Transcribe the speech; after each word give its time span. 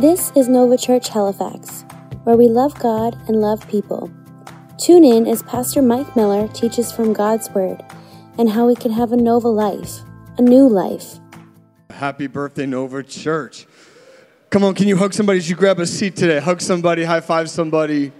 This 0.00 0.32
is 0.34 0.48
Nova 0.48 0.78
Church 0.78 1.10
Halifax, 1.10 1.84
where 2.24 2.34
we 2.34 2.48
love 2.48 2.72
God 2.78 3.18
and 3.28 3.38
love 3.42 3.68
people. 3.68 4.10
Tune 4.78 5.04
in 5.04 5.26
as 5.26 5.42
Pastor 5.42 5.82
Mike 5.82 6.16
Miller 6.16 6.48
teaches 6.48 6.90
from 6.90 7.12
God's 7.12 7.50
Word 7.50 7.84
and 8.38 8.48
how 8.48 8.66
we 8.66 8.74
can 8.74 8.92
have 8.92 9.12
a 9.12 9.16
Nova 9.18 9.48
life, 9.48 9.98
a 10.38 10.42
new 10.42 10.66
life. 10.66 11.18
Happy 11.90 12.28
birthday, 12.28 12.64
Nova 12.64 13.02
Church. 13.02 13.66
Come 14.48 14.64
on, 14.64 14.74
can 14.74 14.88
you 14.88 14.96
hug 14.96 15.12
somebody 15.12 15.36
as 15.38 15.50
you 15.50 15.54
grab 15.54 15.78
a 15.78 15.86
seat 15.86 16.16
today? 16.16 16.40
Hug 16.40 16.62
somebody, 16.62 17.04
high 17.04 17.20
five 17.20 17.50
somebody. 17.50 18.10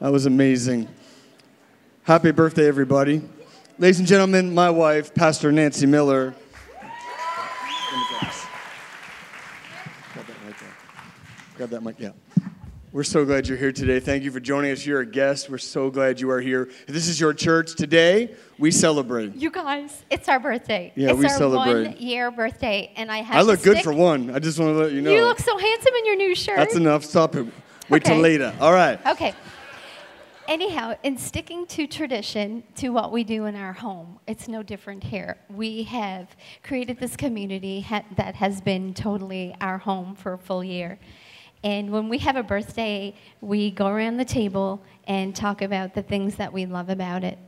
That 0.00 0.12
was 0.12 0.26
amazing. 0.26 0.86
Happy 2.02 2.30
birthday, 2.30 2.68
everybody. 2.68 3.22
Ladies 3.78 4.00
and 4.00 4.06
gentlemen, 4.06 4.52
my 4.54 4.68
wife, 4.68 5.14
Pastor 5.14 5.50
Nancy 5.50 5.86
Miller. 5.86 6.34
Grab 10.12 10.26
that 10.26 10.46
mic 10.46 10.58
there. 10.58 10.68
Grab 11.56 11.70
that 11.70 11.82
mic, 11.82 11.96
yeah. 11.98 12.10
We're 12.92 13.02
so 13.04 13.24
glad 13.24 13.48
you're 13.48 13.58
here 13.58 13.72
today. 13.72 13.98
Thank 13.98 14.22
you 14.22 14.30
for 14.30 14.38
joining 14.38 14.70
us. 14.70 14.86
You're 14.86 15.00
a 15.00 15.06
guest. 15.06 15.50
We're 15.50 15.58
so 15.58 15.90
glad 15.90 16.20
you 16.20 16.30
are 16.30 16.40
here. 16.40 16.68
If 16.86 16.94
this 16.94 17.08
is 17.08 17.18
your 17.20 17.34
church 17.34 17.74
today, 17.74 18.36
we 18.56 18.70
celebrate. 18.70 19.34
You 19.34 19.50
guys, 19.50 20.04
it's 20.10 20.28
our 20.28 20.38
birthday. 20.38 20.92
Yeah, 20.94 21.10
it's 21.10 21.18
we 21.18 21.24
our 21.24 21.30
celebrate. 21.36 21.86
one 21.88 21.96
year 21.98 22.30
birthday, 22.30 22.92
and 22.96 23.10
I 23.10 23.18
have. 23.18 23.36
I 23.36 23.40
look 23.42 23.62
good 23.62 23.78
for 23.82 23.92
one. 23.92 24.30
I 24.30 24.38
just 24.38 24.60
want 24.60 24.74
to 24.74 24.78
let 24.78 24.92
you 24.92 25.00
know. 25.00 25.10
You 25.12 25.24
look 25.24 25.40
so 25.40 25.58
handsome 25.58 25.92
in 25.94 26.06
your 26.06 26.16
new 26.16 26.34
shirt. 26.36 26.56
That's 26.56 26.76
enough. 26.76 27.04
Stop 27.04 27.34
it. 27.34 27.46
Wait 27.88 28.04
till 28.04 28.14
Okay. 28.14 28.22
later. 28.22 28.54
All 28.60 28.72
right. 28.72 29.04
Okay. 29.06 29.34
Anyhow, 30.46 30.94
in 31.02 31.16
sticking 31.18 31.66
to 31.68 31.86
tradition, 31.88 32.62
to 32.76 32.90
what 32.90 33.10
we 33.10 33.24
do 33.24 33.46
in 33.46 33.56
our 33.56 33.72
home, 33.72 34.20
it's 34.28 34.46
no 34.46 34.62
different 34.62 35.02
here. 35.02 35.36
We 35.48 35.84
have 35.84 36.28
created 36.62 37.00
this 37.00 37.16
community 37.16 37.80
ha- 37.80 38.04
that 38.16 38.36
has 38.36 38.60
been 38.60 38.92
totally 38.94 39.54
our 39.60 39.78
home 39.78 40.14
for 40.14 40.34
a 40.34 40.38
full 40.38 40.62
year. 40.62 40.98
And 41.64 41.90
when 41.90 42.10
we 42.10 42.18
have 42.18 42.36
a 42.36 42.42
birthday, 42.42 43.14
we 43.40 43.70
go 43.70 43.86
around 43.86 44.18
the 44.18 44.24
table 44.24 44.84
and 45.06 45.34
talk 45.34 45.62
about 45.62 45.94
the 45.94 46.02
things 46.02 46.36
that 46.36 46.52
we 46.52 46.66
love 46.66 46.90
about 46.90 47.24
it. 47.24 47.38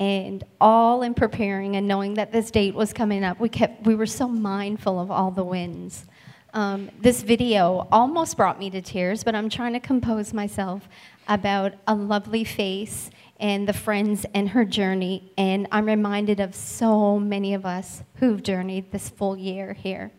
And 0.00 0.42
all 0.60 1.02
in 1.02 1.14
preparing 1.14 1.76
and 1.76 1.86
knowing 1.86 2.14
that 2.14 2.32
this 2.32 2.50
date 2.50 2.74
was 2.74 2.92
coming 2.92 3.22
up, 3.22 3.38
we 3.38 3.48
kept 3.48 3.86
we 3.86 3.94
were 3.94 4.06
so 4.06 4.26
mindful 4.26 4.98
of 4.98 5.10
all 5.10 5.30
the 5.30 5.44
wins. 5.44 6.04
Um, 6.52 6.90
this 7.00 7.22
video 7.22 7.86
almost 7.92 8.36
brought 8.36 8.58
me 8.58 8.70
to 8.70 8.82
tears, 8.82 9.22
but 9.22 9.36
I'm 9.36 9.48
trying 9.48 9.74
to 9.74 9.80
compose 9.80 10.32
myself 10.34 10.88
about 11.28 11.74
a 11.86 11.94
lovely 11.94 12.42
face 12.42 13.10
and 13.38 13.68
the 13.68 13.72
friends 13.72 14.26
and 14.34 14.48
her 14.48 14.64
journey. 14.64 15.32
And 15.38 15.68
I'm 15.70 15.86
reminded 15.86 16.40
of 16.40 16.56
so 16.56 17.20
many 17.20 17.54
of 17.54 17.64
us 17.64 18.02
who've 18.16 18.42
journeyed 18.42 18.90
this 18.90 19.10
full 19.10 19.36
year 19.36 19.74
here. 19.74 20.10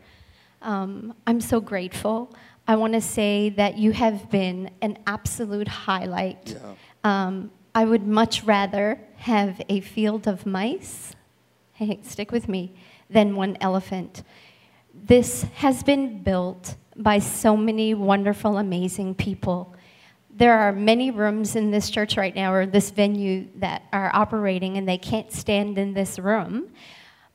Um, 0.62 1.16
I'm 1.26 1.42
so 1.42 1.60
grateful. 1.60 2.34
I 2.72 2.78
want 2.78 2.94
to 2.94 3.02
say 3.02 3.50
that 3.50 3.78
you 3.78 3.92
have 3.92 4.30
been 4.30 4.72
an 4.82 4.98
absolute 5.06 5.68
highlight. 5.68 6.56
Um, 7.04 7.52
I 7.76 7.84
would 7.84 8.08
much 8.08 8.46
rather 8.46 8.98
have 9.18 9.62
a 9.68 9.82
field 9.82 10.26
of 10.26 10.46
mice, 10.46 11.14
hey, 11.74 12.00
stick 12.02 12.32
with 12.32 12.48
me, 12.48 12.74
than 13.10 13.36
one 13.36 13.58
elephant. 13.60 14.24
This 14.94 15.44
has 15.56 15.84
been 15.84 16.24
built 16.24 16.78
by 16.96 17.20
so 17.20 17.58
many 17.58 17.94
wonderful, 17.94 18.58
amazing 18.58 19.16
people. 19.16 19.76
There 20.34 20.58
are 20.58 20.72
many 20.72 21.12
rooms 21.12 21.58
in 21.58 21.72
this 21.72 21.90
church 21.90 22.16
right 22.16 22.34
now, 22.34 22.54
or 22.54 22.66
this 22.66 22.90
venue, 22.90 23.50
that 23.56 23.84
are 23.92 24.12
operating, 24.14 24.78
and 24.78 24.88
they 24.88 24.98
can't 24.98 25.30
stand 25.34 25.78
in 25.78 25.94
this 25.94 26.18
room. 26.18 26.70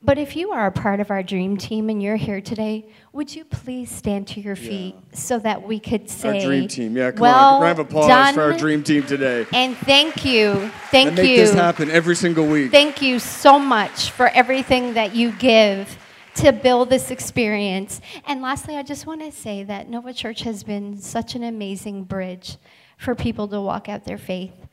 But 0.06 0.18
if 0.18 0.36
you 0.36 0.52
are 0.52 0.68
a 0.68 0.70
part 0.70 1.00
of 1.00 1.10
our 1.10 1.24
dream 1.24 1.56
team 1.56 1.90
and 1.90 2.00
you're 2.00 2.14
here 2.14 2.40
today, 2.40 2.86
would 3.12 3.34
you 3.34 3.44
please 3.44 3.90
stand 3.90 4.28
to 4.28 4.40
your 4.40 4.54
feet 4.54 4.94
so 5.12 5.40
that 5.40 5.66
we 5.66 5.80
could 5.80 6.08
say, 6.08 6.38
Our 6.38 6.46
dream 6.46 6.68
team. 6.68 6.96
Yeah, 6.96 7.10
come 7.10 7.22
well 7.22 7.56
on. 7.56 7.62
Round 7.62 7.80
of 7.80 7.86
applause 7.88 8.06
done, 8.06 8.34
for 8.34 8.42
our 8.42 8.56
dream 8.56 8.84
team 8.84 9.02
today. 9.02 9.46
And 9.52 9.76
thank 9.76 10.24
you, 10.24 10.70
thank 10.92 11.14
make 11.14 11.28
you. 11.28 11.38
this 11.38 11.52
happen 11.52 11.90
every 11.90 12.14
single 12.14 12.46
week. 12.46 12.70
Thank 12.70 13.02
you 13.02 13.18
so 13.18 13.58
much 13.58 14.12
for 14.12 14.28
everything 14.28 14.94
that 14.94 15.16
you 15.16 15.32
give 15.32 15.98
to 16.36 16.52
build 16.52 16.88
this 16.88 17.10
experience. 17.10 18.00
And 18.26 18.40
lastly, 18.40 18.76
I 18.76 18.84
just 18.84 19.08
want 19.08 19.22
to 19.22 19.32
say 19.32 19.64
that 19.64 19.88
Nova 19.88 20.12
Church 20.12 20.42
has 20.42 20.62
been 20.62 20.96
such 21.00 21.34
an 21.34 21.42
amazing 21.42 22.04
bridge 22.04 22.58
for 22.96 23.16
people 23.16 23.48
to 23.48 23.60
walk 23.60 23.88
out 23.88 24.04
their 24.04 24.18
faith. 24.18 24.65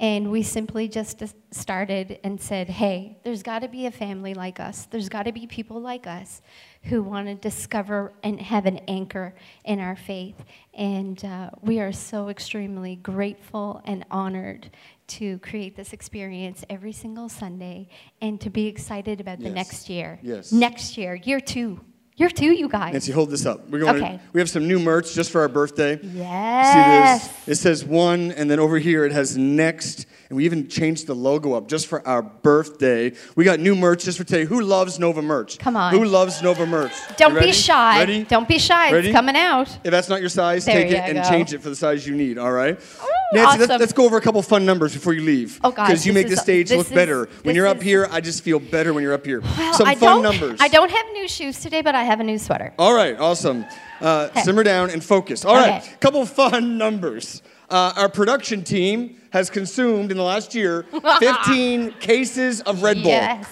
And 0.00 0.30
we 0.30 0.44
simply 0.44 0.86
just 0.86 1.22
started 1.50 2.20
and 2.22 2.40
said, 2.40 2.68
hey, 2.68 3.18
there's 3.24 3.42
got 3.42 3.60
to 3.60 3.68
be 3.68 3.86
a 3.86 3.90
family 3.90 4.32
like 4.32 4.60
us. 4.60 4.86
There's 4.86 5.08
got 5.08 5.24
to 5.24 5.32
be 5.32 5.48
people 5.48 5.80
like 5.80 6.06
us 6.06 6.40
who 6.84 7.02
want 7.02 7.26
to 7.26 7.34
discover 7.34 8.12
and 8.22 8.40
have 8.40 8.66
an 8.66 8.78
anchor 8.86 9.34
in 9.64 9.80
our 9.80 9.96
faith. 9.96 10.36
And 10.72 11.22
uh, 11.24 11.50
we 11.62 11.80
are 11.80 11.90
so 11.90 12.28
extremely 12.28 12.94
grateful 12.94 13.82
and 13.86 14.04
honored 14.08 14.70
to 15.08 15.38
create 15.40 15.74
this 15.74 15.92
experience 15.92 16.64
every 16.70 16.92
single 16.92 17.28
Sunday 17.28 17.88
and 18.20 18.40
to 18.40 18.50
be 18.50 18.68
excited 18.68 19.20
about 19.20 19.38
the 19.40 19.46
Yes. 19.46 19.54
next 19.54 19.90
year. 19.90 20.20
Yes. 20.22 20.52
Next 20.52 20.96
year, 20.96 21.16
year 21.16 21.40
two. 21.40 21.80
Year 22.18 22.28
two, 22.28 22.46
you 22.52 22.68
guys. 22.68 22.92
Nancy, 22.92 23.12
hold 23.12 23.30
this 23.30 23.46
up. 23.46 23.68
We're 23.70 23.78
going. 23.78 24.02
Okay. 24.02 24.18
We 24.32 24.40
have 24.40 24.50
some 24.50 24.66
new 24.66 24.80
merch 24.80 25.14
just 25.14 25.30
for 25.30 25.40
our 25.40 25.48
birthday. 25.48 26.00
Yes. 26.02 27.22
See 27.22 27.28
this? 27.46 27.48
It 27.60 27.62
says 27.62 27.84
one, 27.84 28.32
and 28.32 28.50
then 28.50 28.58
over 28.58 28.76
here 28.78 29.04
it 29.04 29.12
has 29.12 29.36
next, 29.36 30.04
and 30.28 30.36
we 30.36 30.44
even 30.44 30.66
changed 30.68 31.06
the 31.06 31.14
logo 31.14 31.52
up 31.52 31.68
just 31.68 31.86
for 31.86 32.04
our 32.08 32.22
birthday. 32.22 33.12
We 33.36 33.44
got 33.44 33.60
new 33.60 33.76
merch 33.76 34.04
just 34.04 34.18
for 34.18 34.24
today. 34.24 34.46
Who 34.46 34.62
loves 34.62 34.98
Nova 34.98 35.22
merch? 35.22 35.58
Come 35.60 35.76
on. 35.76 35.92
Who 35.94 36.04
loves 36.04 36.42
Nova 36.42 36.66
merch? 36.66 36.90
Don't 37.18 37.38
be 37.38 37.52
shy. 37.52 38.00
Ready? 38.00 38.24
Don't 38.24 38.48
be 38.48 38.58
shy. 38.58 38.90
Ready? 38.90 39.10
It's 39.10 39.14
coming 39.16 39.36
out. 39.36 39.68
If 39.84 39.92
that's 39.92 40.08
not 40.08 40.18
your 40.18 40.28
size, 40.28 40.64
There 40.64 40.74
take 40.74 40.90
it 40.90 40.98
and 40.98 41.18
go. 41.22 41.30
change 41.30 41.52
it 41.54 41.62
for 41.62 41.68
the 41.68 41.76
size 41.76 42.04
you 42.04 42.16
need. 42.16 42.36
All 42.36 42.50
right. 42.50 42.74
Ooh, 42.76 43.06
Nancy, 43.32 43.58
let's, 43.58 43.70
let's 43.80 43.92
go 43.92 44.04
over 44.06 44.16
a 44.16 44.20
couple 44.20 44.40
fun 44.42 44.64
numbers 44.64 44.94
before 44.94 45.12
you 45.12 45.20
leave. 45.22 45.60
Oh, 45.62 45.70
guys, 45.70 45.88
Because 45.88 46.06
you 46.06 46.12
make 46.14 46.28
the 46.28 46.36
stage 46.36 46.70
this 46.70 46.78
look 46.78 46.86
is- 46.86 46.92
better. 46.94 47.28
When 47.42 47.54
you're 47.54 47.66
up 47.66 47.78
is- 47.78 47.82
here, 47.82 48.08
I 48.10 48.20
just 48.20 48.42
feel 48.42 48.58
better 48.58 48.94
when 48.94 49.02
you're 49.02 49.12
up 49.12 49.26
here. 49.26 49.40
Well, 49.42 49.74
Some 49.74 49.86
I 49.86 49.94
fun 49.96 50.22
numbers. 50.22 50.58
I 50.62 50.68
don't 50.68 50.90
have 50.90 51.06
new 51.12 51.28
shoes 51.28 51.60
today, 51.60 51.82
but 51.82 51.94
I 51.94 52.04
have 52.04 52.20
a 52.20 52.24
new 52.24 52.38
sweater. 52.38 52.72
All 52.78 52.94
right, 52.94 53.18
awesome. 53.18 53.66
Uh, 54.00 54.28
Okay. 54.30 54.42
Simmer 54.42 54.62
down 54.62 54.90
and 54.90 55.04
focus. 55.04 55.44
All 55.44 55.54
right, 55.56 55.82
Okay. 55.82 55.92
couple 56.00 56.24
fun 56.24 56.78
numbers. 56.78 57.42
Uh, 57.68 57.92
our 57.96 58.08
production 58.08 58.62
team 58.64 59.16
has 59.30 59.50
consumed 59.50 60.10
in 60.10 60.16
the 60.16 60.22
last 60.22 60.54
year 60.54 60.86
15 61.18 61.92
cases 62.00 62.62
of 62.62 62.82
Red 62.82 62.96
Bull. 63.02 63.10
Yes. 63.12 63.46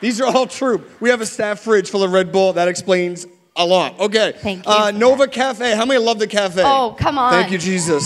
These 0.00 0.20
are 0.20 0.26
all 0.26 0.46
true. 0.46 0.84
We 1.00 1.10
have 1.10 1.20
a 1.20 1.26
staff 1.26 1.60
fridge 1.60 1.90
full 1.90 2.02
of 2.02 2.12
Red 2.12 2.32
Bull. 2.32 2.52
That 2.54 2.66
explains 2.68 3.26
a 3.54 3.64
lot. 3.66 3.98
Okay. 4.00 4.32
Thank 4.38 4.66
you 4.66 4.72
Uh, 4.72 4.90
Nova 4.92 5.26
Cafe. 5.28 5.76
How 5.76 5.84
many 5.84 6.00
love 6.00 6.18
the 6.18 6.26
cafe? 6.26 6.62
Oh, 6.64 6.96
come 6.98 7.18
on. 7.18 7.32
Thank 7.32 7.50
you, 7.52 7.58
Jesus. 7.58 8.04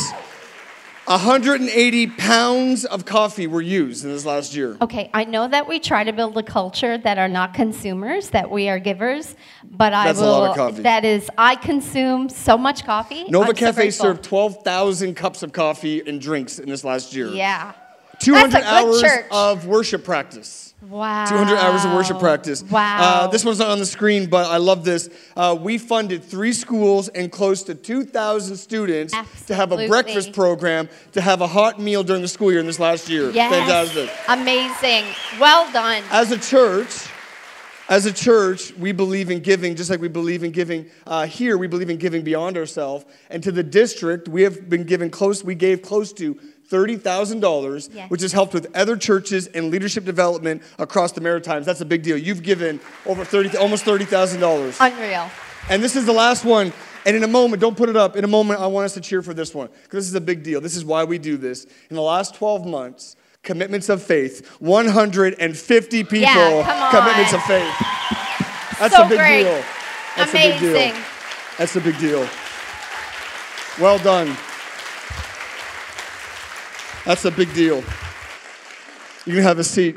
180 1.07 2.07
pounds 2.07 2.85
of 2.85 3.05
coffee 3.05 3.47
were 3.47 3.61
used 3.61 4.05
in 4.05 4.11
this 4.13 4.25
last 4.25 4.55
year. 4.55 4.77
Okay, 4.81 5.11
I 5.13 5.25
know 5.25 5.49
that 5.49 5.67
we 5.69 5.81
try 5.81 6.05
to 6.05 6.13
build 6.13 6.37
a 6.39 6.43
culture 6.43 6.97
that 6.97 7.19
are 7.19 7.29
not 7.29 7.55
consumers, 7.55 8.31
that 8.31 8.51
we 8.51 8.69
are 8.69 8.79
givers, 8.79 9.35
but 9.69 9.93
I 9.93 10.07
That's 10.07 10.21
a 10.21 10.23
will. 10.23 10.31
lot 10.31 10.51
of 10.51 10.57
coffee. 10.57 10.83
That 10.83 11.05
is, 11.05 11.29
I 11.37 11.57
consume 11.57 12.29
so 12.29 12.57
much 12.57 12.85
coffee. 12.85 13.25
Nova 13.25 13.49
I'm 13.49 13.55
Cafe 13.55 13.75
grateful. 13.75 14.05
served 14.07 14.23
12,000 14.25 15.15
cups 15.15 15.43
of 15.43 15.53
coffee 15.53 16.03
and 16.07 16.21
drinks 16.21 16.59
in 16.61 16.69
this 16.69 16.85
last 16.85 17.15
year. 17.15 17.29
Yeah. 17.29 17.73
200 18.21 18.51
That's 18.53 18.55
a 18.55 18.59
good 18.69 18.87
hours 18.89 19.01
church. 19.01 19.27
of 19.33 19.67
worship 19.67 20.05
practice. 20.05 20.72
Wow. 20.88 21.26
200 21.26 21.56
hours 21.59 21.84
of 21.84 21.93
worship 21.93 22.19
practice. 22.19 22.65
Wow. 22.65 22.98
Uh, 23.00 23.26
this 23.28 23.44
one's 23.44 23.60
not 23.60 23.69
on 23.69 23.78
the 23.78 23.87
screen, 23.87 24.28
but 24.28 24.50
I 24.50 24.56
love 24.56 24.84
this. 24.84 25.09
Uh, 25.37 25.56
we 25.59 25.78
funded 25.78 26.25
three 26.25 26.53
schools 26.53 27.09
and 27.09 27.31
close 27.31 27.62
to 27.65 27.75
2,000 27.75 28.56
students 28.56 29.15
to 29.47 29.54
have 29.54 29.71
a 29.71 29.87
breakfast 29.87 30.32
program, 30.32 30.88
to 31.12 31.21
have 31.21 31.41
a 31.41 31.47
hot 31.47 31.81
meal 31.81 32.03
during 32.03 32.22
the 32.22 32.28
school 32.28 32.50
year 32.50 32.60
in 32.60 32.66
this 32.66 32.81
last 32.81 33.09
year. 33.09 33.31
Yes. 33.31 33.53
Fantastic. 33.53 34.10
Amazing. 34.28 35.04
Well 35.38 35.71
done. 35.72 36.03
As 36.10 36.32
a 36.32 36.38
church, 36.38 37.06
as 37.89 38.07
a 38.07 38.12
church, 38.12 38.72
we 38.77 38.92
believe 38.92 39.30
in 39.30 39.41
giving, 39.41 39.77
just 39.77 39.91
like 39.91 40.01
we 40.01 40.09
believe 40.09 40.42
in 40.42 40.51
giving 40.51 40.86
uh, 41.07 41.27
here. 41.27 41.59
We 41.59 41.66
believe 41.66 41.91
in 41.91 41.98
giving 41.98 42.22
beyond 42.22 42.57
ourselves. 42.57 43.04
And 43.28 43.42
to 43.42 43.53
the 43.53 43.62
district, 43.62 44.28
we 44.28 44.42
have 44.42 44.68
been 44.68 44.84
given 44.84 45.10
close. 45.10 45.45
We 45.45 45.54
gave 45.54 45.83
close 45.83 46.12
to 46.15 46.39
thirty 46.72 46.97
thousand 46.97 47.41
dollars, 47.41 47.91
Yes. 47.92 48.09
which 48.10 48.22
has 48.22 48.33
helped 48.33 48.54
with 48.54 48.66
other 48.74 48.97
churches 48.97 49.47
and 49.48 49.71
leadership 49.71 50.04
development 50.07 50.63
across 50.78 51.13
the 51.13 51.21
Maritimes. 51.21 51.66
That's 51.66 51.83
a 51.83 51.84
big 51.84 52.03
deal. 52.03 52.16
You've 52.16 52.42
given 52.42 52.80
over 53.04 53.24
thirty, 53.27 53.54
almost 53.59 53.84
thirty 53.84 54.07
thousand 54.07 54.41
dollars. 54.41 54.77
Unreal. 54.80 55.30
And 55.69 55.83
this 55.83 55.95
is 55.97 56.07
the 56.07 56.13
last 56.15 56.45
one. 56.47 56.72
And 57.04 57.15
in 57.15 57.24
a 57.24 57.28
moment, 57.28 57.60
don't 57.60 57.77
put 57.77 57.89
it 57.91 57.97
up. 57.97 58.16
In 58.16 58.24
a 58.24 58.28
moment, 58.28 58.60
I 58.60 58.66
want 58.69 58.86
us 58.86 58.95
to 58.95 59.01
cheer 59.03 59.21
for 59.22 59.34
this 59.34 59.54
one 59.54 59.69
because 59.83 60.04
this 60.04 60.09
is 60.09 60.15
a 60.15 60.21
big 60.21 60.42
deal. 60.42 60.60
This 60.63 60.74
is 60.77 60.84
why 60.84 61.04
we 61.04 61.19
do 61.19 61.36
this. 61.36 61.66
In 61.91 61.97
the 61.97 62.03
last 62.03 62.34
12 62.36 62.65
months, 62.65 63.16
commitments 63.42 63.89
of 63.91 64.01
faith, 64.03 64.47
150 64.60 66.04
people, 66.04 66.19
Yeah, 66.21 66.63
come 66.65 66.83
on. 66.83 66.91
commitments 66.91 67.33
of 67.34 67.42
faith. 67.42 67.74
That's 68.78 68.95
So 68.97 69.03
a 69.04 69.09
big 69.09 69.19
great. 69.19 69.42
deal. 69.42 69.63
That's 70.16 70.30
a 70.30 70.36
big 70.36 70.60
deal. 70.60 70.95
That's 71.59 71.77
a 71.77 71.80
big 71.80 71.98
deal. 71.98 72.27
Well 73.80 73.98
done. 73.98 74.36
That's 77.04 77.25
a 77.25 77.33
big 77.33 77.53
deal. 77.53 77.83
You 79.27 79.34
can 79.34 79.43
have 79.43 79.59
a 79.59 79.65
seat. 79.65 79.97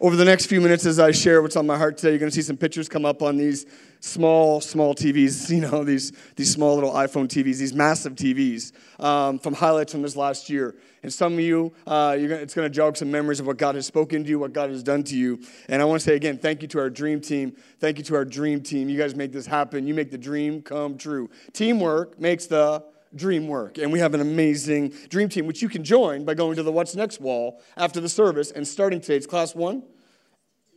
Over 0.00 0.16
the 0.16 0.24
next 0.24 0.46
few 0.46 0.62
minutes, 0.62 0.86
as 0.86 0.98
I 0.98 1.10
share 1.10 1.42
what's 1.42 1.54
on 1.54 1.66
my 1.66 1.76
heart 1.76 1.98
today, 1.98 2.12
you're 2.12 2.18
going 2.18 2.30
to 2.30 2.34
see 2.34 2.40
some 2.40 2.56
pictures 2.56 2.88
come 2.88 3.04
up 3.04 3.20
on 3.20 3.36
these 3.36 3.66
small, 4.00 4.62
small 4.62 4.94
TVs, 4.94 5.50
you 5.54 5.60
know, 5.60 5.84
these, 5.84 6.12
these 6.36 6.50
small 6.50 6.74
little 6.76 6.92
iPhone 6.92 7.28
TVs, 7.28 7.58
these 7.58 7.74
massive 7.74 8.14
TVs 8.14 8.72
um, 9.04 9.38
from 9.38 9.52
highlights 9.52 9.92
from 9.92 10.00
this 10.00 10.16
last 10.16 10.48
year. 10.48 10.76
And 11.02 11.12
some 11.12 11.34
of 11.34 11.40
you, 11.40 11.74
uh, 11.86 12.16
gonna, 12.16 12.36
it's 12.36 12.54
going 12.54 12.64
to 12.64 12.74
jog 12.74 12.96
some 12.96 13.10
memories 13.10 13.40
of 13.40 13.46
what 13.46 13.58
God 13.58 13.74
has 13.74 13.84
spoken 13.84 14.24
to 14.24 14.30
you, 14.30 14.38
what 14.38 14.54
God 14.54 14.70
has 14.70 14.82
done 14.82 15.02
to 15.04 15.16
you. 15.16 15.40
And 15.68 15.82
I 15.82 15.84
want 15.84 16.00
to 16.00 16.04
say 16.06 16.16
again, 16.16 16.38
thank 16.38 16.62
you 16.62 16.68
to 16.68 16.78
our 16.78 16.88
dream 16.88 17.20
team. 17.20 17.54
Thank 17.80 17.98
you 17.98 18.04
to 18.04 18.14
our 18.14 18.24
dream 18.24 18.62
team. 18.62 18.88
You 18.88 18.96
guys 18.96 19.14
make 19.14 19.32
this 19.32 19.44
happen. 19.44 19.86
You 19.86 19.92
make 19.92 20.10
the 20.10 20.18
dream 20.18 20.62
come 20.62 20.96
true. 20.96 21.28
Teamwork 21.52 22.18
makes 22.18 22.46
the 22.46 22.82
dream 23.14 23.48
work. 23.48 23.78
And 23.78 23.92
we 23.92 23.98
have 23.98 24.14
an 24.14 24.20
amazing 24.20 24.92
dream 25.08 25.28
team, 25.28 25.46
which 25.46 25.62
you 25.62 25.68
can 25.68 25.84
join 25.84 26.24
by 26.24 26.34
going 26.34 26.56
to 26.56 26.62
the 26.62 26.72
What's 26.72 26.94
Next 26.94 27.20
wall 27.20 27.60
after 27.76 28.00
the 28.00 28.08
service 28.08 28.50
and 28.50 28.66
starting 28.66 29.00
today. 29.00 29.16
It's 29.16 29.26
class 29.26 29.54
one, 29.54 29.82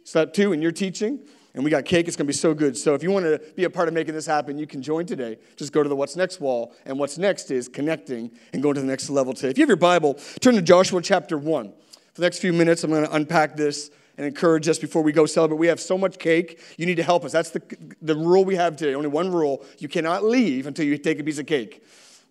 step 0.04 0.34
two, 0.34 0.54
and 0.54 0.62
you're 0.62 0.72
teaching. 0.72 1.20
And 1.56 1.64
we 1.64 1.70
got 1.70 1.86
cake. 1.86 2.08
It's 2.08 2.18
to 2.18 2.24
be 2.24 2.34
so 2.34 2.56
good. 2.56 2.76
So 2.76 2.96
if 2.96 3.04
you 3.04 3.12
want 3.12 3.26
to 3.26 3.40
be 3.56 3.66
a 3.66 3.70
part 3.70 3.88
of 3.88 3.94
making 3.94 4.16
this 4.16 4.26
happen, 4.26 4.58
you 4.58 4.66
can 4.66 4.82
join 4.82 5.06
today. 5.06 5.38
Just 5.56 5.72
go 5.72 5.84
to 5.84 5.90
the 5.90 5.96
What's 5.96 6.16
Next 6.16 6.42
wall. 6.42 6.74
And 6.86 6.98
what's 6.98 7.20
next 7.20 7.52
is 7.52 7.68
connecting 7.68 8.32
and 8.54 8.64
going 8.64 8.74
to 8.74 8.82
the 8.82 8.88
next 8.88 9.10
level 9.12 9.34
today. 9.34 9.50
If 9.50 9.60
you 9.60 9.62
have 9.62 9.70
your 9.70 9.78
Bible, 9.78 10.16
turn 10.42 10.56
to 10.56 10.64
Joshua 10.64 11.00
chapter 11.02 11.38
1. 11.38 11.74
For 12.14 12.22
the 12.22 12.26
next 12.26 12.40
few 12.40 12.54
minutes, 12.54 12.84
I'm 12.84 12.90
to 12.90 13.12
unpack 13.14 13.56
this 13.56 13.92
and 14.18 14.26
encourage 14.26 14.68
us 14.68 14.78
before 14.80 15.02
we 15.02 15.12
go 15.12 15.26
celebrate. 15.26 15.58
We 15.58 15.68
have 15.68 15.80
so 15.80 15.98
much 15.98 16.18
cake. 16.20 16.60
You 16.78 16.86
need 16.86 16.98
to 16.98 17.04
help 17.04 17.24
us. 17.24 17.32
That's 17.32 17.50
the, 17.52 17.62
the 18.02 18.16
rule 18.16 18.46
we 18.46 18.56
have 18.56 18.76
today. 18.76 18.94
Only 18.94 19.08
one 19.08 19.32
rule. 19.32 19.66
You 19.80 19.88
cannot 19.88 20.24
leave 20.24 20.68
until 20.68 20.86
you 20.86 20.98
take 20.98 21.20
a 21.20 21.24
piece 21.24 21.40
of 21.40 21.46
cake. 21.46 21.84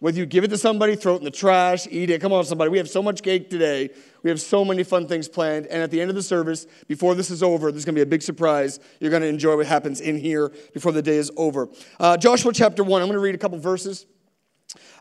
Whether 0.03 0.19
you 0.19 0.27
give 0.27 0.43
it 0.43 0.49
to 0.49 0.59
somebody, 0.59 0.97
throw 0.97 1.15
it 1.15 1.19
in 1.19 1.25
the 1.25 1.31
trash, 1.31 1.87
eat 1.89 2.11
it. 2.11 2.21
Come 2.21 2.33
on, 2.33 2.45
somebody. 2.45 2.73
We 2.73 2.79
have 2.79 2.91
so 2.91 3.05
much 3.05 3.23
cake 3.23 3.49
today. 3.49 3.89
We 4.25 4.31
have 4.31 4.41
so 4.41 4.65
many 4.65 4.83
fun 4.83 5.07
things 5.07 5.29
planned. 5.29 5.69
And 5.69 5.81
at 5.81 5.93
the 5.93 6.01
end 6.01 6.11
of 6.11 6.17
the 6.17 6.25
service, 6.25 6.67
before 6.89 7.15
this 7.15 7.31
is 7.31 7.41
over, 7.41 7.71
there's 7.71 7.85
going 7.85 7.95
to 7.95 8.01
be 8.01 8.03
a 8.03 8.07
big 8.07 8.21
surprise. 8.21 8.81
You're 8.99 9.11
going 9.11 9.23
to 9.23 9.29
enjoy 9.29 9.55
what 9.55 9.67
happens 9.67 10.01
in 10.01 10.19
here 10.19 10.53
before 10.75 10.91
the 10.91 11.03
day 11.03 11.19
is 11.19 11.31
over. 11.37 11.69
Uh, 12.01 12.17
Joshua 12.17 12.53
chapter 12.53 12.83
1. 12.83 13.01
I'm 13.01 13.07
going 13.07 13.17
to 13.17 13.23
read 13.23 13.37
a 13.37 13.39
couple 13.39 13.61
verses 13.61 14.07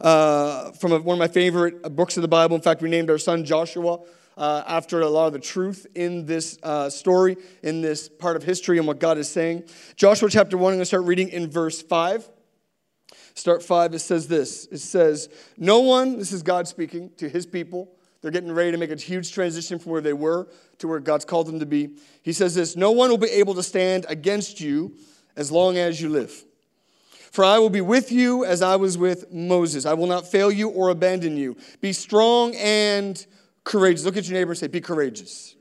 uh, 0.01 0.69
from 0.73 0.91
a, 0.91 0.99
one 0.99 1.15
of 1.15 1.19
my 1.19 1.27
favorite 1.27 1.81
books 1.95 2.15
of 2.15 2.21
the 2.21 2.27
Bible. 2.27 2.55
In 2.55 2.61
fact, 2.61 2.83
we 2.83 2.89
named 2.89 3.09
our 3.09 3.17
son 3.17 3.43
Joshua. 3.43 4.01
Uh, 4.37 4.63
after 4.67 5.01
a 5.01 5.09
lot 5.09 5.25
of 5.25 5.33
the 5.33 5.39
truth 5.39 5.87
in 5.95 6.25
this 6.25 6.57
uh, 6.63 6.89
story, 6.89 7.35
in 7.63 7.81
this 7.81 8.07
part 8.07 8.35
of 8.35 8.43
history, 8.43 8.77
and 8.77 8.87
what 8.87 8.99
God 8.99 9.17
is 9.17 9.27
saying. 9.27 9.63
Joshua 9.95 10.29
chapter 10.29 10.57
1, 10.57 10.73
I'm 10.73 10.77
going 10.77 10.81
to 10.81 10.85
start 10.85 11.03
reading 11.03 11.29
in 11.29 11.49
verse 11.49 11.81
5. 11.81 12.29
Start 13.33 13.63
five, 13.63 13.93
it 13.93 13.99
says 13.99 14.27
this 14.27 14.67
it 14.71 14.79
says, 14.79 15.29
No 15.57 15.79
one, 15.79 16.17
this 16.17 16.31
is 16.31 16.43
God 16.43 16.67
speaking 16.67 17.11
to 17.17 17.29
his 17.29 17.45
people. 17.45 17.89
They're 18.21 18.31
getting 18.31 18.51
ready 18.51 18.71
to 18.71 18.77
make 18.77 18.91
a 18.91 18.95
huge 18.95 19.31
transition 19.31 19.79
from 19.79 19.91
where 19.91 20.01
they 20.01 20.13
were 20.13 20.47
to 20.79 20.87
where 20.87 20.99
God's 20.99 21.25
called 21.25 21.47
them 21.47 21.59
to 21.59 21.65
be. 21.65 21.95
He 22.21 22.33
says 22.33 22.53
this 22.53 22.75
No 22.75 22.91
one 22.91 23.09
will 23.09 23.17
be 23.17 23.31
able 23.31 23.55
to 23.55 23.63
stand 23.63 24.05
against 24.09 24.61
you 24.61 24.95
as 25.35 25.51
long 25.51 25.77
as 25.77 26.01
you 26.01 26.09
live. 26.09 26.45
For 27.31 27.45
I 27.45 27.59
will 27.59 27.69
be 27.69 27.81
with 27.81 28.11
you 28.11 28.43
as 28.43 28.61
I 28.61 28.75
was 28.75 28.97
with 28.97 29.31
Moses. 29.31 29.85
I 29.85 29.93
will 29.93 30.07
not 30.07 30.27
fail 30.27 30.51
you 30.51 30.69
or 30.69 30.89
abandon 30.89 31.37
you. 31.37 31.55
Be 31.79 31.93
strong 31.93 32.53
and 32.55 33.25
courageous. 33.63 34.03
Look 34.03 34.17
at 34.17 34.27
your 34.27 34.37
neighbor 34.37 34.51
and 34.51 34.59
say, 34.59 34.67
Be 34.67 34.81
courageous. 34.81 35.55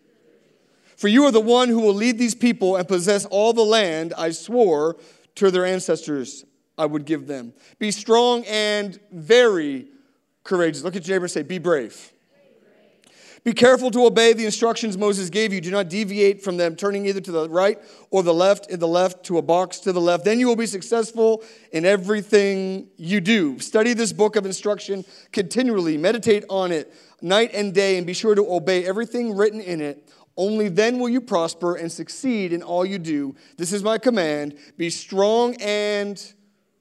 For 0.97 1.09
you 1.09 1.25
are 1.25 1.31
the 1.31 1.41
one 1.41 1.69
who 1.69 1.81
will 1.81 1.95
lead 1.95 2.19
these 2.19 2.35
people 2.35 2.77
and 2.77 2.87
possess 2.87 3.25
all 3.25 3.55
the 3.55 3.63
land 3.63 4.13
I 4.19 4.33
swore 4.33 4.99
to 5.37 5.51
their 5.51 5.65
ancestors 5.65 6.45
I 6.81 6.87
would 6.87 7.05
give 7.05 7.27
them. 7.27 7.53
Be 7.79 7.91
strong 7.91 8.43
and 8.47 8.99
very 9.13 9.89
courageous. 10.45 10.83
Look 10.83 10.97
at 10.97 11.07
your 11.07 11.15
neighbor 11.15 11.27
and 11.27 11.31
say, 11.31 11.43
Be 11.43 11.59
brave. 11.59 12.13
Be 13.45 13.53
careful 13.53 13.91
to 13.91 14.05
obey 14.05 14.33
the 14.33 14.45
instructions 14.45 14.97
Moses 14.99 15.31
gave 15.31 15.53
you. 15.53 15.61
Do 15.61 15.71
not 15.71 15.89
deviate 15.89 16.43
from 16.43 16.57
them, 16.57 16.77
turning 16.77 17.07
either 17.07 17.21
to 17.21 17.33
the 17.33 17.49
right 17.49 17.79
or 18.11 18.23
the 18.23 18.35
left, 18.35 18.71
in 18.71 18.81
the 18.81 18.89
left 18.89 19.25
to 19.25 19.39
a 19.39 19.43
box 19.43 19.79
to 19.81 19.93
the 19.93 20.01
left. 20.01 20.25
Then 20.25 20.41
you 20.41 20.47
will 20.47 20.57
be 20.57 20.67
successful 20.67 21.43
in 21.73 21.85
everything 21.85 22.89
you 22.97 23.21
do. 23.21 23.59
Study 23.59 23.95
this 23.95 24.13
book 24.13 24.37
of 24.37 24.47
instruction 24.47 25.05
continually. 25.33 25.99
Meditate 25.99 26.45
on 26.49 26.73
it 26.73 26.93
night 27.23 27.51
and 27.53 27.75
day, 27.75 27.99
and 27.99 28.07
be 28.07 28.15
sure 28.15 28.35
to 28.35 28.53
obey 28.53 28.87
everything 28.87 29.37
written 29.37 29.61
in 29.61 29.83
it. 29.83 30.09
Only 30.37 30.69
then 30.69 30.99
will 30.99 31.11
you 31.11 31.21
prosper 31.21 31.77
and 31.77 31.93
succeed 31.93 32.55
in 32.55 32.63
all 32.63 32.87
you 32.87 32.99
do. 32.99 33.35
This 33.59 33.73
is 33.75 33.83
my 33.83 33.99
command. 33.99 34.57
Be 34.79 34.89
strong 34.89 35.55
and 35.57 36.33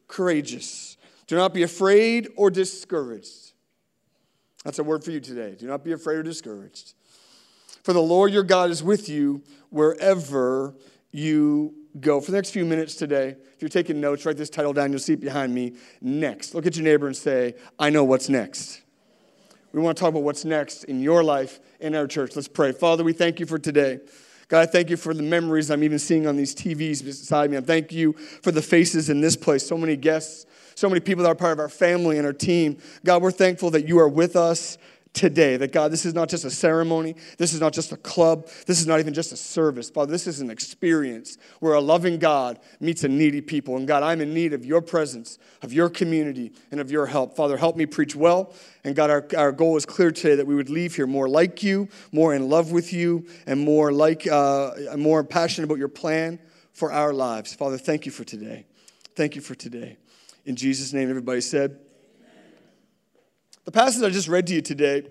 courageous. 0.10 0.98
Do 1.28 1.38
not 1.38 1.54
be 1.54 1.64
afraid 1.64 2.28
or 2.36 2.50
discouraged. 2.50 3.54
That's 4.66 4.80
a 4.80 4.84
word 4.84 5.06
for 5.06 5.12
you 5.12 5.22
today. 5.22 5.56
Do 5.58 5.68
not 5.68 5.86
be 5.86 5.94
afraid 5.94 6.18
or 6.18 6.24
discouraged. 6.24 6.94
For 7.84 7.94
the 7.94 8.02
Lord 8.02 8.34
your 8.34 8.44
God 8.44 8.72
is 8.72 8.84
with 8.84 9.08
you 9.08 9.42
wherever 9.70 10.76
you 11.12 11.74
go. 12.00 12.20
For 12.20 12.32
the 12.32 12.38
next 12.38 12.52
few 12.52 12.66
minutes 12.66 12.96
today, 12.96 13.36
if 13.54 13.62
you're 13.62 13.70
taking 13.70 14.02
notes, 14.02 14.26
write 14.26 14.36
this 14.36 14.50
title 14.50 14.74
down. 14.74 14.92
You'll 14.92 15.00
see 15.00 15.14
it 15.14 15.22
behind 15.22 15.54
me. 15.54 15.76
Next. 16.02 16.54
Look 16.54 16.66
at 16.66 16.76
your 16.76 16.84
neighbor 16.84 17.08
and 17.08 17.16
say, 17.16 17.56
I 17.78 17.90
know 17.90 18.04
what's 18.04 18.28
next. 18.28 18.82
We 19.72 19.82
want 19.82 19.98
to 19.98 20.02
talk 20.02 20.10
about 20.10 20.24
what's 20.24 20.46
next 20.46 20.86
in 20.86 21.00
your 21.00 21.24
life, 21.24 21.60
in 21.80 21.96
our 21.96 22.08
church. 22.08 22.36
Let's 22.36 22.48
pray. 22.48 22.72
Father, 22.72 23.04
we 23.04 23.14
thank 23.14 23.40
you 23.40 23.46
for 23.46 23.60
today. 23.60 24.00
God, 24.50 24.62
I 24.62 24.66
thank 24.66 24.90
you 24.90 24.98
for 24.98 25.14
the 25.14 25.22
memories 25.22 25.70
I'm 25.70 25.84
even 25.84 26.00
seeing 26.00 26.26
on 26.26 26.36
these 26.36 26.56
TVs 26.56 27.04
beside 27.04 27.52
me. 27.52 27.58
I 27.58 27.62
thank 27.62 27.92
you 27.92 28.14
for 28.14 28.52
the 28.52 28.64
faces 28.64 29.10
in 29.10 29.22
this 29.22 29.36
place, 29.36 29.66
so 29.66 29.78
many 29.78 29.96
guests, 29.96 30.48
so 30.74 30.90
many 30.90 31.00
people 31.00 31.24
that 31.24 31.30
are 31.30 31.36
part 31.36 31.54
of 31.54 31.60
our 31.60 31.70
family 31.70 32.18
and 32.18 32.26
our 32.26 32.34
team. 32.34 32.80
God, 33.06 33.22
we're 33.22 33.30
thankful 33.30 33.70
that 33.72 33.88
you 33.88 34.00
are 34.00 34.10
with 34.10 34.36
us 34.36 34.80
today. 35.14 35.58
That 35.58 35.72
God, 35.72 35.92
this 35.92 36.06
is 36.06 36.14
not 36.14 36.30
just 36.30 36.46
a 36.46 36.52
ceremony, 36.52 37.16
this 37.38 37.54
is 37.54 37.60
not 37.60 37.74
just 37.74 37.92
a 37.92 37.98
club, 37.98 38.48
this 38.68 38.80
is 38.80 38.88
not 38.88 39.00
even 39.00 39.14
just 39.14 39.32
a 39.32 39.38
service. 39.38 39.90
Father, 39.90 40.12
this 40.12 40.28
is 40.28 40.40
an 40.40 40.50
experience 40.50 41.38
where 41.60 41.74
a 41.74 41.82
loving 41.82 42.20
God 42.20 42.60
meets 42.80 43.04
a 43.04 43.08
needy 43.08 43.42
people. 43.42 43.78
And 43.78 43.88
God, 43.88 44.04
I'm 44.04 44.22
in 44.22 44.34
need 44.34 44.54
of 44.54 44.66
your 44.66 44.82
presence, 44.82 45.40
of 45.62 45.74
your 45.74 45.90
community, 45.90 46.54
and 46.72 46.80
of 46.80 46.92
your 46.92 47.06
help. 47.06 47.36
Father, 47.36 47.58
help 47.58 47.76
me 47.76 47.86
preach 47.86 48.16
well. 48.16 48.54
And 48.84 48.96
God, 48.96 49.10
our, 49.10 49.28
our 49.38 49.52
goal 49.52 49.78
is 49.78 49.86
clear 49.86 50.12
today 50.12 50.36
that 50.36 50.48
we 50.48 50.56
would 50.56 50.70
leave 50.70 50.96
here 50.96 51.08
more 51.08 51.28
like 51.28 51.64
you, 51.64 51.90
more 52.12 52.34
in 52.34 52.50
love 52.50 52.72
with 52.72 52.94
you, 52.94 53.28
and 53.46 53.60
more 53.60 53.92
like 53.92 54.28
uh, 54.28 54.72
more 54.98 55.24
passionate 55.24 55.66
about 55.66 55.80
your 55.80 55.90
plan 55.90 56.40
for 56.72 56.92
our 56.92 57.14
lives. 57.14 57.54
Father, 57.54 57.78
thank 57.78 58.06
you 58.06 58.12
for 58.12 58.24
today. 58.24 58.66
Thank 59.16 59.36
you 59.36 59.42
for 59.42 59.56
today. 59.56 59.98
In 60.46 60.56
Jesus' 60.56 60.94
name, 60.94 61.10
everybody 61.10 61.42
said, 61.42 61.78
the 63.70 63.80
passage 63.80 64.02
I 64.02 64.10
just 64.10 64.28
read 64.28 64.48
to 64.48 64.56
you 64.56 64.64
today, 64.64 65.04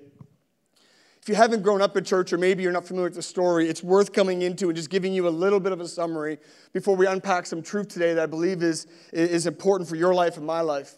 if 1.22 1.28
you 1.28 1.36
haven't 1.36 1.62
grown 1.62 1.80
up 1.80 1.96
in 1.96 2.02
church 2.02 2.32
or 2.32 2.38
maybe 2.38 2.64
you're 2.64 2.72
not 2.72 2.84
familiar 2.84 3.06
with 3.06 3.14
the 3.14 3.22
story, 3.22 3.68
it's 3.68 3.84
worth 3.84 4.12
coming 4.12 4.42
into 4.42 4.66
and 4.66 4.74
just 4.74 4.90
giving 4.90 5.12
you 5.12 5.28
a 5.28 5.30
little 5.30 5.60
bit 5.60 5.70
of 5.70 5.80
a 5.80 5.86
summary 5.86 6.38
before 6.72 6.96
we 6.96 7.06
unpack 7.06 7.46
some 7.46 7.62
truth 7.62 7.86
today 7.86 8.14
that 8.14 8.22
I 8.24 8.26
believe 8.26 8.64
is, 8.64 8.88
is 9.12 9.46
important 9.46 9.88
for 9.88 9.94
your 9.94 10.12
life 10.12 10.38
and 10.38 10.44
my 10.44 10.60
life. 10.60 10.96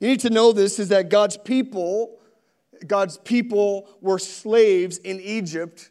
You 0.00 0.08
need 0.08 0.20
to 0.20 0.30
know 0.30 0.52
this 0.52 0.78
is 0.78 0.88
that 0.88 1.10
God's 1.10 1.36
people, 1.36 2.18
God's 2.86 3.18
people 3.18 3.90
were 4.00 4.18
slaves 4.18 4.96
in 4.96 5.20
Egypt 5.20 5.90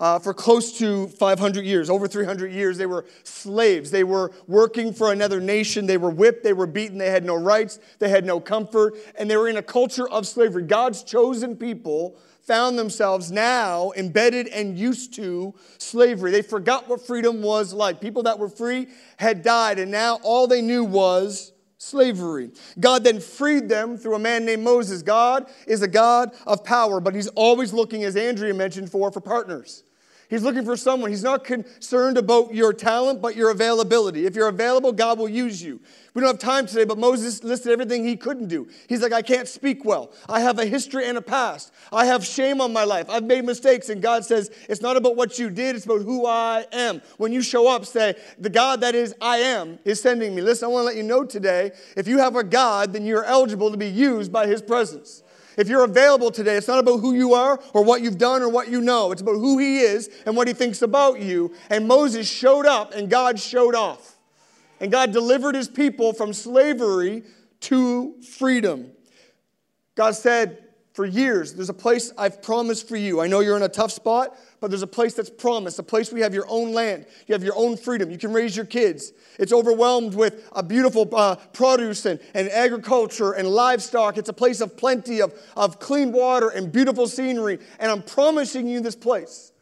uh, 0.00 0.18
for 0.18 0.34
close 0.34 0.76
to 0.78 1.06
500 1.06 1.64
years, 1.64 1.88
over 1.88 2.08
300 2.08 2.52
years, 2.52 2.76
they 2.76 2.86
were 2.86 3.06
slaves. 3.22 3.90
They 3.90 4.04
were 4.04 4.32
working 4.48 4.92
for 4.92 5.12
another 5.12 5.40
nation. 5.40 5.86
They 5.86 5.98
were 5.98 6.10
whipped. 6.10 6.42
They 6.42 6.52
were 6.52 6.66
beaten. 6.66 6.98
They 6.98 7.10
had 7.10 7.24
no 7.24 7.36
rights. 7.36 7.78
They 8.00 8.08
had 8.08 8.24
no 8.24 8.40
comfort. 8.40 8.94
And 9.16 9.30
they 9.30 9.36
were 9.36 9.48
in 9.48 9.56
a 9.56 9.62
culture 9.62 10.08
of 10.08 10.26
slavery. 10.26 10.64
God's 10.64 11.04
chosen 11.04 11.56
people 11.56 12.16
found 12.42 12.78
themselves 12.78 13.30
now 13.30 13.92
embedded 13.96 14.48
and 14.48 14.76
used 14.76 15.14
to 15.14 15.54
slavery. 15.78 16.30
They 16.30 16.42
forgot 16.42 16.88
what 16.88 17.06
freedom 17.06 17.40
was 17.40 17.72
like. 17.72 18.00
People 18.00 18.24
that 18.24 18.38
were 18.38 18.50
free 18.50 18.88
had 19.16 19.42
died, 19.42 19.78
and 19.78 19.90
now 19.90 20.18
all 20.22 20.46
they 20.46 20.60
knew 20.60 20.84
was 20.84 21.53
slavery. 21.84 22.50
God 22.80 23.04
then 23.04 23.20
freed 23.20 23.68
them 23.68 23.96
through 23.96 24.14
a 24.14 24.18
man 24.18 24.44
named 24.44 24.62
Moses. 24.62 25.02
God 25.02 25.50
is 25.66 25.82
a 25.82 25.88
God 25.88 26.34
of 26.46 26.64
power, 26.64 27.00
but 27.00 27.14
he's 27.14 27.28
always 27.28 27.72
looking, 27.72 28.04
as 28.04 28.16
Andrea 28.16 28.54
mentioned, 28.54 28.90
for, 28.90 29.12
for 29.12 29.20
partners. 29.20 29.84
He's 30.30 30.42
looking 30.42 30.64
for 30.64 30.76
someone. 30.76 31.10
He's 31.10 31.22
not 31.22 31.44
concerned 31.44 32.16
about 32.16 32.54
your 32.54 32.72
talent, 32.72 33.20
but 33.20 33.36
your 33.36 33.50
availability. 33.50 34.26
If 34.26 34.34
you're 34.34 34.48
available, 34.48 34.92
God 34.92 35.18
will 35.18 35.28
use 35.28 35.62
you. 35.62 35.80
We 36.14 36.20
don't 36.20 36.30
have 36.30 36.38
time 36.38 36.66
today, 36.66 36.84
but 36.84 36.96
Moses 36.96 37.42
listed 37.42 37.72
everything 37.72 38.04
he 38.04 38.16
couldn't 38.16 38.46
do. 38.46 38.68
He's 38.88 39.02
like, 39.02 39.12
I 39.12 39.20
can't 39.20 39.48
speak 39.48 39.84
well. 39.84 40.12
I 40.28 40.40
have 40.40 40.60
a 40.60 40.64
history 40.64 41.08
and 41.08 41.18
a 41.18 41.20
past. 41.22 41.72
I 41.92 42.06
have 42.06 42.24
shame 42.24 42.60
on 42.60 42.72
my 42.72 42.84
life. 42.84 43.10
I've 43.10 43.24
made 43.24 43.44
mistakes. 43.44 43.88
And 43.88 44.00
God 44.00 44.24
says, 44.24 44.50
It's 44.68 44.80
not 44.80 44.96
about 44.96 45.16
what 45.16 45.40
you 45.40 45.50
did, 45.50 45.74
it's 45.74 45.86
about 45.86 46.02
who 46.02 46.24
I 46.24 46.66
am. 46.70 47.02
When 47.16 47.32
you 47.32 47.42
show 47.42 47.66
up, 47.66 47.84
say, 47.84 48.14
The 48.38 48.50
God 48.50 48.80
that 48.82 48.94
is 48.94 49.12
I 49.20 49.38
am 49.38 49.80
is 49.84 50.00
sending 50.00 50.36
me. 50.36 50.42
Listen, 50.42 50.66
I 50.66 50.68
want 50.68 50.82
to 50.82 50.86
let 50.86 50.96
you 50.96 51.02
know 51.02 51.24
today 51.24 51.72
if 51.96 52.06
you 52.06 52.18
have 52.18 52.36
a 52.36 52.44
God, 52.44 52.92
then 52.92 53.04
you're 53.04 53.24
eligible 53.24 53.72
to 53.72 53.76
be 53.76 53.88
used 53.88 54.32
by 54.32 54.46
his 54.46 54.62
presence. 54.62 55.23
If 55.56 55.68
you're 55.68 55.84
available 55.84 56.30
today, 56.30 56.56
it's 56.56 56.68
not 56.68 56.78
about 56.78 56.98
who 56.98 57.14
you 57.14 57.34
are 57.34 57.60
or 57.72 57.84
what 57.84 58.02
you've 58.02 58.18
done 58.18 58.42
or 58.42 58.48
what 58.48 58.68
you 58.68 58.80
know. 58.80 59.12
It's 59.12 59.22
about 59.22 59.36
who 59.36 59.58
He 59.58 59.78
is 59.78 60.10
and 60.26 60.36
what 60.36 60.48
He 60.48 60.54
thinks 60.54 60.82
about 60.82 61.20
you. 61.20 61.54
And 61.70 61.86
Moses 61.86 62.28
showed 62.28 62.66
up 62.66 62.92
and 62.94 63.08
God 63.08 63.38
showed 63.38 63.74
off. 63.74 64.16
And 64.80 64.90
God 64.90 65.12
delivered 65.12 65.54
His 65.54 65.68
people 65.68 66.12
from 66.12 66.32
slavery 66.32 67.22
to 67.60 68.20
freedom. 68.22 68.90
God 69.94 70.12
said, 70.12 70.60
for 70.94 71.04
years, 71.04 71.54
there's 71.54 71.68
a 71.68 71.74
place 71.74 72.12
I've 72.16 72.40
promised 72.40 72.88
for 72.88 72.96
you. 72.96 73.20
I 73.20 73.26
know 73.26 73.40
you're 73.40 73.56
in 73.56 73.64
a 73.64 73.68
tough 73.68 73.90
spot, 73.90 74.36
but 74.64 74.70
there's 74.70 74.80
a 74.80 74.86
place 74.86 75.12
that's 75.12 75.28
promised, 75.28 75.78
a 75.78 75.82
place 75.82 76.10
where 76.10 76.16
you 76.16 76.22
have 76.22 76.32
your 76.32 76.46
own 76.48 76.72
land, 76.72 77.04
you 77.26 77.34
have 77.34 77.44
your 77.44 77.54
own 77.54 77.76
freedom, 77.76 78.10
you 78.10 78.16
can 78.16 78.32
raise 78.32 78.56
your 78.56 78.64
kids. 78.64 79.12
It's 79.38 79.52
overwhelmed 79.52 80.14
with 80.14 80.48
a 80.52 80.62
beautiful 80.62 81.06
uh, 81.14 81.36
produce 81.52 82.06
and, 82.06 82.18
and 82.32 82.48
agriculture 82.48 83.32
and 83.32 83.46
livestock. 83.46 84.16
It's 84.16 84.30
a 84.30 84.32
place 84.32 84.62
of 84.62 84.74
plenty 84.74 85.20
of, 85.20 85.34
of 85.54 85.78
clean 85.80 86.12
water 86.12 86.48
and 86.48 86.72
beautiful 86.72 87.06
scenery, 87.06 87.58
and 87.78 87.90
I'm 87.90 88.00
promising 88.00 88.66
you 88.66 88.80
this 88.80 88.96
place. 88.96 89.52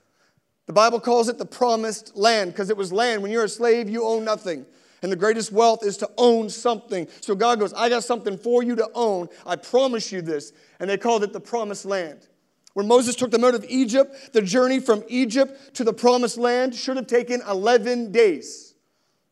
The 0.68 0.72
Bible 0.72 1.00
calls 1.00 1.28
it 1.28 1.36
the 1.36 1.46
promised 1.46 2.16
land 2.16 2.52
because 2.52 2.70
it 2.70 2.76
was 2.76 2.92
land. 2.92 3.24
When 3.24 3.32
you're 3.32 3.42
a 3.42 3.48
slave, 3.48 3.90
you 3.90 4.04
own 4.04 4.24
nothing. 4.24 4.64
And 5.02 5.10
the 5.10 5.16
greatest 5.16 5.50
wealth 5.50 5.84
is 5.84 5.96
to 5.96 6.10
own 6.16 6.48
something. 6.48 7.08
So 7.22 7.34
God 7.34 7.58
goes, 7.58 7.72
I 7.72 7.88
got 7.88 8.04
something 8.04 8.38
for 8.38 8.62
you 8.62 8.76
to 8.76 8.88
own. 8.94 9.30
I 9.44 9.56
promise 9.56 10.12
you 10.12 10.22
this. 10.22 10.52
And 10.78 10.88
they 10.88 10.96
called 10.96 11.24
it 11.24 11.32
the 11.32 11.40
promised 11.40 11.86
land. 11.86 12.28
When 12.74 12.88
Moses 12.88 13.16
took 13.16 13.30
them 13.30 13.44
out 13.44 13.54
of 13.54 13.64
Egypt, 13.68 14.32
the 14.32 14.42
journey 14.42 14.80
from 14.80 15.04
Egypt 15.08 15.74
to 15.74 15.84
the 15.84 15.92
promised 15.92 16.38
land 16.38 16.74
should 16.74 16.96
have 16.96 17.06
taken 17.06 17.42
11 17.48 18.12
days. 18.12 18.74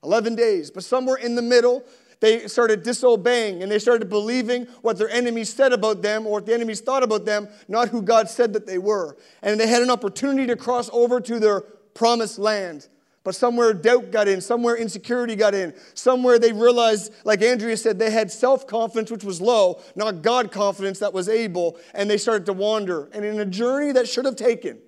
11 0.02 0.34
days. 0.34 0.70
But 0.70 0.84
somewhere 0.84 1.16
in 1.16 1.34
the 1.34 1.42
middle, 1.42 1.84
they 2.20 2.46
started 2.48 2.82
disobeying 2.82 3.62
and 3.62 3.72
they 3.72 3.78
started 3.78 4.08
believing 4.10 4.66
what 4.82 4.98
their 4.98 5.08
enemies 5.08 5.52
said 5.52 5.72
about 5.72 6.02
them 6.02 6.26
or 6.26 6.32
what 6.32 6.46
the 6.46 6.54
enemies 6.54 6.80
thought 6.80 7.02
about 7.02 7.24
them, 7.24 7.48
not 7.66 7.88
who 7.88 8.02
God 8.02 8.28
said 8.28 8.52
that 8.52 8.66
they 8.66 8.78
were. 8.78 9.16
And 9.42 9.58
they 9.58 9.66
had 9.66 9.82
an 9.82 9.90
opportunity 9.90 10.46
to 10.46 10.56
cross 10.56 10.90
over 10.92 11.20
to 11.20 11.38
their 11.38 11.62
promised 11.94 12.38
land. 12.38 12.88
But 13.22 13.34
somewhere 13.34 13.74
doubt 13.74 14.10
got 14.10 14.28
in, 14.28 14.40
somewhere 14.40 14.76
insecurity 14.76 15.36
got 15.36 15.54
in, 15.54 15.74
somewhere 15.92 16.38
they 16.38 16.52
realized, 16.52 17.12
like 17.24 17.42
Andrea 17.42 17.76
said, 17.76 17.98
they 17.98 18.10
had 18.10 18.32
self 18.32 18.66
confidence, 18.66 19.10
which 19.10 19.24
was 19.24 19.40
low, 19.40 19.80
not 19.94 20.22
God 20.22 20.50
confidence 20.50 21.00
that 21.00 21.12
was 21.12 21.28
able, 21.28 21.78
and 21.92 22.08
they 22.08 22.16
started 22.16 22.46
to 22.46 22.54
wander. 22.54 23.10
And 23.12 23.24
in 23.24 23.38
a 23.38 23.44
journey 23.44 23.92
that 23.92 24.08
should 24.08 24.24
have 24.24 24.36
taken 24.36 24.78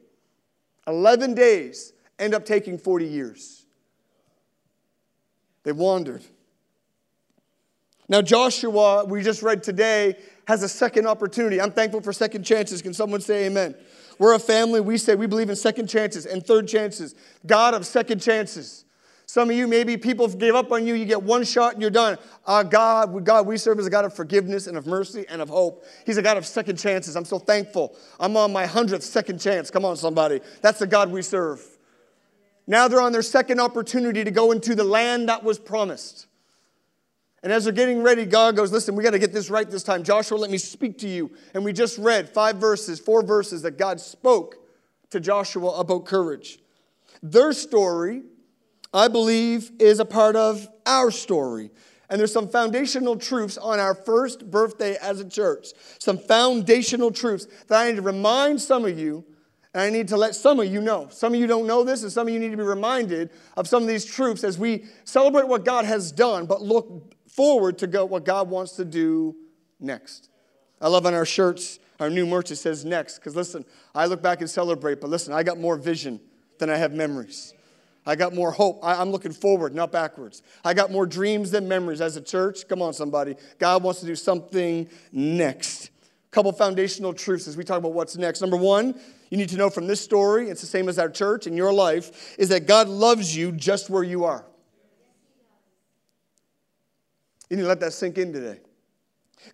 11 0.86 1.34
days, 1.34 1.92
end 2.18 2.34
up 2.34 2.46
taking 2.46 2.78
40 2.78 3.06
years. 3.06 3.66
They 5.64 5.72
wandered. 5.72 6.22
Now, 8.08 8.22
Joshua, 8.22 9.04
we 9.04 9.22
just 9.22 9.42
read 9.42 9.62
today, 9.62 10.16
has 10.46 10.62
a 10.62 10.68
second 10.68 11.06
opportunity. 11.06 11.60
I'm 11.60 11.70
thankful 11.70 12.00
for 12.00 12.12
second 12.12 12.44
chances. 12.44 12.82
Can 12.82 12.94
someone 12.94 13.20
say 13.20 13.46
amen? 13.46 13.74
We're 14.18 14.34
a 14.34 14.38
family, 14.38 14.80
we 14.80 14.98
say 14.98 15.14
we 15.14 15.26
believe 15.26 15.50
in 15.50 15.56
second 15.56 15.88
chances 15.88 16.26
and 16.26 16.44
third 16.44 16.68
chances. 16.68 17.14
God 17.46 17.74
of 17.74 17.86
second 17.86 18.20
chances. 18.20 18.84
Some 19.26 19.48
of 19.48 19.56
you, 19.56 19.66
maybe 19.66 19.96
people 19.96 20.28
gave 20.28 20.54
up 20.54 20.72
on 20.72 20.86
you, 20.86 20.94
you 20.94 21.06
get 21.06 21.22
one 21.22 21.44
shot 21.44 21.72
and 21.72 21.80
you're 21.80 21.90
done. 21.90 22.18
Uh, 22.46 22.62
God, 22.62 23.24
God, 23.24 23.46
we 23.46 23.56
serve 23.56 23.78
as 23.78 23.86
a 23.86 23.90
God 23.90 24.04
of 24.04 24.14
forgiveness 24.14 24.66
and 24.66 24.76
of 24.76 24.86
mercy 24.86 25.24
and 25.28 25.40
of 25.40 25.48
hope. 25.48 25.86
He's 26.04 26.18
a 26.18 26.22
God 26.22 26.36
of 26.36 26.44
second 26.44 26.76
chances. 26.76 27.16
I'm 27.16 27.24
so 27.24 27.38
thankful. 27.38 27.96
I'm 28.20 28.36
on 28.36 28.52
my 28.52 28.66
hundredth 28.66 29.04
second 29.04 29.40
chance. 29.40 29.70
Come 29.70 29.84
on, 29.86 29.96
somebody. 29.96 30.40
That's 30.60 30.80
the 30.80 30.86
God 30.86 31.10
we 31.10 31.22
serve. 31.22 31.66
Now 32.66 32.88
they're 32.88 33.00
on 33.00 33.12
their 33.12 33.22
second 33.22 33.58
opportunity 33.58 34.22
to 34.22 34.30
go 34.30 34.52
into 34.52 34.74
the 34.74 34.84
land 34.84 35.28
that 35.28 35.42
was 35.42 35.58
promised. 35.58 36.26
And 37.42 37.52
as 37.52 37.64
they're 37.64 37.72
getting 37.72 38.02
ready, 38.02 38.24
God 38.24 38.54
goes, 38.54 38.70
Listen, 38.70 38.94
we 38.94 39.02
got 39.02 39.10
to 39.10 39.18
get 39.18 39.32
this 39.32 39.50
right 39.50 39.68
this 39.68 39.82
time. 39.82 40.04
Joshua, 40.04 40.36
let 40.36 40.50
me 40.50 40.58
speak 40.58 40.98
to 40.98 41.08
you. 41.08 41.30
And 41.54 41.64
we 41.64 41.72
just 41.72 41.98
read 41.98 42.28
five 42.28 42.56
verses, 42.56 43.00
four 43.00 43.22
verses 43.22 43.62
that 43.62 43.78
God 43.78 44.00
spoke 44.00 44.56
to 45.10 45.20
Joshua 45.20 45.70
about 45.70 46.04
courage. 46.04 46.58
Their 47.22 47.52
story, 47.52 48.22
I 48.94 49.08
believe, 49.08 49.70
is 49.78 50.00
a 50.00 50.04
part 50.04 50.36
of 50.36 50.68
our 50.86 51.10
story. 51.10 51.70
And 52.08 52.20
there's 52.20 52.32
some 52.32 52.48
foundational 52.48 53.16
truths 53.16 53.56
on 53.56 53.80
our 53.80 53.94
first 53.94 54.50
birthday 54.50 54.96
as 55.00 55.18
a 55.20 55.28
church. 55.28 55.68
Some 55.98 56.18
foundational 56.18 57.10
truths 57.10 57.46
that 57.68 57.80
I 57.80 57.88
need 57.88 57.96
to 57.96 58.02
remind 58.02 58.60
some 58.60 58.84
of 58.84 58.98
you, 58.98 59.24
and 59.72 59.82
I 59.82 59.88
need 59.88 60.08
to 60.08 60.18
let 60.18 60.34
some 60.34 60.60
of 60.60 60.66
you 60.66 60.82
know. 60.82 61.08
Some 61.10 61.32
of 61.32 61.40
you 61.40 61.46
don't 61.46 61.66
know 61.66 61.84
this, 61.84 62.02
and 62.02 62.12
some 62.12 62.28
of 62.28 62.34
you 62.34 62.38
need 62.38 62.50
to 62.50 62.56
be 62.56 62.62
reminded 62.62 63.30
of 63.56 63.66
some 63.66 63.82
of 63.82 63.88
these 63.88 64.04
truths 64.04 64.44
as 64.44 64.58
we 64.58 64.84
celebrate 65.04 65.48
what 65.48 65.64
God 65.64 65.86
has 65.86 66.12
done, 66.12 66.44
but 66.44 66.60
look 66.60 67.14
forward 67.32 67.78
to 67.78 67.86
go 67.86 68.04
what 68.04 68.24
God 68.24 68.48
wants 68.48 68.72
to 68.72 68.84
do 68.84 69.34
next. 69.80 70.28
I 70.80 70.88
love 70.88 71.06
on 71.06 71.14
our 71.14 71.24
shirts, 71.24 71.78
our 71.98 72.10
new 72.10 72.26
merch, 72.26 72.50
it 72.50 72.56
says 72.56 72.84
next. 72.84 73.18
Because 73.18 73.34
listen, 73.34 73.64
I 73.94 74.06
look 74.06 74.22
back 74.22 74.40
and 74.40 74.50
celebrate, 74.50 75.00
but 75.00 75.10
listen, 75.10 75.32
I 75.32 75.42
got 75.42 75.58
more 75.58 75.76
vision 75.76 76.20
than 76.58 76.70
I 76.70 76.76
have 76.76 76.92
memories. 76.92 77.54
I 78.04 78.16
got 78.16 78.34
more 78.34 78.50
hope. 78.50 78.80
I, 78.82 79.00
am 79.00 79.10
looking 79.10 79.32
forward, 79.32 79.74
not 79.74 79.92
backwards. 79.92 80.42
I 80.64 80.74
got 80.74 80.90
more 80.90 81.06
dreams 81.06 81.52
than 81.52 81.68
memories 81.68 82.00
as 82.00 82.16
a 82.16 82.20
church. 82.20 82.66
Come 82.68 82.82
on, 82.82 82.92
somebody. 82.92 83.36
God 83.58 83.82
wants 83.82 84.00
to 84.00 84.06
do 84.06 84.16
something 84.16 84.88
next. 85.12 85.86
A 85.86 86.30
couple 86.32 86.50
foundational 86.52 87.14
truths 87.14 87.46
as 87.46 87.56
we 87.56 87.62
talk 87.62 87.78
about 87.78 87.92
what's 87.92 88.16
next. 88.16 88.40
Number 88.40 88.56
one, 88.56 88.98
you 89.30 89.38
need 89.38 89.48
to 89.50 89.56
know 89.56 89.70
from 89.70 89.86
this 89.86 90.00
story, 90.00 90.48
it's 90.48 90.60
the 90.60 90.66
same 90.66 90.88
as 90.88 90.98
our 90.98 91.08
church 91.08 91.46
in 91.46 91.56
your 91.56 91.72
life, 91.72 92.36
is 92.38 92.48
that 92.48 92.66
God 92.66 92.88
loves 92.88 93.36
you 93.36 93.52
just 93.52 93.88
where 93.88 94.02
you 94.02 94.24
are. 94.24 94.44
You 97.52 97.56
need 97.56 97.64
to 97.64 97.68
let 97.68 97.80
that 97.80 97.92
sink 97.92 98.16
in 98.16 98.32
today. 98.32 98.60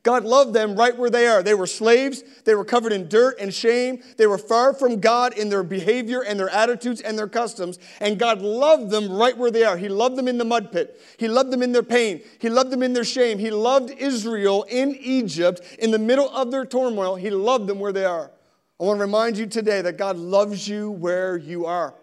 God 0.04 0.22
loved 0.22 0.54
them 0.54 0.76
right 0.76 0.96
where 0.96 1.10
they 1.10 1.26
are. 1.26 1.42
They 1.42 1.54
were 1.54 1.66
slaves. 1.66 2.22
They 2.44 2.54
were 2.54 2.64
covered 2.64 2.92
in 2.92 3.08
dirt 3.08 3.40
and 3.40 3.52
shame. 3.52 4.04
They 4.16 4.28
were 4.28 4.38
far 4.38 4.72
from 4.72 5.00
God 5.00 5.36
in 5.36 5.48
their 5.48 5.64
behavior 5.64 6.22
and 6.22 6.38
their 6.38 6.48
attitudes 6.48 7.00
and 7.00 7.18
their 7.18 7.26
customs. 7.26 7.80
And 7.98 8.16
God 8.16 8.40
loved 8.40 8.92
them 8.92 9.10
right 9.10 9.36
where 9.36 9.50
they 9.50 9.64
are. 9.64 9.76
He 9.76 9.88
loved 9.88 10.14
them 10.14 10.28
in 10.28 10.38
the 10.38 10.44
mud 10.44 10.70
pit. 10.70 11.02
He 11.16 11.26
loved 11.26 11.50
them 11.50 11.60
in 11.60 11.72
their 11.72 11.82
pain. 11.82 12.22
He 12.38 12.48
loved 12.48 12.70
them 12.70 12.84
in 12.84 12.92
their 12.92 13.02
shame. 13.02 13.36
He 13.40 13.50
loved 13.50 13.90
Israel 13.90 14.64
in 14.68 14.94
Egypt 15.00 15.60
in 15.80 15.90
the 15.90 15.98
middle 15.98 16.30
of 16.30 16.52
their 16.52 16.66
turmoil. 16.66 17.16
He 17.16 17.30
loved 17.30 17.66
them 17.66 17.80
where 17.80 17.90
they 17.90 18.04
are. 18.04 18.30
I 18.78 18.84
want 18.84 18.98
to 18.98 19.04
remind 19.06 19.36
you 19.36 19.46
today 19.46 19.82
that 19.82 19.98
God 19.98 20.16
loves 20.16 20.68
you 20.68 20.92
where 20.92 21.36
you 21.36 21.66
are. 21.66 21.94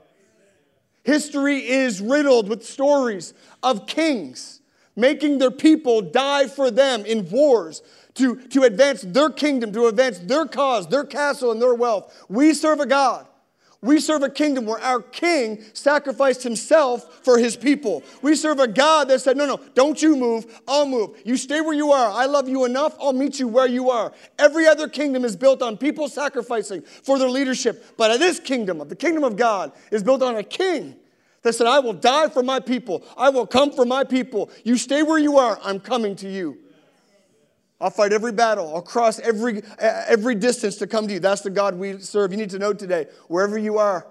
History 1.03 1.65
is 1.65 2.01
riddled 2.01 2.49
with 2.49 2.65
stories 2.65 3.33
of 3.63 3.87
kings 3.87 4.54
making 4.95 5.39
their 5.39 5.51
people 5.51 6.01
die 6.01 6.47
for 6.47 6.71
them 6.71 7.05
in 7.05 7.29
wars 7.29 7.81
to, 8.15 8.35
to 8.47 8.63
advance 8.63 9.01
their 9.01 9.29
kingdom, 9.29 9.71
to 9.73 9.87
advance 9.87 10.19
their 10.19 10.45
cause, 10.45 10.87
their 10.87 11.03
castle, 11.03 11.51
and 11.51 11.61
their 11.61 11.75
wealth. 11.75 12.25
We 12.29 12.53
serve 12.53 12.79
a 12.79 12.85
God. 12.85 13.27
We 13.81 13.99
serve 13.99 14.23
a 14.23 14.29
kingdom 14.29 14.65
where 14.65 14.79
our 14.79 14.99
king 14.99 15.63
sacrificed 15.73 16.41
himself 16.41 17.23
for 17.23 17.37
his 17.37 17.55
people. 17.55 18.01
We 18.23 18.35
serve 18.35 18.59
a 18.59 18.67
God 18.67 19.09
that 19.09 19.21
said, 19.21 19.37
No, 19.37 19.45
no, 19.45 19.59
don't 19.75 20.01
you 20.01 20.15
move, 20.15 20.59
I'll 20.67 20.87
move. 20.87 21.21
You 21.23 21.37
stay 21.37 21.61
where 21.61 21.75
you 21.75 21.91
are. 21.91 22.09
I 22.09 22.25
love 22.25 22.49
you 22.49 22.65
enough, 22.65 22.95
I'll 22.99 23.13
meet 23.13 23.39
you 23.39 23.47
where 23.47 23.67
you 23.67 23.91
are. 23.91 24.11
Every 24.39 24.65
other 24.65 24.87
kingdom 24.87 25.23
is 25.23 25.35
built 25.35 25.61
on 25.61 25.77
people 25.77 26.07
sacrificing 26.07 26.81
for 26.81 27.19
their 27.19 27.29
leadership. 27.29 27.95
But 27.95 28.17
this 28.17 28.39
kingdom, 28.39 28.79
the 28.87 28.95
kingdom 28.95 29.23
of 29.23 29.35
God, 29.35 29.71
is 29.91 30.01
built 30.01 30.23
on 30.23 30.35
a 30.35 30.43
king 30.43 30.95
that 31.45 31.53
said, 31.53 31.67
I 31.67 31.77
will 31.77 31.93
die 31.93 32.27
for 32.27 32.41
my 32.41 32.59
people. 32.59 33.03
I 33.15 33.29
will 33.29 33.45
come 33.45 33.71
for 33.71 33.85
my 33.85 34.03
people. 34.03 34.49
You 34.63 34.77
stay 34.77 35.03
where 35.03 35.19
you 35.19 35.37
are. 35.37 35.59
I'm 35.63 35.79
coming 35.79 36.15
to 36.17 36.27
you. 36.29 36.57
I'll 37.79 37.91
fight 37.91 38.11
every 38.11 38.31
battle. 38.31 38.73
I'll 38.73 38.81
cross 38.81 39.19
every, 39.19 39.61
every 39.79 40.33
distance 40.33 40.77
to 40.77 40.87
come 40.87 41.07
to 41.07 41.13
you. 41.13 41.19
That's 41.19 41.41
the 41.41 41.51
God 41.51 41.75
we 41.75 41.99
serve. 41.99 42.31
You 42.31 42.37
need 42.37 42.49
to 42.49 42.57
know 42.57 42.73
today, 42.73 43.05
wherever 43.27 43.59
you 43.59 43.77
are. 43.77 44.07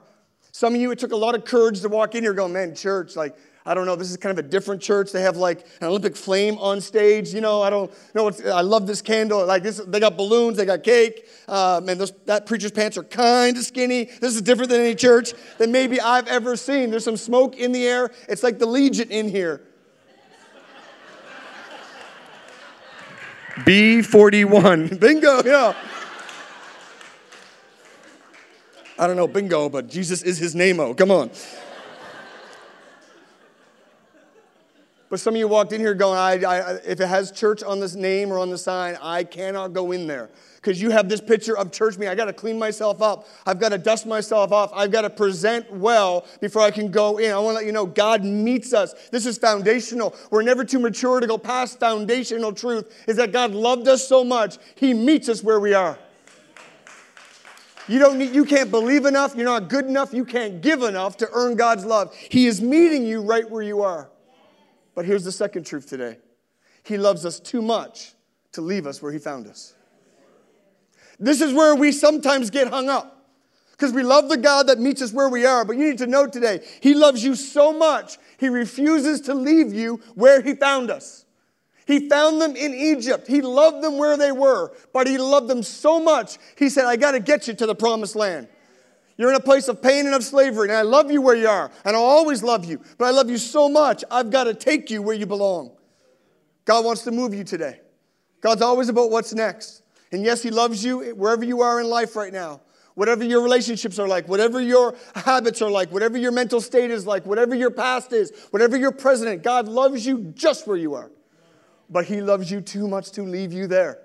Some 0.53 0.77
of 0.77 0.81
you, 0.81 0.93
it 0.93 1.01
took 1.01 1.11
a 1.11 1.17
lot 1.17 1.35
of 1.35 1.45
courage 1.45 1.81
to 1.81 1.89
walk 1.89 2.15
in 2.15 2.23
here 2.23 2.35
going, 2.35 2.53
man, 2.53 2.73
church, 2.77 3.17
like, 3.17 3.37
I 3.67 3.73
don't 3.73 3.87
know, 3.87 3.97
this 3.97 4.11
is 4.11 4.19
kind 4.19 4.39
of 4.39 4.45
a 4.45 4.47
different 4.47 4.83
church. 4.83 5.11
They 5.11 5.23
have 5.23 5.39
like 5.39 5.67
an 5.81 5.87
Olympic 5.87 6.17
flame 6.17 6.59
on 6.59 6.83
stage. 6.83 7.33
You 7.33 7.41
know, 7.41 7.63
I 7.63 7.71
don't 7.71 7.91
know. 8.15 8.31
I 8.53 8.61
love 8.61 8.87
this 8.87 9.01
candle. 9.01 9.47
Like 9.47 9.63
this, 9.63 9.79
they 9.79 10.01
got 10.01 10.19
balloons, 10.19 10.59
they 10.59 10.67
got 10.67 10.83
cake. 10.83 11.27
Um, 11.49 11.89
and 11.89 11.99
those, 11.99 12.13
that 12.27 12.45
preacher's 12.45 12.73
pants 12.73 12.99
are 12.99 13.05
kind 13.05 13.57
of 13.57 13.65
skinny. 13.65 14.05
This 14.05 14.35
is 14.35 14.43
different 14.43 14.71
than 14.71 14.83
any 14.83 14.95
church 14.95 15.33
that 15.57 15.71
maybe 15.71 15.99
I've 15.99 16.29
ever 16.29 16.57
seen. 16.57 16.91
There's 16.91 17.05
some 17.05 17.17
smoke 17.17 17.57
in 17.57 17.73
the 17.73 17.87
air. 17.87 18.11
It's 18.29 18.43
like 18.43 18.59
the 18.59 18.67
Legion 18.67 19.11
in 19.11 19.29
here. 19.29 19.63
B41. 23.61 25.01
Bingo, 25.01 25.43
yeah. 25.43 25.75
I 28.99 29.07
don't 29.07 29.17
know 29.17 29.27
bingo, 29.27 29.69
but 29.69 29.89
Jesus 29.89 30.23
is 30.23 30.39
his 30.39 30.55
name. 30.55 30.79
Oh, 30.79 30.95
come 30.95 31.11
on. 31.11 31.31
But 35.15 35.21
some 35.21 35.35
of 35.35 35.39
you 35.39 35.47
walked 35.47 35.73
in 35.73 35.81
here 35.81 35.95
going, 35.95 36.19
I, 36.19 36.43
I, 36.43 36.73
if 36.85 37.01
it 37.01 37.07
has 37.07 37.31
church 37.31 37.63
on 37.63 37.79
this 37.79 37.95
name 37.95 38.33
or 38.33 38.41
on 38.41 38.51
the 38.51 38.59
sign, 38.59 38.99
I 39.01 39.23
cannot 39.23 39.73
go 39.73 39.93
in 39.93 40.09
there. 40.09 40.29
Because 40.57 40.83
you 40.83 40.91
have 40.91 41.09
this 41.09 41.21
picture 41.21 41.57
of 41.57 41.71
church 41.71 41.97
me. 41.99 42.09
I 42.09 42.17
got 42.17 42.25
to 42.25 42.33
clean 42.33 42.59
myself 42.59 43.01
up. 43.01 43.29
I've 43.47 43.61
got 43.61 43.69
to 43.69 43.79
dust 43.79 44.07
myself 44.07 44.51
off. 44.51 44.73
I've 44.75 44.91
got 44.91 45.03
to 45.03 45.11
present 45.11 45.73
well 45.73 46.27
before 46.41 46.63
I 46.63 46.73
can 46.73 46.91
go 46.91 47.19
in. 47.19 47.31
I 47.31 47.39
want 47.39 47.51
to 47.51 47.59
let 47.59 47.65
you 47.65 47.71
know 47.71 47.87
God 47.87 48.25
meets 48.25 48.75
us. 48.75 48.93
This 49.11 49.25
is 49.25 49.39
foundational. 49.39 50.17
We're 50.33 50.43
never 50.43 50.65
too 50.65 50.81
mature 50.81 51.21
to 51.21 51.29
go 51.29 51.39
past 51.39 51.79
foundational 51.79 52.53
truth 52.53 52.93
is 53.07 53.15
that 53.15 53.31
God 53.31 53.53
loved 53.53 53.87
us 53.87 54.09
so 54.09 54.25
much, 54.25 54.59
He 54.75 54.95
meets 54.95 55.29
us 55.29 55.45
where 55.45 55.61
we 55.61 55.75
are. 55.75 55.97
You 57.87 58.01
don't 58.01 58.19
need, 58.19 58.35
you 58.35 58.45
can't 58.45 58.73
believe 58.73 59.07
enough, 59.07 59.37
you're 59.37 59.45
not 59.45 59.69
good 59.69 59.85
enough, 59.85 60.13
you 60.13 60.25
can't 60.25 60.61
give 60.61 60.83
enough 60.83 61.19
to 61.19 61.29
earn 61.33 61.55
God's 61.55 61.85
love. 61.85 62.13
He 62.17 62.47
is 62.47 62.61
meeting 62.61 63.07
you 63.07 63.21
right 63.21 63.49
where 63.49 63.63
you 63.63 63.83
are. 63.83 64.09
But 64.95 65.05
here's 65.05 65.25
the 65.25 65.33
second 65.33 65.65
truth 65.65 65.89
today 65.89 66.19
He 66.83 66.97
loves 66.97 67.27
us 67.27 67.41
too 67.41 67.63
much 67.63 68.13
to 68.53 68.61
leave 68.61 68.87
us 68.87 69.03
where 69.03 69.13
He 69.13 69.19
found 69.19 69.47
us. 69.47 69.75
This 71.19 71.41
is 71.41 71.53
where 71.53 71.75
we 71.75 71.93
sometimes 71.93 72.51
get 72.51 72.69
hung 72.69 72.89
up. 72.89 73.11
Because 73.73 73.93
we 73.93 74.05
love 74.05 74.29
the 74.29 74.37
God 74.37 74.69
that 74.69 74.79
meets 74.79 75.03
us 75.03 75.13
where 75.13 75.29
we 75.29 75.45
are. 75.45 75.65
But 75.65 75.77
you 75.77 75.89
need 75.89 75.99
to 75.99 76.07
know 76.07 76.29
today, 76.29 76.65
He 76.81 76.95
loves 76.95 77.25
you 77.25 77.35
so 77.35 77.73
much, 77.73 78.19
He 78.39 78.49
refuses 78.49 79.21
to 79.23 79.35
leave 79.35 79.73
you 79.73 80.01
where 80.15 80.41
He 80.41 80.55
found 80.55 80.91
us. 80.91 81.25
He 81.87 82.09
found 82.09 82.41
them 82.41 82.57
in 82.57 82.73
Egypt. 82.73 83.27
He 83.27 83.43
loved 83.43 83.83
them 83.83 83.99
where 83.99 84.17
they 84.17 84.33
were, 84.33 84.73
but 84.93 85.07
He 85.07 85.19
loved 85.19 85.49
them 85.49 85.63
so 85.63 86.01
much, 86.01 86.39
He 86.57 86.69
said, 86.69 86.87
I 86.87 86.97
got 86.97 87.13
to 87.13 87.21
get 87.21 87.49
you 87.49 87.55
to 87.55 87.67
the 87.67 87.75
promised 87.75 88.17
land. 88.17 88.49
You're 89.17 89.31
in 89.31 89.37
a 89.37 89.41
place 89.41 89.69
of 89.69 89.81
pain 89.81 90.07
and 90.07 90.15
of 90.15 90.25
slavery, 90.25 90.69
and 90.69 90.77
I 90.77 90.83
love 90.83 91.11
you 91.11 91.23
where 91.23 91.37
you 91.37 91.49
are, 91.49 91.71
and 91.85 91.97
I'll 91.97 92.03
always 92.03 92.43
love 92.43 92.65
you, 92.65 92.81
but 92.99 93.05
I 93.05 93.11
love 93.11 93.31
you 93.31 93.39
so 93.39 93.69
much, 93.69 94.03
I've 94.11 94.31
got 94.31 94.45
to 94.45 94.55
take 94.55 94.91
you 94.91 95.03
where 95.03 95.15
you 95.15 95.27
belong. 95.27 95.71
God 96.65 96.85
wants 96.85 97.03
to 97.03 97.11
move 97.11 97.35
you 97.35 97.45
today. 97.45 97.81
God's 98.41 98.63
always 98.63 98.89
about 98.89 99.11
what's 99.11 99.33
next. 99.33 99.83
And 100.13 100.25
yes, 100.25 100.43
He 100.43 100.51
loves 100.51 100.85
you 100.85 101.15
wherever 101.15 101.45
you 101.45 101.63
are 101.63 101.81
in 101.81 101.89
life 101.89 102.17
right 102.17 102.33
now. 102.33 102.61
Whatever 102.95 103.25
your 103.25 103.43
relationships 103.43 103.99
are 103.99 104.07
like, 104.07 104.29
whatever 104.29 104.61
your 104.61 104.95
habits 105.17 105.61
are 105.61 105.71
like, 105.71 105.91
whatever 105.91 106.17
your 106.17 106.31
mental 106.31 106.61
state 106.61 106.91
is 106.91 107.07
like, 107.07 107.27
whatever 107.27 107.55
your 107.55 107.71
past 107.71 108.13
is, 108.13 108.33
whatever 108.51 108.77
your 108.77 108.93
present, 108.93 109.43
God 109.43 109.67
loves 109.67 110.07
you 110.07 110.33
just 110.37 110.67
where 110.69 110.77
you 110.77 110.95
are. 110.95 111.11
But 111.91 112.05
He 112.05 112.21
loves 112.21 112.51
you 112.51 112.61
too 112.61 112.87
much 112.87 113.11
to 113.13 113.23
leave 113.23 113.53
you 113.53 113.67
there. 113.67 114.04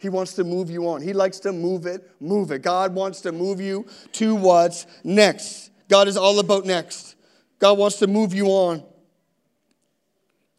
He 0.00 0.08
wants 0.08 0.32
to 0.34 0.44
move 0.44 0.70
you 0.70 0.88
on. 0.88 1.02
He 1.02 1.12
likes 1.12 1.40
to 1.40 1.52
move 1.52 1.84
it, 1.84 2.10
move 2.20 2.50
it. 2.52 2.62
God 2.62 2.94
wants 2.94 3.20
to 3.20 3.32
move 3.32 3.60
you 3.60 3.86
to 4.12 4.34
what's 4.34 4.86
next. 5.04 5.70
God 5.88 6.08
is 6.08 6.16
all 6.16 6.38
about 6.38 6.64
next. 6.64 7.16
God 7.58 7.76
wants 7.76 7.98
to 7.98 8.06
move 8.06 8.32
you 8.32 8.46
on. 8.46 8.82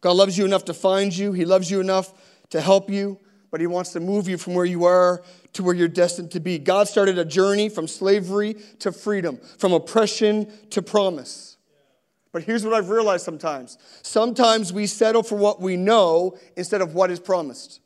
God 0.00 0.12
loves 0.12 0.38
you 0.38 0.44
enough 0.44 0.64
to 0.66 0.74
find 0.74 1.16
you, 1.16 1.32
He 1.32 1.44
loves 1.44 1.70
you 1.70 1.80
enough 1.80 2.12
to 2.50 2.60
help 2.60 2.88
you, 2.88 3.18
but 3.50 3.60
He 3.60 3.66
wants 3.66 3.92
to 3.92 4.00
move 4.00 4.28
you 4.28 4.38
from 4.38 4.54
where 4.54 4.64
you 4.64 4.84
are 4.84 5.24
to 5.54 5.64
where 5.64 5.74
you're 5.74 5.88
destined 5.88 6.30
to 6.32 6.40
be. 6.40 6.58
God 6.58 6.86
started 6.86 7.18
a 7.18 7.24
journey 7.24 7.68
from 7.68 7.88
slavery 7.88 8.54
to 8.78 8.92
freedom, 8.92 9.38
from 9.58 9.72
oppression 9.72 10.52
to 10.70 10.82
promise. 10.82 11.56
But 12.30 12.44
here's 12.44 12.64
what 12.64 12.74
I've 12.74 12.90
realized 12.90 13.24
sometimes 13.24 13.76
sometimes 14.02 14.72
we 14.72 14.86
settle 14.86 15.24
for 15.24 15.36
what 15.36 15.60
we 15.60 15.76
know 15.76 16.38
instead 16.56 16.80
of 16.80 16.94
what 16.94 17.10
is 17.10 17.18
promised. 17.18 17.80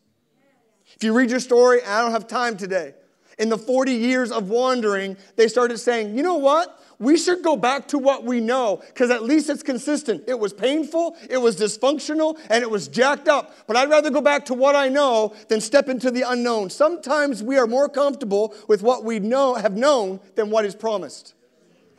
If 0.96 1.04
you 1.04 1.12
read 1.12 1.30
your 1.30 1.40
story, 1.40 1.82
I 1.84 2.00
don't 2.00 2.12
have 2.12 2.26
time 2.26 2.56
today. 2.56 2.94
In 3.38 3.50
the 3.50 3.58
40 3.58 3.92
years 3.92 4.32
of 4.32 4.48
wandering, 4.48 5.16
they 5.36 5.46
started 5.46 5.78
saying, 5.78 6.16
you 6.16 6.22
know 6.22 6.36
what? 6.36 6.80
we 6.98 7.16
should 7.16 7.42
go 7.42 7.56
back 7.56 7.88
to 7.88 7.98
what 7.98 8.24
we 8.24 8.40
know 8.40 8.82
because 8.86 9.10
at 9.10 9.22
least 9.22 9.50
it's 9.50 9.62
consistent. 9.62 10.24
It 10.26 10.38
was 10.38 10.52
painful, 10.52 11.16
it 11.28 11.38
was 11.38 11.56
dysfunctional, 11.56 12.38
and 12.48 12.62
it 12.62 12.70
was 12.70 12.88
jacked 12.88 13.28
up. 13.28 13.54
But 13.66 13.76
I'd 13.76 13.90
rather 13.90 14.10
go 14.10 14.20
back 14.20 14.46
to 14.46 14.54
what 14.54 14.74
I 14.74 14.88
know 14.88 15.34
than 15.48 15.60
step 15.60 15.88
into 15.88 16.10
the 16.10 16.22
unknown. 16.22 16.70
Sometimes 16.70 17.42
we 17.42 17.58
are 17.58 17.66
more 17.66 17.88
comfortable 17.88 18.54
with 18.68 18.82
what 18.82 19.04
we 19.04 19.18
know 19.18 19.54
have 19.54 19.76
known 19.76 20.20
than 20.34 20.50
what 20.50 20.64
is 20.64 20.74
promised. 20.74 21.34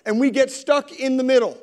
And 0.06 0.20
we 0.20 0.32
get 0.32 0.52
stuck 0.52 0.92
in 0.92 1.18
the 1.18 1.24
middle. 1.24 1.58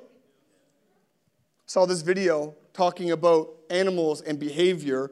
Saw 1.67 1.87
this 1.87 2.03
video 2.03 2.55
talking 2.73 3.11
about 3.11 3.49
animals 3.71 4.21
and 4.21 4.38
behavior. 4.38 5.11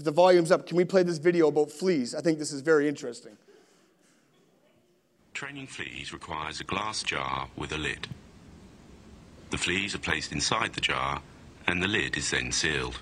If 0.00 0.04
the 0.04 0.12
volume's 0.12 0.50
up, 0.50 0.66
can 0.66 0.78
we 0.78 0.86
play 0.86 1.02
this 1.02 1.18
video 1.18 1.48
about 1.48 1.70
fleas? 1.70 2.14
I 2.14 2.22
think 2.22 2.38
this 2.38 2.52
is 2.52 2.62
very 2.62 2.88
interesting. 2.88 3.36
Training 5.34 5.66
fleas 5.66 6.10
requires 6.10 6.58
a 6.58 6.64
glass 6.64 7.02
jar 7.02 7.48
with 7.54 7.70
a 7.70 7.76
lid. 7.76 8.08
The 9.50 9.58
fleas 9.58 9.94
are 9.94 9.98
placed 9.98 10.32
inside 10.32 10.72
the 10.72 10.80
jar 10.80 11.20
and 11.66 11.82
the 11.82 11.86
lid 11.86 12.16
is 12.16 12.30
then 12.30 12.50
sealed. 12.50 13.00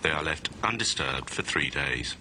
They 0.00 0.10
are 0.10 0.24
left 0.24 0.48
undisturbed 0.62 1.28
for 1.28 1.42
three 1.42 1.68
days. 1.68 2.16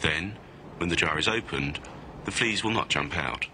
Then, 0.00 0.36
when 0.76 0.90
the 0.90 0.96
jar 0.96 1.18
is 1.18 1.26
opened, 1.26 1.80
the 2.26 2.32
fleas 2.32 2.62
will 2.62 2.70
not 2.70 2.90
jump 2.90 3.16
out. 3.16 3.46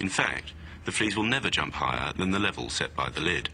In 0.00 0.08
fact, 0.08 0.54
the 0.84 0.92
fleas 0.92 1.16
will 1.16 1.24
never 1.24 1.50
jump 1.50 1.74
higher 1.74 2.12
than 2.12 2.30
the 2.30 2.38
level 2.38 2.68
set 2.68 2.94
by 2.94 3.08
the 3.08 3.20
lid. 3.20 3.48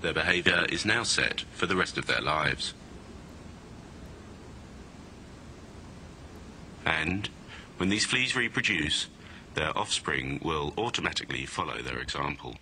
Their 0.00 0.14
behaviour 0.14 0.66
is 0.70 0.84
now 0.84 1.02
set 1.02 1.42
for 1.52 1.66
the 1.66 1.76
rest 1.76 1.98
of 1.98 2.06
their 2.06 2.20
lives. 2.20 2.72
And 6.86 7.28
when 7.76 7.88
these 7.88 8.06
fleas 8.06 8.34
reproduce, 8.34 9.08
their 9.54 9.76
offspring 9.76 10.40
will 10.42 10.72
automatically 10.78 11.44
follow 11.44 11.82
their 11.82 11.98
example. 11.98 12.56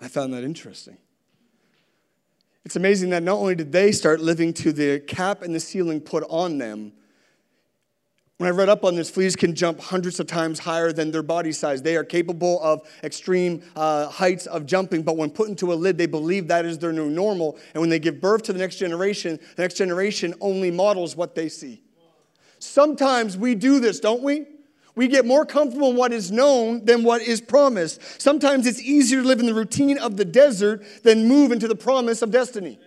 I 0.00 0.08
found 0.08 0.32
that 0.32 0.44
interesting. 0.44 0.96
It's 2.64 2.76
amazing 2.76 3.10
that 3.10 3.22
not 3.22 3.38
only 3.38 3.54
did 3.54 3.72
they 3.72 3.92
start 3.92 4.20
living 4.20 4.54
to 4.54 4.72
the 4.72 5.00
cap 5.00 5.42
and 5.42 5.54
the 5.54 5.60
ceiling 5.60 6.00
put 6.00 6.24
on 6.30 6.58
them, 6.58 6.92
when 8.40 8.48
I 8.48 8.52
read 8.52 8.70
up 8.70 8.86
on 8.86 8.94
this, 8.94 9.10
fleas 9.10 9.36
can 9.36 9.54
jump 9.54 9.78
hundreds 9.80 10.18
of 10.18 10.26
times 10.26 10.58
higher 10.58 10.92
than 10.92 11.10
their 11.10 11.22
body 11.22 11.52
size. 11.52 11.82
They 11.82 11.94
are 11.94 12.04
capable 12.04 12.58
of 12.62 12.88
extreme 13.04 13.62
uh, 13.76 14.08
heights 14.08 14.46
of 14.46 14.64
jumping, 14.64 15.02
but 15.02 15.18
when 15.18 15.28
put 15.28 15.50
into 15.50 15.74
a 15.74 15.76
lid, 15.76 15.98
they 15.98 16.06
believe 16.06 16.48
that 16.48 16.64
is 16.64 16.78
their 16.78 16.90
new 16.90 17.10
normal. 17.10 17.58
And 17.74 17.82
when 17.82 17.90
they 17.90 17.98
give 17.98 18.18
birth 18.18 18.44
to 18.44 18.54
the 18.54 18.58
next 18.58 18.76
generation, 18.76 19.38
the 19.56 19.62
next 19.62 19.76
generation 19.76 20.32
only 20.40 20.70
models 20.70 21.16
what 21.16 21.34
they 21.34 21.50
see. 21.50 21.82
Sometimes 22.58 23.36
we 23.36 23.54
do 23.54 23.78
this, 23.78 24.00
don't 24.00 24.22
we? 24.22 24.46
We 24.94 25.08
get 25.08 25.26
more 25.26 25.44
comfortable 25.44 25.90
in 25.90 25.96
what 25.96 26.14
is 26.14 26.32
known 26.32 26.86
than 26.86 27.02
what 27.02 27.20
is 27.20 27.42
promised. 27.42 28.00
Sometimes 28.22 28.66
it's 28.66 28.80
easier 28.80 29.20
to 29.20 29.28
live 29.28 29.40
in 29.40 29.46
the 29.46 29.54
routine 29.54 29.98
of 29.98 30.16
the 30.16 30.24
desert 30.24 30.82
than 31.02 31.28
move 31.28 31.52
into 31.52 31.68
the 31.68 31.76
promise 31.76 32.22
of 32.22 32.30
destiny. 32.30 32.78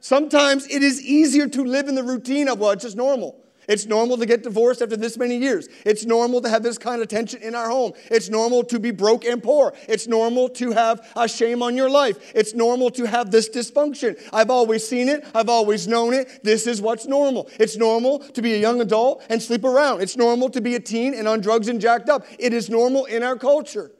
Sometimes 0.00 0.66
it 0.66 0.82
is 0.82 0.98
easier 1.02 1.46
to 1.46 1.62
live 1.62 1.88
in 1.88 1.94
the 1.94 2.02
routine 2.02 2.48
of, 2.48 2.58
well, 2.58 2.70
it's 2.70 2.84
just 2.84 2.96
normal. 2.96 3.36
It's 3.70 3.86
normal 3.86 4.16
to 4.16 4.26
get 4.26 4.42
divorced 4.42 4.82
after 4.82 4.96
this 4.96 5.16
many 5.16 5.36
years. 5.36 5.68
It's 5.86 6.04
normal 6.04 6.40
to 6.40 6.48
have 6.48 6.64
this 6.64 6.76
kind 6.76 7.00
of 7.00 7.06
tension 7.06 7.40
in 7.40 7.54
our 7.54 7.70
home. 7.70 7.92
It's 8.10 8.28
normal 8.28 8.64
to 8.64 8.80
be 8.80 8.90
broke 8.90 9.24
and 9.24 9.40
poor. 9.40 9.74
It's 9.86 10.08
normal 10.08 10.48
to 10.48 10.72
have 10.72 11.08
a 11.14 11.28
shame 11.28 11.62
on 11.62 11.76
your 11.76 11.88
life. 11.88 12.32
It's 12.34 12.52
normal 12.52 12.90
to 12.90 13.04
have 13.04 13.30
this 13.30 13.48
dysfunction. 13.48 14.20
I've 14.32 14.50
always 14.50 14.84
seen 14.84 15.08
it. 15.08 15.24
I've 15.36 15.48
always 15.48 15.86
known 15.86 16.14
it. 16.14 16.42
This 16.42 16.66
is 16.66 16.82
what's 16.82 17.06
normal. 17.06 17.48
It's 17.60 17.76
normal 17.76 18.18
to 18.18 18.42
be 18.42 18.54
a 18.54 18.58
young 18.58 18.80
adult 18.80 19.22
and 19.30 19.40
sleep 19.40 19.62
around. 19.62 20.02
It's 20.02 20.16
normal 20.16 20.50
to 20.50 20.60
be 20.60 20.74
a 20.74 20.80
teen 20.80 21.14
and 21.14 21.28
on 21.28 21.40
drugs 21.40 21.68
and 21.68 21.80
jacked 21.80 22.08
up. 22.08 22.26
It 22.40 22.52
is 22.52 22.68
normal 22.68 23.04
in 23.04 23.22
our 23.22 23.36
culture. 23.36 23.92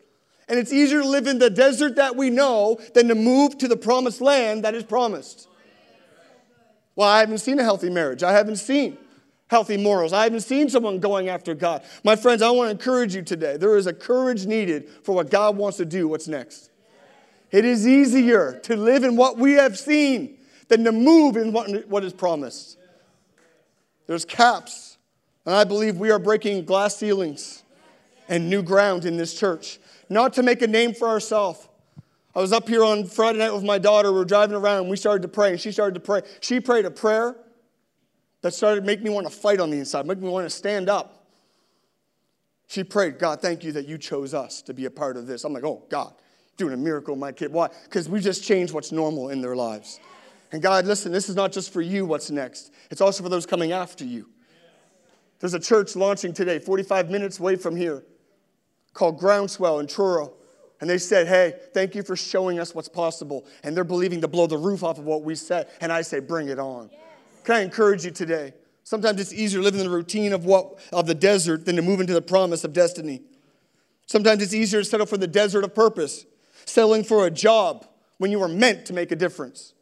And 0.48 0.59
it's 0.59 0.72
easier 0.72 1.02
to 1.02 1.09
live 1.09 1.28
in 1.28 1.38
the 1.38 1.48
desert 1.48 1.94
that 1.94 2.16
we 2.16 2.28
know 2.28 2.80
than 2.94 3.06
to 3.06 3.14
move 3.14 3.56
to 3.59 3.68
the 3.68 3.76
promised 3.76 4.20
land 4.20 4.64
that 4.64 4.74
is 4.74 4.83
promised. 4.83 5.46
Well, 6.96 7.09
I 7.09 7.20
haven't 7.20 7.38
seen 7.38 7.61
a 7.61 7.62
healthy 7.62 7.88
marriage. 7.88 8.24
I 8.24 8.33
haven't 8.33 8.56
seen 8.56 8.98
healthy 9.50 9.76
morals. 9.76 10.12
I 10.12 10.22
haven't 10.22 10.42
seen 10.42 10.68
someone 10.68 11.00
going 11.00 11.28
after 11.28 11.54
God. 11.54 11.82
My 12.04 12.14
friends, 12.14 12.40
I 12.40 12.50
want 12.50 12.68
to 12.68 12.70
encourage 12.70 13.16
you 13.16 13.22
today. 13.22 13.56
There 13.56 13.76
is 13.76 13.88
a 13.88 13.92
courage 13.92 14.46
needed 14.46 14.88
for 15.02 15.12
what 15.12 15.28
God 15.28 15.56
wants 15.56 15.76
to 15.78 15.84
do. 15.84 16.06
What's 16.06 16.28
next? 16.28 16.70
It 17.50 17.64
is 17.64 17.86
easier 17.86 18.60
to 18.62 18.76
live 18.76 19.02
in 19.02 19.16
what 19.16 19.38
we 19.38 19.54
have 19.54 19.76
seen 19.76 20.38
than 20.68 20.84
to 20.84 20.92
move 20.92 21.36
in 21.36 21.52
what, 21.52 21.68
what 21.88 22.04
is 22.04 22.12
promised. 22.12 22.78
There's 24.06 24.24
caps, 24.24 24.98
and 25.44 25.52
I 25.52 25.64
believe 25.64 25.96
we 25.96 26.12
are 26.12 26.20
breaking 26.20 26.64
glass 26.64 26.96
ceilings 26.96 27.64
and 28.28 28.48
new 28.48 28.62
ground 28.62 29.04
in 29.04 29.16
this 29.16 29.34
church, 29.34 29.80
not 30.08 30.32
to 30.34 30.44
make 30.44 30.62
a 30.62 30.68
name 30.68 30.94
for 30.94 31.08
ourselves. 31.08 31.68
I 32.36 32.40
was 32.40 32.52
up 32.52 32.68
here 32.68 32.84
on 32.84 33.04
Friday 33.04 33.40
night 33.40 33.52
with 33.52 33.64
my 33.64 33.78
daughter. 33.78 34.12
We 34.12 34.18
were 34.18 34.24
driving 34.24 34.54
around, 34.54 34.82
and 34.82 34.90
we 34.90 34.96
started 34.96 35.22
to 35.22 35.28
pray, 35.28 35.50
and 35.50 35.60
she 35.60 35.72
started 35.72 35.94
to 35.94 36.00
pray. 36.00 36.22
She 36.38 36.60
prayed 36.60 36.84
a 36.84 36.90
prayer 36.92 37.34
that 38.42 38.55
started 38.55 38.85
making 38.85 39.05
me 39.05 39.11
want 39.11 39.26
to 39.26 39.33
fight 39.33 39.61
on 39.61 39.70
the 39.70 39.79
inside, 39.79 40.07
making 40.07 40.22
me 40.22 40.31
want 40.31 40.46
to 40.46 40.50
stand 40.50 40.88
up. 40.88 41.26
She 42.68 42.85
prayed, 42.85 43.18
God, 43.18 43.40
thank 43.40 43.64
you 43.64 43.72
that 43.72 43.87
you 43.87 43.98
chose 43.98 44.33
us 44.33 44.62
to 44.62 44.74
be 44.74 44.85
a 44.85 44.90
part 44.90 45.16
of 45.16 45.26
this. 45.26 45.44
I'm 45.44 45.53
like, 45.53 45.64
oh, 45.64 45.83
God, 45.90 46.14
doing 46.57 46.72
a 46.72 46.76
miracle, 46.76 47.16
my 47.16 47.33
kid. 47.33 47.53
Why? 47.53 47.68
Because 47.85 48.09
we 48.09 48.20
just 48.20 48.44
changed 48.44 48.72
what's 48.72 48.92
normal 48.92 49.31
in 49.31 49.40
their 49.40 49.57
lives. 49.57 49.98
And 50.53 50.62
God, 50.62 50.87
listen, 50.87 51.12
this 51.12 51.29
is 51.29 51.37
not 51.37 51.53
just 51.53 51.72
for 51.72 51.81
you 51.81 52.07
what's 52.07 52.31
next, 52.31 52.72
it's 52.90 53.00
also 53.00 53.22
for 53.22 53.29
those 53.29 53.46
coming 53.46 53.72
after 53.72 54.05
you. 54.05 54.29
There's 55.40 55.55
a 55.55 55.61
church 55.61 55.96
launching 55.96 56.35
today, 56.35 56.59
45 56.59 57.11
minutes 57.11 57.40
away 57.40 57.57
from 57.57 57.74
here, 57.74 58.05
called 58.92 59.18
Groundswell 59.18 59.81
in 59.81 59.87
Truro. 59.87 60.35
And 60.81 60.88
they 60.88 60.98
said, 60.98 61.26
Hey, 61.26 61.55
thank 61.72 61.94
you 61.94 62.03
for 62.03 62.14
showing 62.14 62.59
us 62.59 62.74
what's 62.74 62.88
possible. 62.88 63.46
And 63.62 63.76
they're 63.76 63.85
believing 63.85 64.20
to 64.20 64.29
blow 64.29 64.46
the 64.46 64.59
roof 64.59 64.83
off 64.83 64.98
of 64.98 65.05
what 65.05 65.22
we 65.22 65.35
said. 65.35 65.68
And 65.81 65.92
I 65.92 66.03
say, 66.03 66.20
Bring 66.20 66.48
it 66.48 66.59
on. 66.59 66.90
Can 67.44 67.57
I 67.57 67.61
encourage 67.61 68.05
you 68.05 68.11
today? 68.11 68.55
Sometimes 68.85 69.20
it's 69.20 69.33
easier 69.33 69.61
living 69.61 69.81
in 69.81 69.87
the 69.87 69.92
routine 69.92 70.33
of 70.33 70.44
what 70.44 70.79
of 70.92 71.07
the 71.07 71.14
desert 71.14 71.64
than 71.64 71.76
to 71.76 71.83
move 71.83 72.00
into 72.00 72.12
the 72.12 72.22
promise 72.22 72.64
of 72.64 72.72
destiny. 72.72 73.22
Sometimes 74.07 74.42
it's 74.42 74.55
easier 74.55 74.81
to 74.81 74.85
settle 74.85 75.07
for 75.07 75.16
the 75.16 75.29
desert 75.29 75.62
of 75.62 75.74
purpose, 75.74 76.26
settling 76.64 77.05
for 77.05 77.26
a 77.26 77.31
job 77.31 77.87
when 78.18 78.31
you 78.31 78.38
were 78.38 78.48
meant 78.48 78.87
to 78.87 78.92
make 78.92 79.12
a 79.12 79.16
difference. 79.16 79.74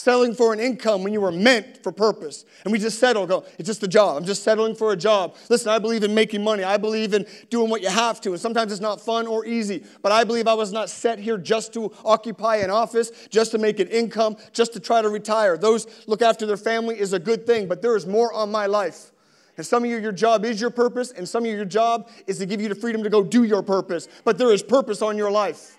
Settling 0.00 0.34
for 0.34 0.52
an 0.52 0.60
income 0.60 1.02
when 1.02 1.12
you 1.12 1.20
were 1.20 1.30
meant 1.30 1.82
for 1.82 1.92
purpose. 1.92 2.44
And 2.64 2.72
we 2.72 2.78
just 2.78 2.98
settle, 2.98 3.26
go, 3.26 3.44
it's 3.58 3.66
just 3.66 3.82
a 3.82 3.88
job. 3.88 4.16
I'm 4.16 4.24
just 4.24 4.42
settling 4.42 4.74
for 4.74 4.92
a 4.92 4.96
job. 4.96 5.36
Listen, 5.48 5.70
I 5.70 5.78
believe 5.78 6.02
in 6.02 6.14
making 6.14 6.42
money. 6.42 6.64
I 6.64 6.76
believe 6.76 7.12
in 7.14 7.26
doing 7.50 7.70
what 7.70 7.82
you 7.82 7.88
have 7.88 8.20
to. 8.22 8.30
And 8.30 8.40
sometimes 8.40 8.72
it's 8.72 8.80
not 8.80 9.00
fun 9.00 9.26
or 9.26 9.44
easy. 9.44 9.84
But 10.02 10.12
I 10.12 10.24
believe 10.24 10.48
I 10.48 10.54
was 10.54 10.72
not 10.72 10.88
set 10.88 11.18
here 11.18 11.36
just 11.36 11.72
to 11.74 11.92
occupy 12.04 12.56
an 12.56 12.70
office, 12.70 13.10
just 13.28 13.50
to 13.52 13.58
make 13.58 13.78
an 13.78 13.88
income, 13.88 14.36
just 14.52 14.72
to 14.72 14.80
try 14.80 15.02
to 15.02 15.08
retire. 15.08 15.58
Those 15.58 15.86
look 16.06 16.22
after 16.22 16.46
their 16.46 16.56
family 16.56 16.98
is 16.98 17.12
a 17.12 17.18
good 17.18 17.46
thing, 17.46 17.68
but 17.68 17.82
there 17.82 17.96
is 17.96 18.06
more 18.06 18.32
on 18.32 18.50
my 18.50 18.66
life. 18.66 19.12
And 19.56 19.66
some 19.66 19.84
of 19.84 19.90
you, 19.90 19.98
your 19.98 20.12
job 20.12 20.46
is 20.46 20.58
your 20.58 20.70
purpose, 20.70 21.10
and 21.10 21.28
some 21.28 21.44
of 21.44 21.50
you, 21.50 21.56
your 21.56 21.66
job 21.66 22.08
is 22.26 22.38
to 22.38 22.46
give 22.46 22.62
you 22.62 22.70
the 22.70 22.74
freedom 22.74 23.02
to 23.02 23.10
go 23.10 23.22
do 23.22 23.44
your 23.44 23.62
purpose. 23.62 24.08
But 24.24 24.38
there 24.38 24.50
is 24.52 24.62
purpose 24.62 25.02
on 25.02 25.18
your 25.18 25.30
life. 25.30 25.76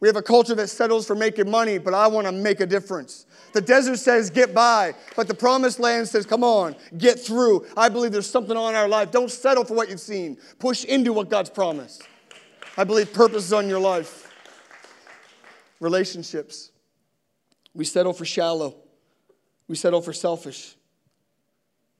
We 0.00 0.08
have 0.08 0.16
a 0.16 0.22
culture 0.22 0.54
that 0.54 0.68
settles 0.68 1.06
for 1.06 1.16
making 1.16 1.50
money, 1.50 1.78
but 1.78 1.92
I 1.92 2.06
want 2.06 2.26
to 2.26 2.32
make 2.32 2.60
a 2.60 2.66
difference. 2.66 3.26
The 3.52 3.60
desert 3.60 3.98
says, 3.98 4.30
get 4.30 4.54
by, 4.54 4.94
but 5.16 5.26
the 5.26 5.34
promised 5.34 5.80
land 5.80 6.08
says, 6.08 6.26
come 6.26 6.44
on, 6.44 6.76
get 6.96 7.18
through. 7.18 7.66
I 7.76 7.88
believe 7.88 8.12
there's 8.12 8.28
something 8.28 8.56
on 8.56 8.74
our 8.74 8.88
life. 8.88 9.10
Don't 9.10 9.30
settle 9.30 9.64
for 9.64 9.74
what 9.74 9.88
you've 9.88 10.00
seen, 10.00 10.38
push 10.58 10.84
into 10.84 11.12
what 11.12 11.30
God's 11.30 11.50
promised. 11.50 12.02
I 12.76 12.84
believe 12.84 13.12
purpose 13.12 13.44
is 13.44 13.52
on 13.52 13.68
your 13.68 13.80
life. 13.80 14.32
Relationships. 15.80 16.70
We 17.74 17.84
settle 17.84 18.12
for 18.12 18.24
shallow, 18.24 18.76
we 19.68 19.76
settle 19.76 20.00
for 20.00 20.12
selfish. 20.12 20.74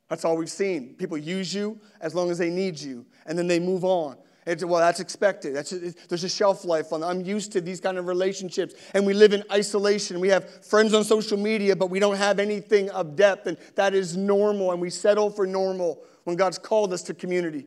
That's 0.09 0.25
all 0.25 0.37
we've 0.37 0.51
seen. 0.51 0.95
People 0.95 1.19
use 1.19 1.53
you 1.53 1.79
as 2.01 2.15
long 2.15 2.31
as 2.31 2.39
they 2.39 2.49
need 2.51 2.81
you, 2.81 3.05
and 3.27 3.39
then 3.39 3.47
they 3.47 3.61
move 3.61 3.85
on. 3.85 4.17
It's, 4.49 4.65
well, 4.65 4.81
that's 4.81 4.99
expected. 4.99 5.55
That's, 5.55 5.71
there's 6.09 6.25
a 6.25 6.29
shelf 6.29 6.65
life 6.65 6.93
on 6.95 7.05
I'm 7.05 7.21
used 7.21 7.53
to 7.53 7.61
these 7.61 7.81
kind 7.81 7.99
of 7.99 8.07
relationships. 8.07 8.75
And 8.95 9.07
we 9.07 9.13
live 9.13 9.35
in 9.35 9.45
isolation. 9.53 10.21
We 10.21 10.29
have 10.29 10.65
friends 10.65 10.95
on 10.95 11.05
social 11.05 11.37
media, 11.37 11.77
but 11.77 11.91
we 11.91 11.99
don't 11.99 12.17
have 12.17 12.39
anything 12.39 12.89
of 12.91 13.15
depth. 13.15 13.47
And 13.47 13.59
that 13.75 13.93
is 13.93 14.17
normal. 14.17 14.73
And 14.73 14.81
we 14.81 14.89
settle 14.89 15.29
for 15.29 15.47
normal 15.47 16.03
when 16.25 16.37
God's 16.37 16.57
called 16.57 16.95
us 16.95 17.03
to 17.05 17.15
community. 17.15 17.67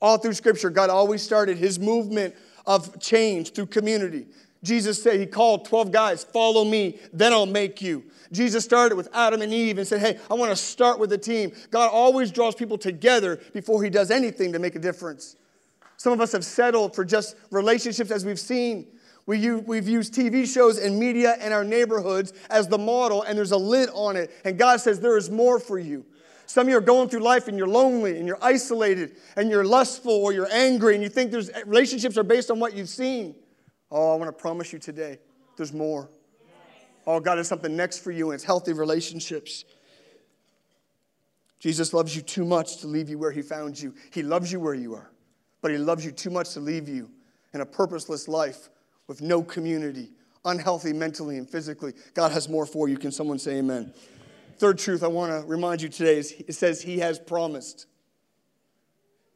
All 0.00 0.18
through 0.18 0.34
Scripture, 0.34 0.70
God 0.70 0.90
always 0.90 1.22
started 1.22 1.56
his 1.56 1.78
movement 1.78 2.34
of 2.66 3.00
change 3.00 3.52
through 3.52 3.66
community. 3.66 4.26
Jesus 4.64 5.00
said, 5.00 5.20
He 5.20 5.26
called 5.26 5.66
12 5.66 5.92
guys, 5.92 6.24
follow 6.24 6.64
me, 6.64 6.98
then 7.12 7.32
I'll 7.32 7.46
make 7.46 7.80
you. 7.80 8.02
Jesus 8.32 8.64
started 8.64 8.96
with 8.96 9.08
Adam 9.14 9.40
and 9.40 9.52
Eve 9.52 9.78
and 9.78 9.86
said, 9.86 10.00
Hey, 10.00 10.18
I 10.28 10.34
want 10.34 10.50
to 10.50 10.56
start 10.56 10.98
with 10.98 11.12
a 11.12 11.18
team. 11.18 11.52
God 11.70 11.90
always 11.92 12.32
draws 12.32 12.56
people 12.56 12.76
together 12.76 13.40
before 13.52 13.84
He 13.84 13.90
does 13.90 14.10
anything 14.10 14.52
to 14.52 14.58
make 14.58 14.74
a 14.74 14.80
difference. 14.80 15.36
Some 15.98 16.12
of 16.12 16.20
us 16.20 16.30
have 16.32 16.44
settled 16.44 16.94
for 16.94 17.04
just 17.04 17.36
relationships 17.50 18.12
as 18.12 18.24
we've 18.24 18.38
seen. 18.38 18.86
We 19.26 19.42
have 19.42 19.88
used 19.88 20.14
TV 20.14 20.46
shows 20.46 20.78
and 20.78 20.98
media 20.98 21.36
and 21.40 21.52
our 21.52 21.64
neighborhoods 21.64 22.32
as 22.48 22.68
the 22.68 22.78
model, 22.78 23.24
and 23.24 23.36
there's 23.36 23.50
a 23.50 23.58
lid 23.58 23.90
on 23.92 24.16
it. 24.16 24.30
And 24.44 24.56
God 24.56 24.80
says, 24.80 25.00
There 25.00 25.18
is 25.18 25.28
more 25.28 25.58
for 25.58 25.78
you. 25.78 26.06
Some 26.46 26.66
of 26.66 26.70
you 26.70 26.78
are 26.78 26.80
going 26.80 27.10
through 27.10 27.20
life 27.20 27.46
and 27.48 27.58
you're 27.58 27.68
lonely 27.68 28.16
and 28.16 28.26
you're 28.26 28.38
isolated 28.40 29.16
and 29.36 29.50
you're 29.50 29.64
lustful 29.64 30.12
or 30.12 30.32
you're 30.32 30.50
angry 30.50 30.94
and 30.94 31.02
you 31.02 31.10
think 31.10 31.30
there's 31.30 31.50
eh, 31.50 31.62
relationships 31.66 32.16
are 32.16 32.22
based 32.22 32.50
on 32.50 32.58
what 32.58 32.74
you've 32.74 32.88
seen. 32.88 33.34
Oh, 33.90 34.14
I 34.14 34.16
want 34.16 34.28
to 34.28 34.32
promise 34.32 34.72
you 34.72 34.78
today, 34.78 35.18
there's 35.58 35.74
more. 35.74 36.08
Oh, 37.06 37.20
God 37.20 37.36
has 37.36 37.48
something 37.48 37.76
next 37.76 37.98
for 37.98 38.12
you, 38.12 38.30
and 38.30 38.36
it's 38.36 38.44
healthy 38.44 38.72
relationships. 38.72 39.64
Jesus 41.58 41.92
loves 41.92 42.14
you 42.14 42.22
too 42.22 42.44
much 42.44 42.78
to 42.78 42.86
leave 42.86 43.10
you 43.10 43.18
where 43.18 43.32
He 43.32 43.42
found 43.42 43.78
you. 43.78 43.94
He 44.12 44.22
loves 44.22 44.52
you 44.52 44.60
where 44.60 44.74
you 44.74 44.94
are 44.94 45.10
but 45.60 45.70
He 45.70 45.78
loves 45.78 46.04
you 46.04 46.10
too 46.10 46.30
much 46.30 46.54
to 46.54 46.60
leave 46.60 46.88
you 46.88 47.10
in 47.54 47.60
a 47.60 47.66
purposeless 47.66 48.28
life 48.28 48.68
with 49.06 49.22
no 49.22 49.42
community, 49.42 50.10
unhealthy 50.44 50.92
mentally 50.92 51.38
and 51.38 51.48
physically. 51.48 51.92
God 52.14 52.32
has 52.32 52.48
more 52.48 52.66
for 52.66 52.88
you. 52.88 52.96
Can 52.98 53.10
someone 53.10 53.38
say 53.38 53.58
amen? 53.58 53.92
Third 54.58 54.78
truth 54.78 55.02
I 55.02 55.08
want 55.08 55.32
to 55.32 55.46
remind 55.48 55.82
you 55.82 55.88
today 55.88 56.18
is 56.18 56.32
it 56.46 56.54
says 56.54 56.82
He 56.82 56.98
has 56.98 57.18
promised. 57.18 57.86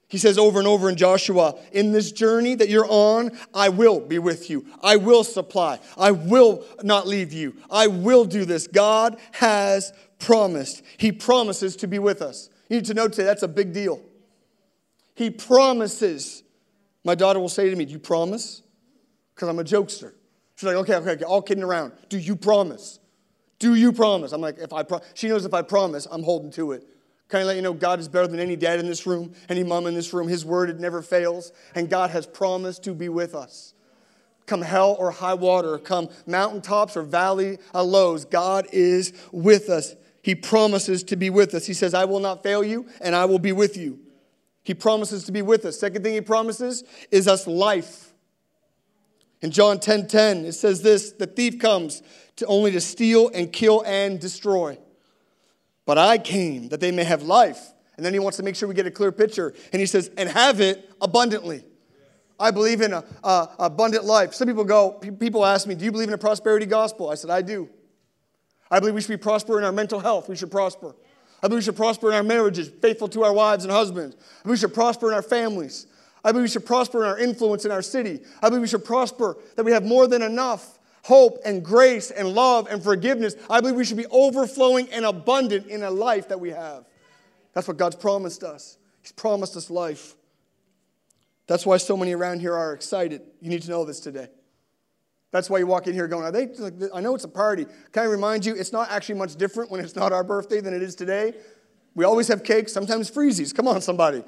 He 0.08 0.18
says 0.18 0.36
over 0.36 0.58
and 0.58 0.68
over 0.68 0.90
in 0.90 0.96
Joshua, 0.96 1.54
in 1.72 1.92
this 1.92 2.12
journey 2.12 2.54
that 2.56 2.68
you're 2.68 2.86
on, 2.86 3.30
I 3.54 3.70
will 3.70 3.98
be 3.98 4.18
with 4.18 4.50
you. 4.50 4.66
I 4.82 4.96
will 4.96 5.24
supply. 5.24 5.78
I 5.96 6.10
will 6.10 6.66
not 6.82 7.06
leave 7.06 7.32
you. 7.32 7.56
I 7.70 7.86
will 7.86 8.26
do 8.26 8.44
this. 8.44 8.66
God 8.66 9.18
has 9.32 9.90
promised. 10.18 10.82
He 10.98 11.12
promises 11.12 11.76
to 11.76 11.86
be 11.86 11.98
with 11.98 12.20
us. 12.20 12.50
You 12.68 12.76
need 12.76 12.84
to 12.86 12.94
know 12.94 13.08
today 13.08 13.24
that's 13.24 13.42
a 13.42 13.48
big 13.48 13.72
deal. 13.72 14.02
He 15.14 15.30
promises. 15.30 16.42
My 17.04 17.14
daughter 17.14 17.40
will 17.40 17.48
say 17.48 17.68
to 17.70 17.76
me, 17.76 17.84
Do 17.84 17.92
you 17.92 17.98
promise? 17.98 18.62
Because 19.34 19.48
I'm 19.48 19.58
a 19.58 19.64
jokester. 19.64 20.12
She's 20.54 20.66
like, 20.68 20.76
okay, 20.76 20.94
okay, 20.94 21.10
okay, 21.12 21.24
all 21.24 21.42
kidding 21.42 21.64
around. 21.64 21.92
Do 22.08 22.18
you 22.18 22.36
promise? 22.36 23.00
Do 23.58 23.74
you 23.74 23.92
promise? 23.92 24.32
I'm 24.32 24.40
like, 24.40 24.58
if 24.58 24.72
I 24.72 24.82
pro-, 24.82 25.00
she 25.14 25.28
knows 25.28 25.44
if 25.44 25.54
I 25.54 25.62
promise, 25.62 26.06
I'm 26.10 26.22
holding 26.22 26.50
to 26.52 26.72
it. 26.72 26.86
Can 27.28 27.40
I 27.40 27.44
let 27.44 27.56
you 27.56 27.62
know 27.62 27.72
God 27.72 27.98
is 27.98 28.08
better 28.08 28.26
than 28.26 28.38
any 28.38 28.56
dad 28.56 28.78
in 28.78 28.86
this 28.86 29.06
room, 29.06 29.32
any 29.48 29.64
mom 29.64 29.86
in 29.86 29.94
this 29.94 30.12
room? 30.12 30.28
His 30.28 30.44
word, 30.44 30.68
it 30.68 30.78
never 30.78 31.00
fails. 31.00 31.52
And 31.74 31.88
God 31.88 32.10
has 32.10 32.26
promised 32.26 32.84
to 32.84 32.94
be 32.94 33.08
with 33.08 33.34
us. 33.34 33.74
Come 34.46 34.60
hell 34.60 34.96
or 34.98 35.10
high 35.10 35.34
water, 35.34 35.78
come 35.78 36.10
mountaintops 36.26 36.96
or 36.96 37.02
valley 37.02 37.58
uh, 37.74 37.82
lows, 37.82 38.24
God 38.24 38.66
is 38.72 39.12
with 39.32 39.68
us. 39.70 39.94
He 40.22 40.34
promises 40.34 41.02
to 41.04 41.16
be 41.16 41.30
with 41.30 41.54
us. 41.54 41.66
He 41.66 41.74
says, 41.74 41.94
I 41.94 42.04
will 42.04 42.20
not 42.20 42.42
fail 42.42 42.62
you, 42.62 42.86
and 43.00 43.14
I 43.14 43.24
will 43.24 43.38
be 43.38 43.52
with 43.52 43.76
you. 43.76 43.98
He 44.62 44.74
promises 44.74 45.24
to 45.24 45.32
be 45.32 45.42
with 45.42 45.64
us. 45.64 45.78
Second 45.78 46.04
thing 46.04 46.14
he 46.14 46.20
promises 46.20 46.84
is 47.10 47.26
us 47.26 47.46
life. 47.46 48.12
In 49.40 49.50
John 49.50 49.78
10:10, 49.78 49.82
10, 49.82 50.06
10, 50.06 50.44
it 50.44 50.52
says 50.52 50.82
this: 50.82 51.12
the 51.12 51.26
thief 51.26 51.58
comes 51.58 52.02
to 52.36 52.46
only 52.46 52.70
to 52.72 52.80
steal 52.80 53.30
and 53.34 53.52
kill 53.52 53.82
and 53.84 54.20
destroy. 54.20 54.78
But 55.84 55.98
I 55.98 56.18
came 56.18 56.68
that 56.68 56.80
they 56.80 56.92
may 56.92 57.04
have 57.04 57.22
life. 57.22 57.72
And 57.96 58.06
then 58.06 58.12
he 58.12 58.18
wants 58.18 58.36
to 58.38 58.42
make 58.42 58.56
sure 58.56 58.68
we 58.68 58.74
get 58.74 58.86
a 58.86 58.90
clear 58.90 59.12
picture. 59.12 59.52
And 59.72 59.80
he 59.80 59.86
says, 59.86 60.10
and 60.16 60.28
have 60.28 60.60
it 60.60 60.90
abundantly. 61.00 61.64
I 62.40 62.50
believe 62.50 62.80
in 62.80 62.92
a, 62.92 63.04
a 63.22 63.48
abundant 63.58 64.04
life. 64.04 64.34
Some 64.34 64.48
people 64.48 64.64
go, 64.64 64.92
people 64.92 65.44
ask 65.44 65.66
me, 65.66 65.74
do 65.74 65.84
you 65.84 65.92
believe 65.92 66.08
in 66.08 66.14
a 66.14 66.18
prosperity 66.18 66.66
gospel? 66.66 67.10
I 67.10 67.14
said, 67.14 67.30
I 67.30 67.42
do. 67.42 67.68
I 68.70 68.80
believe 68.80 68.94
we 68.94 69.02
should 69.02 69.10
be 69.10 69.18
prosper 69.18 69.58
in 69.58 69.64
our 69.64 69.72
mental 69.72 70.00
health. 70.00 70.28
We 70.28 70.36
should 70.36 70.50
prosper. 70.50 70.94
I 71.42 71.48
believe 71.48 71.62
we 71.62 71.64
should 71.64 71.76
prosper 71.76 72.10
in 72.10 72.14
our 72.14 72.22
marriages, 72.22 72.68
faithful 72.68 73.08
to 73.08 73.24
our 73.24 73.32
wives 73.32 73.64
and 73.64 73.72
husbands. 73.72 74.16
I 74.16 74.42
believe 74.44 74.52
we 74.52 74.56
should 74.58 74.74
prosper 74.74 75.08
in 75.08 75.14
our 75.14 75.22
families. 75.22 75.86
I 76.24 76.30
believe 76.30 76.44
we 76.44 76.48
should 76.48 76.66
prosper 76.66 77.02
in 77.02 77.10
our 77.10 77.18
influence 77.18 77.64
in 77.64 77.72
our 77.72 77.82
city. 77.82 78.20
I 78.40 78.48
believe 78.48 78.62
we 78.62 78.68
should 78.68 78.84
prosper 78.84 79.36
that 79.56 79.64
we 79.64 79.72
have 79.72 79.84
more 79.84 80.06
than 80.06 80.22
enough 80.22 80.78
hope 81.02 81.40
and 81.44 81.64
grace 81.64 82.12
and 82.12 82.28
love 82.28 82.68
and 82.70 82.82
forgiveness. 82.82 83.34
I 83.50 83.60
believe 83.60 83.76
we 83.76 83.84
should 83.84 83.96
be 83.96 84.06
overflowing 84.06 84.88
and 84.92 85.04
abundant 85.04 85.66
in 85.66 85.82
a 85.82 85.90
life 85.90 86.28
that 86.28 86.38
we 86.38 86.50
have. 86.50 86.84
That's 87.54 87.66
what 87.66 87.76
God's 87.76 87.96
promised 87.96 88.44
us. 88.44 88.78
He's 89.00 89.12
promised 89.12 89.56
us 89.56 89.68
life. 89.68 90.14
That's 91.48 91.66
why 91.66 91.78
so 91.78 91.96
many 91.96 92.14
around 92.14 92.40
here 92.40 92.54
are 92.54 92.72
excited. 92.72 93.22
You 93.40 93.50
need 93.50 93.62
to 93.62 93.70
know 93.70 93.84
this 93.84 93.98
today. 93.98 94.28
That's 95.32 95.48
why 95.48 95.58
you 95.58 95.66
walk 95.66 95.86
in 95.86 95.94
here 95.94 96.06
going, 96.06 96.24
Are 96.24 96.30
they, 96.30 96.48
I 96.94 97.00
know 97.00 97.14
it's 97.14 97.24
a 97.24 97.28
party. 97.28 97.64
Can 97.90 98.02
I 98.02 98.06
remind 98.06 98.44
you, 98.44 98.54
it's 98.54 98.70
not 98.70 98.90
actually 98.90 99.16
much 99.16 99.34
different 99.36 99.70
when 99.70 99.82
it's 99.82 99.96
not 99.96 100.12
our 100.12 100.22
birthday 100.22 100.60
than 100.60 100.74
it 100.74 100.82
is 100.82 100.94
today. 100.94 101.32
We 101.94 102.04
always 102.04 102.28
have 102.28 102.44
cake, 102.44 102.68
sometimes 102.68 103.10
freezies. 103.10 103.54
Come 103.54 103.66
on, 103.66 103.80
somebody. 103.80 104.22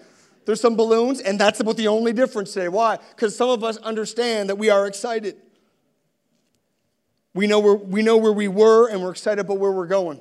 There's 0.46 0.60
some 0.60 0.76
balloons, 0.76 1.20
and 1.20 1.38
that's 1.38 1.60
about 1.60 1.76
the 1.76 1.88
only 1.88 2.12
difference 2.14 2.52
today. 2.52 2.68
Why? 2.68 2.98
Because 3.10 3.36
some 3.36 3.50
of 3.50 3.62
us 3.62 3.76
understand 3.78 4.48
that 4.48 4.56
we 4.56 4.70
are 4.70 4.86
excited. 4.86 5.36
We 7.34 7.46
know, 7.46 7.60
where, 7.60 7.74
we 7.74 8.02
know 8.02 8.16
where 8.16 8.32
we 8.32 8.48
were, 8.48 8.88
and 8.88 9.02
we're 9.02 9.10
excited 9.10 9.40
about 9.40 9.58
where 9.58 9.72
we're 9.72 9.86
going. 9.86 10.20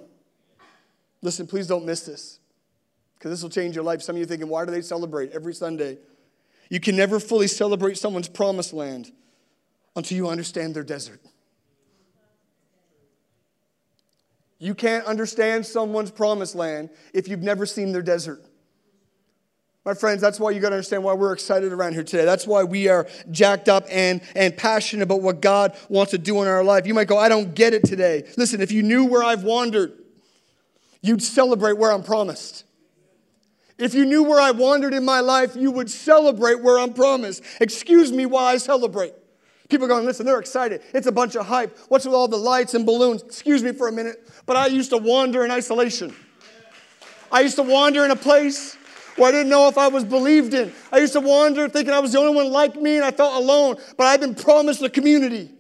Listen, 1.22 1.48
please 1.48 1.68
don't 1.68 1.86
miss 1.86 2.02
this, 2.02 2.40
because 3.16 3.32
this 3.32 3.42
will 3.42 3.50
change 3.50 3.76
your 3.76 3.86
life. 3.86 4.02
Some 4.02 4.18
of 4.18 4.20
you 4.20 4.26
thinking, 4.26 4.50
why 4.50 4.66
do 4.66 4.72
they 4.72 4.82
celebrate 4.82 5.32
every 5.32 5.54
Sunday? 5.54 5.98
You 6.70 6.82
can 6.82 6.98
never 6.98 7.22
fully 7.22 7.48
celebrate 7.48 7.98
someone's 7.98 8.28
promised 8.28 8.74
land 8.74 9.12
until 9.96 10.18
you 10.18 10.30
understand 10.30 10.76
their 10.76 10.84
desert. 10.84 11.22
You 14.60 14.74
can't 14.74 15.06
understand 15.06 15.66
someone's 15.66 16.10
promised 16.10 16.56
land 16.56 16.90
if 17.14 17.28
you've 17.28 17.42
never 17.42 17.66
seen 17.66 17.92
their 17.92 18.02
desert. 18.02 18.42
My 19.86 19.94
friends, 19.94 20.22
that's 20.22 20.40
why 20.40 20.52
you 20.52 20.62
got 20.62 20.70
to 20.70 20.76
understand 20.76 21.04
why 21.04 21.14
we're 21.14 21.34
excited 21.34 21.74
around 21.74 21.94
here 21.94 22.06
today. 22.06 22.24
That's 22.24 22.48
why 22.48 22.64
we 22.64 22.88
are 22.88 23.06
jacked 23.32 23.68
up 23.68 23.84
and, 23.90 24.22
and 24.34 24.56
passionate 24.56 25.04
about 25.04 25.22
what 25.22 25.42
God 25.42 25.78
wants 25.90 26.12
to 26.12 26.18
do 26.18 26.42
in 26.42 26.48
our 26.48 26.64
life. 26.64 26.88
You 26.88 26.94
might 26.94 27.10
go, 27.10 27.18
I 27.18 27.28
don't 27.28 27.54
get 27.54 27.74
it 27.74 27.84
today. 27.84 28.24
Listen, 28.38 28.62
if 28.62 28.72
you 28.72 28.82
knew 28.82 29.04
where 29.04 29.22
I've 29.22 29.44
wandered, 29.44 29.92
you'd 31.02 31.22
celebrate 31.22 31.78
where 31.78 31.92
I'm 31.92 32.04
promised. 32.04 32.64
If 33.78 33.94
you 33.94 34.06
knew 34.06 34.24
where 34.24 34.40
I 34.40 34.52
wandered 34.52 34.94
in 34.94 35.04
my 35.04 35.20
life, 35.20 35.58
you 35.58 35.72
would 35.72 35.92
celebrate 35.92 36.62
where 36.62 36.80
I'm 36.80 36.94
promised. 36.94 37.44
Excuse 37.60 38.14
me 38.14 38.26
while 38.26 38.46
I 38.46 38.58
celebrate. 38.58 39.14
People 39.70 39.88
going, 39.88 40.06
listen, 40.06 40.26
they're 40.26 40.40
excited. 40.40 40.82
It's 40.94 41.08
a 41.08 41.12
bunch 41.12 41.36
of 41.36 41.46
hype. 41.46 41.78
What's 41.88 42.06
with 42.06 42.14
all 42.14 42.28
the 42.28 42.38
lights 42.38 42.74
and 42.74 42.86
balloons? 42.86 43.24
Excuse 43.24 43.64
me 43.64 43.72
for 43.72 43.88
a 43.88 43.92
minute, 43.92 44.30
but 44.46 44.56
I 44.56 44.68
used 44.68 44.90
to 44.92 44.98
wander 44.98 45.46
in 45.46 45.52
isolation. 45.52 46.16
I 47.32 47.42
used 47.42 47.56
to 47.56 47.64
wander 47.64 48.06
in 48.06 48.12
a 48.12 48.16
place 48.16 48.76
where 49.16 49.30
I 49.30 49.32
didn't 49.32 49.50
know 49.50 49.68
if 49.68 49.78
I 49.78 49.88
was 49.88 50.04
believed 50.04 50.54
in. 50.54 50.72
I 50.92 51.00
used 51.00 51.14
to 51.14 51.20
wander 51.20 51.68
thinking 51.70 51.94
I 51.94 52.00
was 52.00 52.12
the 52.12 52.20
only 52.20 52.36
one 52.36 52.52
like 52.52 52.76
me 52.76 52.96
and 52.98 53.06
I 53.06 53.12
felt 53.12 53.36
alone, 53.42 53.78
but 53.98 54.06
I've 54.06 54.20
been 54.20 54.36
promised 54.36 54.82
a 54.82 54.90
community. 54.90 55.52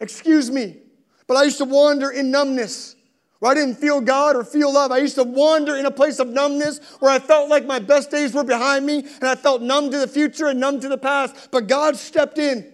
Excuse 0.00 0.50
me. 0.50 0.78
But 1.26 1.36
I 1.36 1.44
used 1.44 1.58
to 1.58 1.64
wander 1.64 2.10
in 2.10 2.30
numbness 2.30 2.96
where 3.38 3.52
I 3.52 3.54
didn't 3.54 3.76
feel 3.76 4.00
God 4.00 4.36
or 4.36 4.44
feel 4.44 4.72
love. 4.72 4.92
I 4.92 4.98
used 4.98 5.14
to 5.16 5.24
wander 5.24 5.76
in 5.76 5.86
a 5.86 5.90
place 5.90 6.18
of 6.18 6.28
numbness 6.28 6.80
where 7.00 7.10
I 7.10 7.18
felt 7.18 7.48
like 7.48 7.66
my 7.66 7.78
best 7.78 8.10
days 8.10 8.34
were 8.34 8.44
behind 8.44 8.84
me 8.86 8.98
and 8.98 9.24
I 9.24 9.34
felt 9.34 9.62
numb 9.62 9.90
to 9.90 9.98
the 9.98 10.08
future 10.08 10.48
and 10.48 10.60
numb 10.60 10.80
to 10.80 10.88
the 10.88 10.98
past. 10.98 11.48
But 11.50 11.66
God 11.66 11.96
stepped 11.96 12.38
in. 12.38 12.72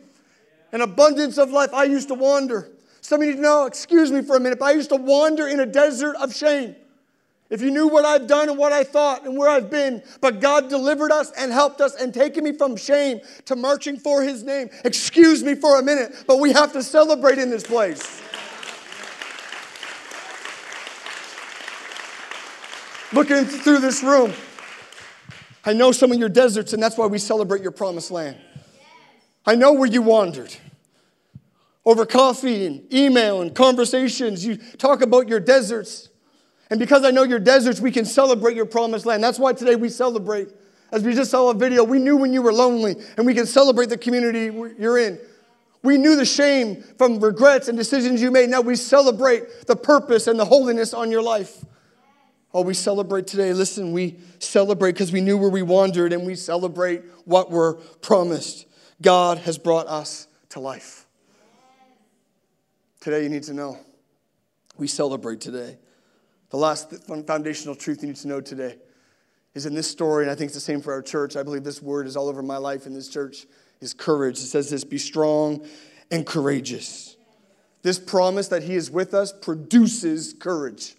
An 0.76 0.82
abundance 0.82 1.38
of 1.38 1.52
life. 1.52 1.72
I 1.72 1.84
used 1.84 2.08
to 2.08 2.14
wander. 2.14 2.68
Some 3.00 3.22
of 3.22 3.28
you 3.28 3.36
know, 3.36 3.64
excuse 3.64 4.12
me 4.12 4.20
for 4.20 4.36
a 4.36 4.40
minute, 4.40 4.58
but 4.58 4.66
I 4.66 4.72
used 4.72 4.90
to 4.90 4.96
wander 4.96 5.48
in 5.48 5.58
a 5.58 5.64
desert 5.64 6.16
of 6.16 6.36
shame. 6.36 6.76
If 7.48 7.62
you 7.62 7.70
knew 7.70 7.88
what 7.88 8.04
I've 8.04 8.26
done 8.26 8.50
and 8.50 8.58
what 8.58 8.74
I 8.74 8.84
thought 8.84 9.24
and 9.24 9.38
where 9.38 9.48
I've 9.48 9.70
been, 9.70 10.02
but 10.20 10.38
God 10.38 10.68
delivered 10.68 11.10
us 11.12 11.32
and 11.32 11.50
helped 11.50 11.80
us 11.80 11.94
and 11.94 12.12
taken 12.12 12.44
me 12.44 12.52
from 12.52 12.76
shame 12.76 13.20
to 13.46 13.56
marching 13.56 13.96
for 13.96 14.22
His 14.22 14.42
name. 14.42 14.68
Excuse 14.84 15.42
me 15.42 15.54
for 15.54 15.78
a 15.78 15.82
minute, 15.82 16.14
but 16.26 16.40
we 16.40 16.52
have 16.52 16.74
to 16.74 16.82
celebrate 16.82 17.38
in 17.38 17.48
this 17.48 17.66
place. 17.66 18.20
Looking 23.14 23.46
through 23.46 23.78
this 23.78 24.02
room, 24.02 24.34
I 25.64 25.72
know 25.72 25.90
some 25.90 26.12
of 26.12 26.18
your 26.18 26.28
deserts, 26.28 26.74
and 26.74 26.82
that's 26.82 26.98
why 26.98 27.06
we 27.06 27.16
celebrate 27.16 27.62
your 27.62 27.72
promised 27.72 28.10
land. 28.10 28.36
I 29.46 29.54
know 29.54 29.72
where 29.72 29.88
you 29.88 30.02
wandered. 30.02 30.54
Over 31.86 32.04
coffee 32.04 32.66
and 32.66 32.92
email 32.92 33.42
and 33.42 33.54
conversations, 33.54 34.44
you 34.44 34.56
talk 34.56 35.02
about 35.02 35.28
your 35.28 35.38
deserts. 35.38 36.08
And 36.68 36.80
because 36.80 37.04
I 37.04 37.12
know 37.12 37.22
your 37.22 37.38
deserts, 37.38 37.80
we 37.80 37.92
can 37.92 38.04
celebrate 38.04 38.56
your 38.56 38.66
promised 38.66 39.06
land. 39.06 39.22
That's 39.22 39.38
why 39.38 39.52
today 39.52 39.76
we 39.76 39.88
celebrate. 39.88 40.48
As 40.90 41.04
we 41.04 41.14
just 41.14 41.30
saw 41.30 41.48
a 41.48 41.54
video, 41.54 41.84
we 41.84 42.00
knew 42.00 42.16
when 42.16 42.32
you 42.32 42.42
were 42.42 42.52
lonely, 42.52 42.96
and 43.16 43.24
we 43.24 43.34
can 43.34 43.46
celebrate 43.46 43.88
the 43.88 43.96
community 43.96 44.46
you're 44.78 44.98
in. 44.98 45.20
We 45.84 45.96
knew 45.96 46.16
the 46.16 46.24
shame 46.24 46.82
from 46.98 47.20
regrets 47.20 47.68
and 47.68 47.78
decisions 47.78 48.20
you 48.20 48.32
made. 48.32 48.50
Now 48.50 48.62
we 48.62 48.74
celebrate 48.74 49.66
the 49.68 49.76
purpose 49.76 50.26
and 50.26 50.40
the 50.40 50.44
holiness 50.44 50.92
on 50.92 51.12
your 51.12 51.22
life. 51.22 51.64
Oh, 52.52 52.62
we 52.62 52.74
celebrate 52.74 53.28
today. 53.28 53.52
Listen, 53.52 53.92
we 53.92 54.16
celebrate 54.40 54.92
because 54.92 55.12
we 55.12 55.20
knew 55.20 55.38
where 55.38 55.50
we 55.50 55.62
wandered, 55.62 56.12
and 56.12 56.26
we 56.26 56.34
celebrate 56.34 57.04
what 57.26 57.52
we're 57.52 57.74
promised. 57.74 58.66
God 59.00 59.38
has 59.38 59.56
brought 59.56 59.86
us 59.86 60.26
to 60.48 60.58
life. 60.58 61.05
Today, 63.06 63.22
you 63.22 63.28
need 63.28 63.44
to 63.44 63.54
know. 63.54 63.78
We 64.78 64.88
celebrate 64.88 65.40
today. 65.40 65.78
The 66.50 66.56
last 66.56 66.92
foundational 67.06 67.76
truth 67.76 68.02
you 68.02 68.08
need 68.08 68.16
to 68.16 68.26
know 68.26 68.40
today 68.40 68.78
is 69.54 69.64
in 69.64 69.76
this 69.76 69.88
story, 69.88 70.24
and 70.24 70.30
I 70.32 70.34
think 70.34 70.48
it's 70.48 70.56
the 70.56 70.60
same 70.60 70.80
for 70.80 70.92
our 70.92 71.02
church. 71.02 71.36
I 71.36 71.44
believe 71.44 71.62
this 71.62 71.80
word 71.80 72.08
is 72.08 72.16
all 72.16 72.26
over 72.28 72.42
my 72.42 72.56
life 72.56 72.84
in 72.84 72.94
this 72.94 73.08
church 73.08 73.46
is 73.80 73.94
courage. 73.94 74.38
It 74.38 74.46
says 74.46 74.70
this 74.70 74.82
be 74.82 74.98
strong 74.98 75.64
and 76.10 76.26
courageous. 76.26 77.16
This 77.82 78.00
promise 78.00 78.48
that 78.48 78.64
He 78.64 78.74
is 78.74 78.90
with 78.90 79.14
us 79.14 79.32
produces 79.32 80.32
courage. 80.32 80.96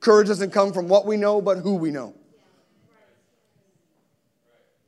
Courage 0.00 0.28
doesn't 0.28 0.50
come 0.50 0.72
from 0.72 0.88
what 0.88 1.04
we 1.04 1.18
know, 1.18 1.42
but 1.42 1.58
who 1.58 1.74
we 1.74 1.90
know. 1.90 2.14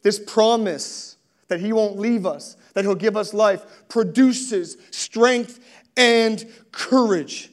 This 0.01 0.19
promise 0.19 1.19
that 1.49 1.61
He 1.61 1.75
won't 1.75 1.99
leave 1.99 2.25
us, 2.25 2.57
that 2.73 2.87
He'll 2.87 2.95
give 2.95 3.15
us 3.15 3.35
life, 3.35 3.63
produces 3.91 4.79
strength 4.91 5.61
and 5.97 6.45
courage. 6.73 7.51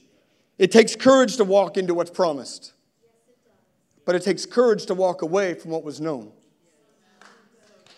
It 0.57 0.71
takes 0.71 0.95
courage 0.95 1.37
to 1.37 1.43
walk 1.43 1.77
into 1.77 1.93
what's 1.93 2.11
promised, 2.11 2.73
but 4.05 4.15
it 4.15 4.23
takes 4.23 4.45
courage 4.45 4.85
to 4.87 4.93
walk 4.93 5.21
away 5.21 5.53
from 5.53 5.71
what 5.71 5.83
was 5.83 5.99
known. 5.99 6.31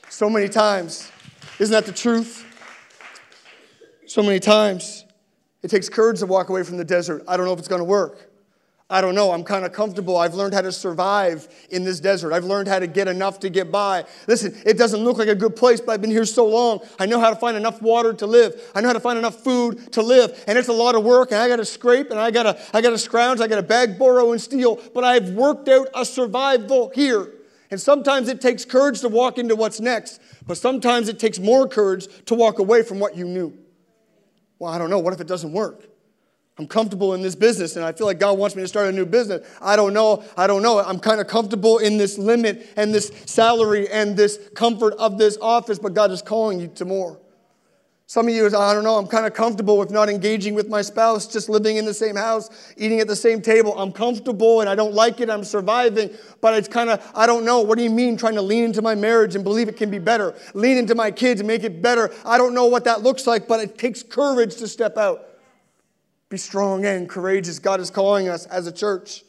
So 0.10 0.30
many 0.30 0.48
times, 0.48 1.12
isn't 1.60 1.74
that 1.74 1.86
the 1.86 1.92
truth? 1.92 2.46
So 4.06 4.22
many 4.22 4.40
times, 4.40 5.04
it 5.62 5.70
takes 5.70 5.90
courage 5.90 6.20
to 6.20 6.26
walk 6.26 6.50
away 6.50 6.64
from 6.64 6.78
the 6.78 6.86
desert. 6.86 7.24
I 7.28 7.36
don't 7.36 7.46
know 7.46 7.54
if 7.54 7.60
it's 7.60 7.68
going 7.68 7.80
to 7.80 7.86
work. 7.86 8.25
I 8.88 9.02
don't 9.02 9.16
know. 9.16 9.32
I'm 9.32 9.44
kind 9.44 9.66
of 9.66 9.72
comfortable. 9.72 10.16
I've 10.16 10.36
learned 10.36 10.54
how 10.54 10.62
to 10.62 10.72
survive 10.72 11.48
in 11.72 11.84
this 11.84 12.00
desert. 12.00 12.32
I've 12.34 12.44
learned 12.44 12.68
how 12.68 12.78
to 12.78 12.86
get 12.86 13.08
enough 13.08 13.40
to 13.40 13.50
get 13.50 13.72
by. 13.72 14.06
Listen, 14.28 14.56
it 14.64 14.78
doesn't 14.78 15.04
look 15.04 15.18
like 15.18 15.28
a 15.28 15.34
good 15.34 15.56
place, 15.56 15.82
but 15.82 15.94
I've 15.94 16.02
been 16.02 16.12
here 16.12 16.26
so 16.26 16.46
long. 16.46 16.82
I 17.00 17.08
know 17.08 17.20
how 17.20 17.32
to 17.32 17.36
find 17.36 17.58
enough 17.58 17.82
water 17.82 18.14
to 18.14 18.28
live. 18.28 18.62
I 18.76 18.82
know 18.82 18.88
how 18.90 18.94
to 18.94 19.00
find 19.00 19.18
enough 19.18 19.44
food 19.44 19.92
to 19.94 20.04
live. 20.04 20.44
And 20.48 20.56
it's 20.56 20.68
a 20.68 20.74
lot 20.74 20.94
of 20.94 21.04
work, 21.04 21.32
and 21.32 21.42
I 21.42 21.48
got 21.48 21.56
to 21.56 21.66
scrape, 21.66 22.12
and 22.12 22.20
I 22.20 22.30
got 22.30 22.44
to 22.44 22.60
I 22.76 22.82
got 22.82 22.92
to 22.92 23.00
scrounge, 23.00 23.42
I 23.42 23.48
got 23.48 23.56
to 23.56 23.64
bag, 23.64 23.98
borrow, 23.98 24.32
and 24.32 24.40
steal. 24.40 24.80
But 24.94 25.04
I've 25.04 25.32
worked 25.32 25.68
out 25.68 25.88
a 25.96 26.06
survival 26.06 26.92
here. 26.94 27.32
And 27.72 27.82
sometimes 27.82 28.28
it 28.28 28.40
takes 28.40 28.66
courage 28.66 29.02
to 29.02 29.10
walk 29.10 29.40
into 29.40 29.56
what's 29.56 29.80
next, 29.80 30.22
but 30.46 30.58
sometimes 30.58 31.10
it 31.10 31.18
takes 31.18 31.40
more 31.40 31.68
courage 31.68 32.08
to 32.26 32.36
walk 32.36 32.60
away 32.60 32.84
from 32.84 33.00
what 33.00 33.18
you 33.18 33.26
knew. 33.26 33.58
Well, 34.60 34.72
I 34.72 34.78
don't 34.78 34.92
know. 34.92 35.00
What 35.00 35.14
if 35.14 35.20
it 35.20 35.28
doesn't 35.28 35.52
work? 35.52 35.95
I'm 36.58 36.68
comfortable 36.68 37.14
in 37.14 37.22
this 37.22 37.36
business 37.36 37.76
and 37.76 37.84
I 37.84 37.92
feel 37.92 38.08
like 38.08 38.20
God 38.20 38.38
wants 38.38 38.56
me 38.56 38.62
to 38.62 38.68
start 38.68 38.88
a 38.88 38.92
new 38.92 39.06
business. 39.06 39.46
I 39.62 39.76
don't 39.76 39.94
know. 39.94 40.24
I 40.38 40.48
don't 40.48 40.62
know. 40.62 40.80
I'm 40.80 41.00
kind 41.00 41.20
of 41.20 41.28
comfortable 41.28 41.80
in 41.80 41.98
this 41.98 42.18
limit 42.18 42.70
and 42.78 42.94
this 42.94 43.12
salary 43.26 43.90
and 43.90 44.16
this 44.16 44.40
comfort 44.56 44.94
of 44.94 45.18
this 45.18 45.38
office, 45.42 45.80
but 45.80 45.94
God 45.94 46.12
is 46.12 46.22
calling 46.22 46.62
you 46.62 46.68
to 46.76 46.86
more. 46.86 47.20
Some 48.08 48.28
of 48.28 48.36
you, 48.36 48.46
I 48.46 48.74
don't 48.74 48.84
know, 48.84 48.98
I'm 48.98 49.08
kind 49.08 49.26
of 49.26 49.34
comfortable 49.34 49.80
with 49.80 49.90
not 49.90 50.10
engaging 50.10 50.54
with 50.54 50.70
my 50.70 50.84
spouse, 50.84 51.26
just 51.26 51.50
living 51.50 51.78
in 51.78 51.86
the 51.86 51.94
same 51.94 52.16
house, 52.16 52.74
eating 52.78 53.00
at 53.00 53.08
the 53.08 53.16
same 53.16 53.42
table. 53.42 53.78
I'm 53.78 53.92
comfortable 53.92 54.62
and 54.62 54.70
I 54.70 54.76
don't 54.76 54.94
like 54.94 55.22
it. 55.22 55.30
I'm 55.30 55.44
surviving, 55.44 56.12
but 56.40 56.54
it's 56.54 56.68
kind 56.68 56.92
of, 56.92 57.12
I 57.16 57.26
don't 57.26 57.44
know. 57.44 57.62
What 57.62 57.80
do 57.80 57.84
you 57.84 57.90
mean 57.90 58.16
trying 58.16 58.36
to 58.36 58.44
lean 58.44 58.64
into 58.64 58.84
my 58.84 58.94
marriage 58.94 59.34
and 59.34 59.44
believe 59.44 59.68
it 59.70 59.76
can 59.76 59.90
be 59.90 59.98
better? 59.98 60.36
Lean 60.54 60.78
into 60.78 60.94
my 60.94 61.10
kids 61.10 61.42
and 61.42 61.48
make 61.48 61.64
it 61.64 61.82
better. 61.82 62.14
I 62.24 62.38
don't 62.38 62.54
know 62.54 62.68
what 62.68 62.84
that 62.84 63.02
looks 63.02 63.26
like, 63.26 63.48
but 63.48 63.60
it 63.60 63.78
takes 63.78 64.04
courage 64.04 64.56
to 64.58 64.68
step 64.68 64.98
out. 64.98 65.35
Be 66.30 66.38
strong 66.38 66.86
and 66.86 67.08
courageous. 67.08 67.60
God 67.60 67.80
is 67.80 67.90
calling 67.90 68.30
us 68.30 68.46
as 68.48 68.68
a 68.68 68.72
church 68.72 69.24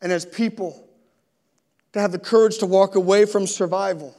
and 0.00 0.12
as 0.12 0.24
people 0.24 0.88
to 1.92 2.00
have 2.00 2.12
the 2.12 2.18
courage 2.18 2.58
to 2.58 2.66
walk 2.66 2.94
away 2.94 3.24
from 3.24 3.46
survival 3.46 4.14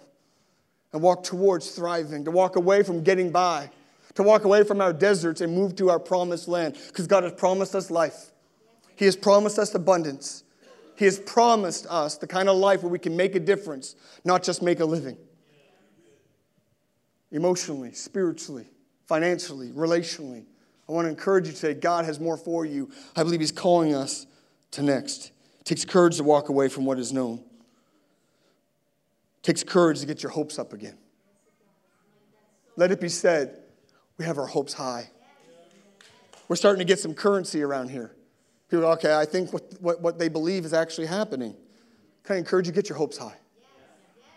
and 0.91 1.01
walk 1.01 1.23
towards 1.23 1.71
thriving, 1.71 2.25
to 2.25 2.31
walk 2.31 2.55
away 2.55 2.83
from 2.83 3.03
getting 3.03 3.31
by, 3.31 3.69
to 4.15 4.23
walk 4.23 4.43
away 4.43 4.63
from 4.63 4.81
our 4.81 4.91
deserts 4.91 5.39
and 5.41 5.53
move 5.53 5.75
to 5.77 5.89
our 5.89 5.99
promised 5.99 6.47
land 6.47 6.77
because 6.87 7.07
God 7.07 7.23
has 7.23 7.33
promised 7.33 7.75
us 7.75 7.89
life. 7.89 8.31
He 8.95 9.05
has 9.05 9.15
promised 9.15 9.57
us 9.57 9.73
abundance. 9.75 10.43
He 10.97 11.05
has 11.05 11.17
promised 11.19 11.85
us 11.89 12.17
the 12.17 12.27
kind 12.27 12.49
of 12.49 12.57
life 12.57 12.83
where 12.83 12.91
we 12.91 12.99
can 12.99 13.15
make 13.15 13.35
a 13.35 13.39
difference, 13.39 13.95
not 14.25 14.43
just 14.43 14.61
make 14.61 14.81
a 14.81 14.85
living. 14.85 15.17
Emotionally, 17.31 17.93
spiritually, 17.93 18.65
financially, 19.05 19.69
relationally. 19.69 20.43
I 20.89 20.91
want 20.91 21.05
to 21.05 21.09
encourage 21.09 21.45
you 21.45 21.53
today 21.53 21.79
God 21.79 22.05
has 22.05 22.19
more 22.19 22.35
for 22.35 22.65
you. 22.65 22.89
I 23.15 23.21
believe 23.21 23.39
He's 23.39 23.51
calling 23.51 23.93
us 23.93 24.25
to 24.71 24.81
next. 24.81 25.31
It 25.59 25.65
takes 25.65 25.85
courage 25.85 26.17
to 26.17 26.23
walk 26.23 26.49
away 26.49 26.67
from 26.67 26.85
what 26.85 26.97
is 26.97 27.13
known, 27.13 27.43
it 29.37 29.43
takes 29.43 29.63
courage 29.63 29.99
to 29.99 30.07
get 30.07 30.23
your 30.23 30.31
hopes 30.31 30.57
up 30.57 30.73
again. 30.73 30.97
Let 32.75 32.91
it 32.91 32.99
be 32.99 33.09
said, 33.09 33.59
we 34.17 34.25
have 34.25 34.37
our 34.37 34.45
hopes 34.47 34.73
high. 34.73 35.09
We're 36.47 36.55
starting 36.55 36.79
to 36.79 36.85
get 36.85 36.97
some 36.97 37.13
currency 37.13 37.61
around 37.61 37.89
here. 37.89 38.15
People, 38.69 38.85
are 38.85 38.89
like, 38.89 38.99
okay, 38.99 39.15
I 39.15 39.25
think 39.25 39.51
what, 39.51 39.63
what, 39.81 40.01
what 40.01 40.17
they 40.17 40.29
believe 40.29 40.65
is 40.65 40.73
actually 40.73 41.07
happening. 41.07 41.55
Can 42.23 42.37
I 42.37 42.39
encourage 42.39 42.67
you, 42.67 42.73
get 42.73 42.87
your 42.87 42.97
hopes 42.97 43.17
high? 43.17 43.35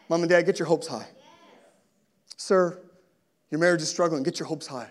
Mom 0.09 0.23
and 0.23 0.29
dad, 0.29 0.43
get 0.43 0.59
your 0.59 0.67
hopes 0.67 0.89
high. 0.89 1.07
Sir, 2.37 2.79
your 3.51 3.61
marriage 3.61 3.81
is 3.81 3.89
struggling, 3.89 4.23
get 4.23 4.39
your 4.39 4.49
hopes 4.49 4.67
high. 4.67 4.91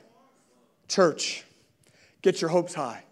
Church, 0.88 1.43
Get 2.21 2.41
your 2.41 2.49
hopes 2.49 2.73
high. 2.73 3.03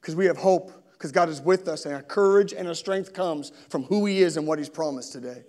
Because 0.00 0.16
we 0.16 0.26
have 0.26 0.36
hope, 0.36 0.72
because 0.92 1.12
God 1.12 1.28
is 1.28 1.40
with 1.40 1.68
us, 1.68 1.84
and 1.84 1.94
our 1.94 2.02
courage 2.02 2.52
and 2.52 2.68
our 2.68 2.74
strength 2.74 3.12
comes 3.12 3.52
from 3.68 3.84
who 3.84 4.06
He 4.06 4.22
is 4.22 4.36
and 4.36 4.46
what 4.46 4.58
He's 4.58 4.68
promised 4.68 5.12
today. 5.12 5.44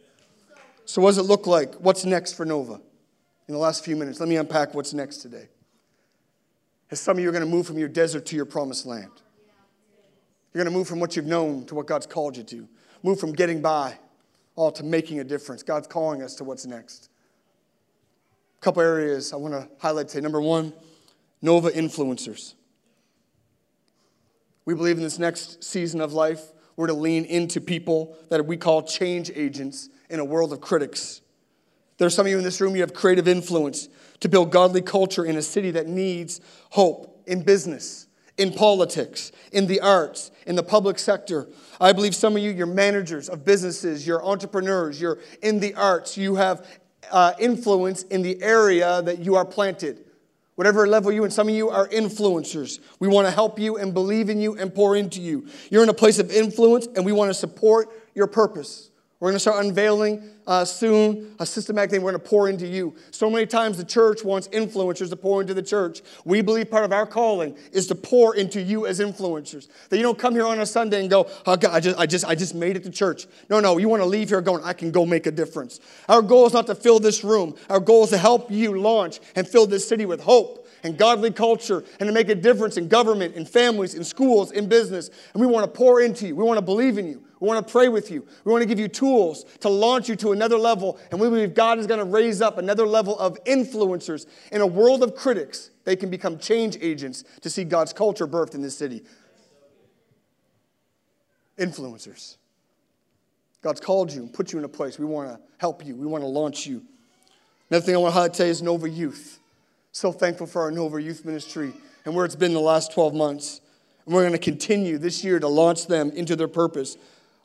So, 0.86 1.02
what 1.02 1.10
does 1.10 1.20
it 1.20 1.24
look 1.24 1.48
like? 1.48 1.76
What's 1.76 2.06
next 2.06 2.34
for 2.34 2.46
Nova? 2.46 2.82
In 3.48 3.54
the 3.54 3.60
last 3.60 3.84
few 3.84 3.96
minutes, 3.96 4.20
let 4.20 4.30
me 4.30 4.38
unpack 4.38 4.74
what's 4.74 4.94
next 4.94 5.18
today. 5.18 5.50
As 6.92 7.00
some 7.00 7.18
of 7.18 7.24
you 7.24 7.30
are 7.30 7.32
going 7.32 7.44
to 7.44 7.50
move 7.50 7.68
from 7.68 7.78
your 7.78 7.88
desert 7.88 8.26
to 8.28 8.36
your 8.36 8.46
promised 8.46 8.86
land. 8.86 9.12
You're 10.54 10.64
going 10.64 10.74
to 10.74 10.78
move 10.78 10.88
from 10.88 11.00
what 11.00 11.16
you've 11.16 11.28
known 11.28 11.66
to 11.68 11.76
what 11.76 11.86
God's 11.86 12.08
called 12.08 12.36
you 12.38 12.44
to. 12.44 12.68
Move 13.04 13.20
from 13.20 13.34
getting 13.34 13.62
by 13.62 13.98
all 14.56 14.72
to 14.72 14.84
making 14.84 15.20
a 15.20 15.24
difference. 15.24 15.64
God's 15.64 15.88
calling 15.88 16.22
us 16.22 16.36
to 16.36 16.44
what's 16.44 16.66
next. 16.66 17.10
A 18.58 18.62
couple 18.62 18.82
areas 18.82 19.32
I 19.32 19.38
want 19.38 19.54
to 19.54 19.70
highlight 19.78 20.10
today. 20.10 20.22
Number 20.22 20.42
one, 20.42 20.74
Nova 21.42 21.70
influencers. 21.70 22.56
We 24.70 24.76
believe 24.76 24.98
in 24.98 25.04
this 25.04 25.18
next 25.18 25.64
season 25.64 26.00
of 26.00 26.14
life, 26.14 26.52
we're 26.76 26.86
to 26.86 26.94
lean 26.94 27.26
into 27.26 27.60
people 27.60 28.16
that 28.30 28.46
we 28.46 28.56
call 28.56 28.84
change 28.84 29.32
agents 29.34 29.90
in 30.12 30.20
a 30.20 30.24
world 30.24 30.54
of 30.54 30.62
critics. 30.62 31.22
There's 31.98 32.14
some 32.14 32.28
of 32.28 32.32
you 32.32 32.38
in 32.38 32.44
this 32.44 32.62
room, 32.62 32.76
you 32.76 32.82
have 32.82 32.94
creative 32.94 33.28
influence 33.28 33.90
to 34.20 34.30
build 34.30 34.52
godly 34.52 34.84
culture 34.84 35.26
in 35.26 35.38
a 35.38 35.42
city 35.42 35.72
that 35.72 35.88
needs 35.88 36.40
hope 36.70 37.24
in 37.26 37.42
business, 37.42 38.06
in 38.38 38.54
politics, 38.54 39.32
in 39.52 39.66
the 39.66 39.82
arts, 39.82 40.30
in 40.46 40.56
the 40.56 40.62
public 40.62 41.00
sector. 41.00 41.48
I 41.82 41.92
believe 41.92 42.14
some 42.14 42.36
of 42.36 42.44
you, 42.44 42.52
you're 42.52 42.68
managers 42.68 43.28
of 43.28 43.44
businesses, 43.44 44.06
you're 44.06 44.24
entrepreneurs, 44.24 45.02
you're 45.02 45.18
in 45.42 45.62
the 45.62 45.74
arts, 45.74 46.16
you 46.16 46.36
have 46.36 46.68
uh, 47.12 47.34
influence 47.40 48.04
in 48.04 48.22
the 48.22 48.40
area 48.44 49.02
that 49.02 49.18
you 49.18 49.36
are 49.36 49.46
planted 49.46 50.06
whatever 50.60 50.86
level 50.86 51.10
you 51.10 51.24
and 51.24 51.32
some 51.32 51.48
of 51.48 51.56
you 51.56 51.70
are 51.70 51.88
influencers 51.88 52.82
we 53.00 53.08
want 53.08 53.26
to 53.26 53.32
help 53.32 53.58
you 53.58 53.78
and 53.78 53.94
believe 53.94 54.30
in 54.30 54.42
you 54.42 54.58
and 54.58 54.76
pour 54.76 54.94
into 54.98 55.22
you. 55.22 55.48
You're 55.72 55.84
in 55.84 55.88
a 55.88 55.94
place 55.94 56.20
of 56.20 56.30
influence 56.32 56.86
and 56.98 57.06
we 57.06 57.14
want 57.14 57.30
to 57.30 57.34
support 57.34 57.88
your 58.14 58.28
purpose 58.28 58.89
we're 59.20 59.32
going 59.32 59.36
to 59.36 59.40
start 59.40 59.66
unveiling 59.66 60.24
uh, 60.48 60.64
soon 60.64 61.36
a 61.40 61.46
systematic 61.46 61.92
thing 61.92 62.02
we're 62.02 62.12
going 62.12 62.24
to 62.24 62.30
pour 62.30 62.48
into 62.48 62.66
you. 62.66 62.96
So 63.12 63.30
many 63.30 63.46
times 63.46 63.78
the 63.78 63.84
church 63.84 64.24
wants 64.24 64.48
influencers 64.48 65.10
to 65.10 65.18
pour 65.18 65.42
into 65.42 65.54
the 65.54 65.62
church. 65.62 66.02
We 66.24 66.42
believe 66.42 66.72
part 66.72 66.86
of 66.86 66.94
our 66.94 67.06
calling 67.06 67.58
is 67.74 67.88
to 67.88 67.96
pour 67.96 68.36
into 68.36 68.62
you 68.62 68.88
as 68.88 69.02
influencers. 69.02 69.68
That 69.90 69.98
you 69.98 70.04
don't 70.04 70.18
come 70.18 70.36
here 70.36 70.46
on 70.46 70.62
a 70.62 70.66
Sunday 70.66 71.02
and 71.02 71.10
go, 71.10 71.30
oh 71.46 71.58
God, 71.58 71.72
I 71.74 71.82
just, 71.82 72.00
I 72.00 72.06
just, 72.06 72.26
I 72.26 72.36
just 72.36 72.56
made 72.56 72.78
it 72.78 72.84
to 72.84 72.90
church. 72.90 73.28
No, 73.50 73.60
no, 73.60 73.78
you 73.78 73.90
want 73.90 74.02
to 74.02 74.08
leave 74.08 74.30
here 74.30 74.40
going, 74.40 74.64
I 74.64 74.72
can 74.72 74.90
go 74.90 75.06
make 75.06 75.28
a 75.28 75.32
difference. 75.32 75.82
Our 76.08 76.22
goal 76.22 76.48
is 76.48 76.54
not 76.54 76.68
to 76.68 76.76
fill 76.76 77.00
this 77.00 77.22
room. 77.22 77.56
Our 77.70 77.82
goal 77.82 78.06
is 78.06 78.12
to 78.12 78.18
help 78.18 78.50
you 78.50 78.80
launch 78.80 79.20
and 79.36 79.46
fill 79.46 79.68
this 79.68 79.86
city 79.86 80.06
with 80.06 80.22
hope 80.22 80.66
and 80.84 80.98
godly 80.98 81.32
culture 81.32 81.84
and 82.00 82.08
to 82.08 82.14
make 82.14 82.30
a 82.30 82.36
difference 82.36 82.78
in 82.78 82.88
government, 82.88 83.36
in 83.36 83.46
families, 83.46 83.96
in 83.96 84.06
schools, 84.06 84.52
in 84.52 84.70
business. 84.70 85.10
And 85.34 85.42
we 85.42 85.48
want 85.48 85.66
to 85.66 85.78
pour 85.78 86.00
into 86.00 86.28
you. 86.28 86.38
We 86.38 86.44
want 86.46 86.58
to 86.58 86.66
believe 86.66 86.98
in 86.98 87.06
you. 87.06 87.26
We 87.40 87.48
want 87.48 87.66
to 87.66 87.72
pray 87.72 87.88
with 87.88 88.12
you. 88.12 88.28
We 88.44 88.52
want 88.52 88.64
to 88.64 88.68
give 88.68 88.80
you 88.80 88.90
tools 88.90 89.46
to 89.62 89.70
launch 89.70 90.10
you 90.10 90.16
to 90.18 90.34
another 90.34 90.58
level. 90.58 91.00
And 91.10 91.20
we 91.20 91.30
believe 91.30 91.54
God 91.54 91.80
is 91.80 91.88
going 91.88 92.00
to 92.00 92.06
raise 92.06 92.42
up 92.42 92.58
another 92.58 92.86
level 92.86 93.18
of 93.18 93.42
influencers. 93.46 94.26
In 94.52 94.60
a 94.62 94.68
world 94.68 95.04
of 95.04 95.16
critics, 95.16 95.72
they 95.86 95.96
can 95.96 96.10
become 96.10 96.38
change 96.38 96.78
agents 96.82 97.24
to 97.42 97.50
see 97.50 97.64
God's 97.64 97.94
culture 97.94 98.28
birthed 98.28 98.56
in 98.56 98.62
this 98.62 98.78
city. 98.78 99.04
Influencers. 101.58 102.38
God's 103.62 103.80
called 103.82 104.12
you 104.12 104.22
and 104.22 104.34
put 104.34 104.52
you 104.52 104.60
in 104.60 104.66
a 104.66 104.70
place. 104.70 105.00
We 105.00 105.06
want 105.06 105.30
to 105.30 105.40
help 105.58 105.86
you, 105.86 105.96
we 105.96 106.06
want 106.06 106.24
to 106.24 106.28
launch 106.28 106.66
you. 106.66 106.84
Another 107.70 107.86
thing 107.86 107.96
I 107.96 108.00
want 108.00 108.12
to 108.12 108.16
highlight 108.16 108.34
today 108.34 108.50
is 108.50 108.62
Nova 108.62 108.90
Youth. 108.90 109.40
So 109.92 110.12
thankful 110.12 110.48
for 110.48 110.62
our 110.62 110.72
Nova 110.72 111.02
Youth 111.02 111.26
Ministry 111.26 111.74
and 112.06 112.16
where 112.16 112.26
it's 112.26 112.36
been 112.36 112.54
the 112.54 112.60
last 112.60 112.94
12 112.94 113.14
months. 113.14 113.62
And 114.06 114.14
we're 114.16 114.22
going 114.22 114.34
to 114.34 114.40
continue 114.40 114.98
this 114.98 115.24
year 115.24 115.40
to 115.40 115.48
launch 115.48 115.88
them 115.88 116.12
into 116.12 116.36
their 116.36 116.48
purpose. 116.48 116.98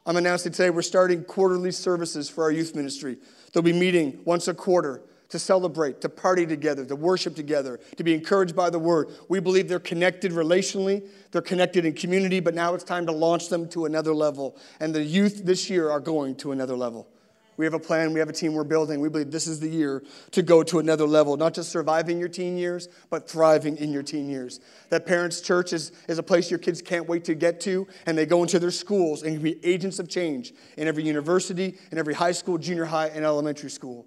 I'm 0.07 0.19
announcing 0.19 0.53
today 0.53 0.69
we're 0.69 0.83
starting 0.83 1.25
quarterly 1.25 1.71
services 1.71 2.29
for 2.29 2.45
our 2.45 2.51
youth 2.51 2.75
ministry. 2.75 3.17
They'll 3.53 3.63
be 3.63 3.73
meeting 3.73 4.21
once 4.27 4.49
a 4.49 4.55
quarter 4.55 5.03
to 5.31 5.39
celebrate, 5.39 6.03
to 6.03 6.11
party 6.11 6.47
together, 6.47 6.85
to 6.85 6.95
worship 6.95 7.35
together, 7.35 7.81
to 7.97 8.05
be 8.05 8.13
encouraged 8.13 8.55
by 8.55 8.69
the 8.69 8.79
word. 8.79 9.09
We 9.31 9.41
believe 9.41 9.67
they're 9.67 9.81
connected 9.81 10.33
relationally, 10.33 11.09
they're 11.33 11.41
connected 11.41 11.87
in 11.87 11.95
community, 11.95 12.41
but 12.41 12.55
now 12.55 12.75
it's 12.75 12.85
time 12.85 13.07
to 13.07 13.13
launch 13.13 13.49
them 13.49 13.67
to 13.71 13.87
another 13.87 14.15
level. 14.15 14.59
And 14.79 14.95
the 14.95 15.03
youth 15.03 15.43
this 15.45 15.71
year 15.71 15.91
are 15.91 16.01
going 16.01 16.37
to 16.37 16.53
another 16.53 16.77
level. 16.77 17.09
We 17.57 17.65
have 17.65 17.75
a 17.75 17.79
plan, 17.79 18.13
we 18.13 18.19
have 18.19 18.29
a 18.29 18.33
team 18.33 18.55
we're 18.55 18.65
building. 18.65 19.01
We 19.01 19.09
believe 19.09 19.31
this 19.31 19.47
is 19.47 19.61
the 19.61 19.69
year 19.69 20.03
to 20.33 20.43
go 20.43 20.63
to 20.65 20.81
another 20.81 21.07
level, 21.07 21.37
not 21.37 21.55
just 21.55 21.71
surviving 21.71 22.19
your 22.19 22.29
teen 22.29 22.57
years, 22.57 22.89
but 23.11 23.29
thriving 23.29 23.77
in 23.77 23.93
your 23.93 24.03
teen 24.03 24.29
years. 24.29 24.61
That 24.91 25.07
Parents 25.07 25.41
Church 25.41 25.73
is, 25.73 25.93
is 26.09 26.19
a 26.19 26.23
place 26.23 26.51
your 26.51 26.59
kids 26.59 26.83
can't 26.83 27.09
wait 27.09 27.25
to 27.25 27.35
get 27.35 27.61
to, 27.63 27.87
and 28.07 28.19
they 28.19 28.27
go 28.27 28.43
into 28.43 28.59
their 28.59 28.73
schools 28.73 29.23
and 29.23 29.35
can 29.35 29.43
be 29.43 29.65
agents 29.65 29.99
of 29.99 30.09
change 30.09 30.53
in 30.77 30.89
every 30.89 31.05
university, 31.05 31.79
in 31.93 31.99
every 31.99 32.15
high 32.15 32.33
school, 32.33 32.59
junior 32.59 32.85
high, 32.87 33.09
and 33.09 33.25
elementary 33.25 33.71
school. 33.71 34.07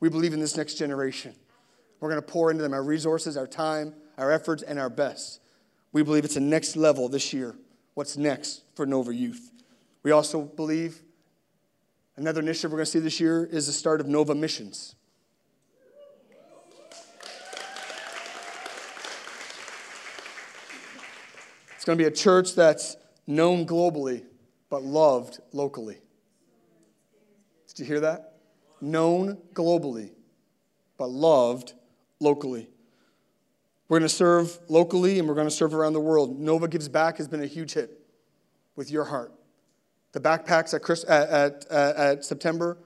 We 0.00 0.10
believe 0.10 0.34
in 0.34 0.40
this 0.40 0.56
next 0.56 0.74
generation. 0.74 1.34
We're 2.00 2.10
going 2.10 2.20
to 2.20 2.26
pour 2.28 2.50
into 2.50 2.62
them 2.62 2.74
our 2.74 2.82
resources, 2.82 3.36
our 3.36 3.46
time, 3.46 3.94
our 4.18 4.30
efforts, 4.30 4.62
and 4.62 4.78
our 4.78 4.90
best. 4.90 5.40
We 5.92 6.02
believe 6.02 6.26
it's 6.26 6.36
a 6.36 6.40
next 6.40 6.76
level 6.76 7.08
this 7.08 7.32
year. 7.32 7.54
What's 7.94 8.18
next 8.18 8.64
for 8.74 8.84
Nova 8.84 9.14
Youth? 9.14 9.50
We 10.02 10.10
also 10.10 10.42
believe 10.42 11.00
Another 12.18 12.40
initiative 12.40 12.72
we're 12.72 12.78
going 12.78 12.86
to 12.86 12.90
see 12.90 12.98
this 12.98 13.20
year 13.20 13.44
is 13.44 13.66
the 13.66 13.72
start 13.72 14.00
of 14.00 14.06
Nova 14.06 14.34
Missions. 14.34 14.94
It's 21.74 21.84
going 21.84 21.98
to 21.98 22.02
be 22.02 22.08
a 22.08 22.10
church 22.10 22.54
that's 22.54 22.96
known 23.26 23.66
globally, 23.66 24.24
but 24.70 24.82
loved 24.82 25.40
locally. 25.52 25.98
Did 27.68 27.80
you 27.80 27.84
hear 27.84 28.00
that? 28.00 28.38
Known 28.80 29.36
globally, 29.52 30.12
but 30.96 31.10
loved 31.10 31.74
locally. 32.18 32.70
We're 33.88 33.98
going 33.98 34.08
to 34.08 34.14
serve 34.14 34.58
locally 34.68 35.18
and 35.18 35.28
we're 35.28 35.34
going 35.34 35.48
to 35.48 35.54
serve 35.54 35.74
around 35.74 35.92
the 35.92 36.00
world. 36.00 36.40
Nova 36.40 36.66
Gives 36.66 36.88
Back 36.88 37.18
has 37.18 37.28
been 37.28 37.42
a 37.42 37.46
huge 37.46 37.74
hit 37.74 37.90
with 38.74 38.90
your 38.90 39.04
heart. 39.04 39.35
The 40.12 40.20
backpacks 40.20 40.72
at, 40.74 41.04
at, 41.08 41.28
at, 41.30 41.66
uh, 41.70 41.92
at 41.96 42.24
September 42.24 42.78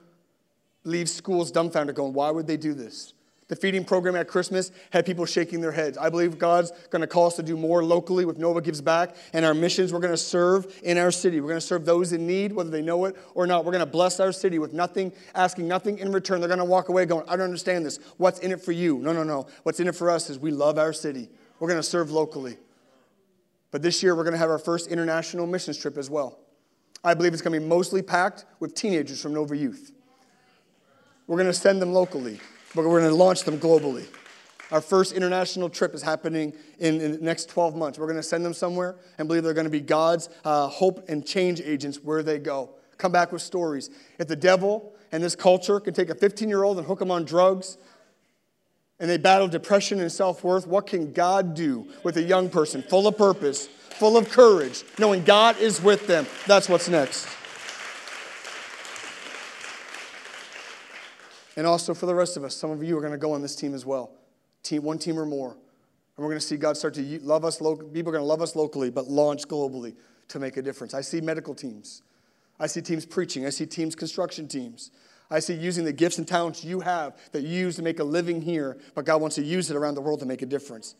leave 0.83 1.09
schools 1.09 1.51
dumbfounded, 1.51 1.95
going, 1.95 2.13
why 2.13 2.31
would 2.31 2.47
they 2.47 2.57
do 2.57 2.73
this? 2.73 3.13
The 3.51 3.57
feeding 3.57 3.83
program 3.83 4.15
at 4.15 4.29
Christmas 4.29 4.71
had 4.91 5.05
people 5.05 5.25
shaking 5.25 5.59
their 5.59 5.73
heads. 5.73 5.97
I 5.97 6.09
believe 6.09 6.39
God's 6.39 6.71
going 6.89 7.01
to 7.01 7.07
call 7.07 7.27
us 7.27 7.35
to 7.35 7.43
do 7.43 7.57
more 7.57 7.83
locally 7.83 8.23
with 8.23 8.37
Nova 8.37 8.61
Gives 8.61 8.79
Back 8.79 9.13
and 9.33 9.43
our 9.43 9.53
missions. 9.53 9.91
We're 9.91 9.99
going 9.99 10.13
to 10.13 10.17
serve 10.17 10.73
in 10.83 10.97
our 10.97 11.11
city. 11.11 11.41
We're 11.41 11.49
going 11.49 11.59
to 11.59 11.65
serve 11.65 11.83
those 11.83 12.13
in 12.13 12.25
need, 12.25 12.53
whether 12.53 12.69
they 12.69 12.81
know 12.81 13.03
it 13.03 13.17
or 13.35 13.45
not. 13.45 13.65
We're 13.65 13.73
going 13.73 13.85
to 13.85 13.91
bless 13.91 14.21
our 14.21 14.31
city 14.31 14.57
with 14.57 14.71
nothing, 14.71 15.11
asking 15.35 15.67
nothing 15.67 15.97
in 15.97 16.13
return. 16.13 16.39
They're 16.39 16.47
going 16.47 16.59
to 16.59 16.65
walk 16.65 16.87
away 16.87 17.05
going, 17.05 17.25
I 17.27 17.35
don't 17.35 17.43
understand 17.43 17.85
this. 17.85 17.99
What's 18.15 18.39
in 18.39 18.53
it 18.53 18.61
for 18.61 18.71
you? 18.71 18.99
No, 18.99 19.11
no, 19.11 19.23
no. 19.23 19.47
What's 19.63 19.81
in 19.81 19.87
it 19.89 19.95
for 19.95 20.09
us 20.09 20.29
is 20.29 20.39
we 20.39 20.51
love 20.51 20.77
our 20.77 20.93
city. 20.93 21.27
We're 21.59 21.67
going 21.67 21.77
to 21.77 21.83
serve 21.83 22.09
locally. 22.09 22.55
But 23.69 23.81
this 23.81 24.01
year, 24.01 24.15
we're 24.15 24.23
going 24.23 24.31
to 24.31 24.39
have 24.39 24.49
our 24.49 24.59
first 24.59 24.87
international 24.87 25.45
missions 25.45 25.77
trip 25.77 25.97
as 25.97 26.09
well. 26.09 26.39
I 27.03 27.13
believe 27.13 27.33
it's 27.33 27.41
going 27.41 27.53
to 27.53 27.59
be 27.59 27.65
mostly 27.65 28.01
packed 28.01 28.45
with 28.59 28.75
teenagers 28.75 29.21
from 29.21 29.33
Nova 29.33 29.57
Youth. 29.57 29.91
We're 31.25 31.37
going 31.37 31.47
to 31.47 31.53
send 31.53 31.81
them 31.81 31.93
locally, 31.93 32.39
but 32.75 32.85
we're 32.85 32.99
going 32.99 33.09
to 33.09 33.15
launch 33.15 33.43
them 33.43 33.59
globally. 33.59 34.05
Our 34.71 34.81
first 34.81 35.13
international 35.13 35.69
trip 35.69 35.93
is 35.93 36.01
happening 36.01 36.53
in, 36.79 37.01
in 37.01 37.11
the 37.13 37.17
next 37.17 37.49
12 37.49 37.75
months. 37.75 37.99
We're 37.99 38.05
going 38.05 38.17
to 38.17 38.23
send 38.23 38.45
them 38.45 38.53
somewhere 38.53 38.95
and 39.17 39.27
believe 39.27 39.43
they're 39.43 39.53
going 39.53 39.65
to 39.65 39.71
be 39.71 39.81
God's 39.81 40.29
uh, 40.45 40.67
hope 40.67 41.09
and 41.09 41.25
change 41.25 41.59
agents 41.59 41.97
where 42.03 42.23
they 42.23 42.39
go. 42.39 42.69
Come 42.97 43.11
back 43.11 43.31
with 43.31 43.41
stories. 43.41 43.89
If 44.19 44.27
the 44.27 44.35
devil 44.35 44.93
and 45.11 45.23
this 45.23 45.35
culture 45.35 45.79
can 45.79 45.93
take 45.93 46.09
a 46.09 46.15
15 46.15 46.47
year 46.47 46.63
old 46.63 46.77
and 46.77 46.87
hook 46.87 46.99
them 46.99 47.11
on 47.11 47.25
drugs, 47.25 47.77
and 49.01 49.09
they 49.09 49.17
battle 49.17 49.49
depression 49.49 49.99
and 49.99 50.09
self 50.09 50.45
worth, 50.45 50.65
what 50.65 50.87
can 50.87 51.11
God 51.11 51.53
do 51.53 51.85
with 52.03 52.15
a 52.15 52.23
young 52.23 52.49
person 52.49 52.81
full 52.81 53.07
of 53.07 53.17
purpose? 53.17 53.67
full 54.01 54.17
of 54.17 54.31
courage, 54.31 54.83
knowing 54.97 55.23
God 55.23 55.59
is 55.59 55.79
with 55.79 56.07
them. 56.07 56.25
That's 56.47 56.67
what's 56.67 56.89
next. 56.89 57.27
And 61.55 61.67
also 61.67 61.93
for 61.93 62.07
the 62.07 62.15
rest 62.15 62.35
of 62.35 62.43
us, 62.43 62.55
some 62.55 62.71
of 62.71 62.81
you 62.81 62.97
are 62.97 62.99
going 62.99 63.11
to 63.11 63.19
go 63.19 63.33
on 63.33 63.43
this 63.43 63.55
team 63.55 63.75
as 63.75 63.85
well. 63.85 64.09
Team, 64.63 64.81
one 64.81 64.97
team 64.97 65.19
or 65.19 65.25
more. 65.27 65.51
And 65.51 65.59
we're 66.17 66.29
going 66.29 66.39
to 66.39 66.45
see 66.45 66.57
God 66.57 66.77
start 66.77 66.95
to 66.95 67.19
love 67.21 67.45
us. 67.45 67.57
People 67.57 67.75
are 67.75 68.03
going 68.03 68.15
to 68.15 68.23
love 68.23 68.41
us 68.41 68.55
locally, 68.55 68.89
but 68.89 69.05
launch 69.05 69.47
globally 69.47 69.93
to 70.29 70.39
make 70.39 70.57
a 70.57 70.63
difference. 70.63 70.95
I 70.95 71.01
see 71.01 71.21
medical 71.21 71.53
teams. 71.53 72.01
I 72.59 72.65
see 72.65 72.81
teams 72.81 73.05
preaching. 73.05 73.45
I 73.45 73.51
see 73.51 73.67
teams, 73.67 73.93
construction 73.93 74.47
teams. 74.47 74.89
I 75.31 75.39
see 75.39 75.53
using 75.53 75.85
the 75.85 75.93
gifts 75.93 76.17
and 76.17 76.27
talents 76.27 76.63
you 76.63 76.81
have 76.81 77.17
that 77.31 77.41
you 77.43 77.57
use 77.57 77.77
to 77.77 77.81
make 77.81 77.99
a 77.99 78.03
living 78.03 78.41
here, 78.41 78.77
but 78.93 79.05
God 79.05 79.21
wants 79.21 79.37
to 79.37 79.43
use 79.43 79.71
it 79.71 79.77
around 79.77 79.95
the 79.95 80.01
world 80.01 80.19
to 80.19 80.25
make 80.25 80.41
a 80.41 80.45
difference. 80.45 80.95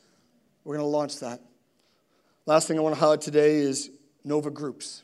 We're 0.64 0.78
going 0.78 0.86
to 0.86 0.90
launch 0.90 1.20
that. 1.20 1.42
Last 2.46 2.68
thing 2.68 2.78
I 2.78 2.82
want 2.82 2.96
to 2.96 3.00
highlight 3.00 3.22
today 3.22 3.58
is 3.58 3.92
Nova 4.24 4.50
Groups. 4.50 5.04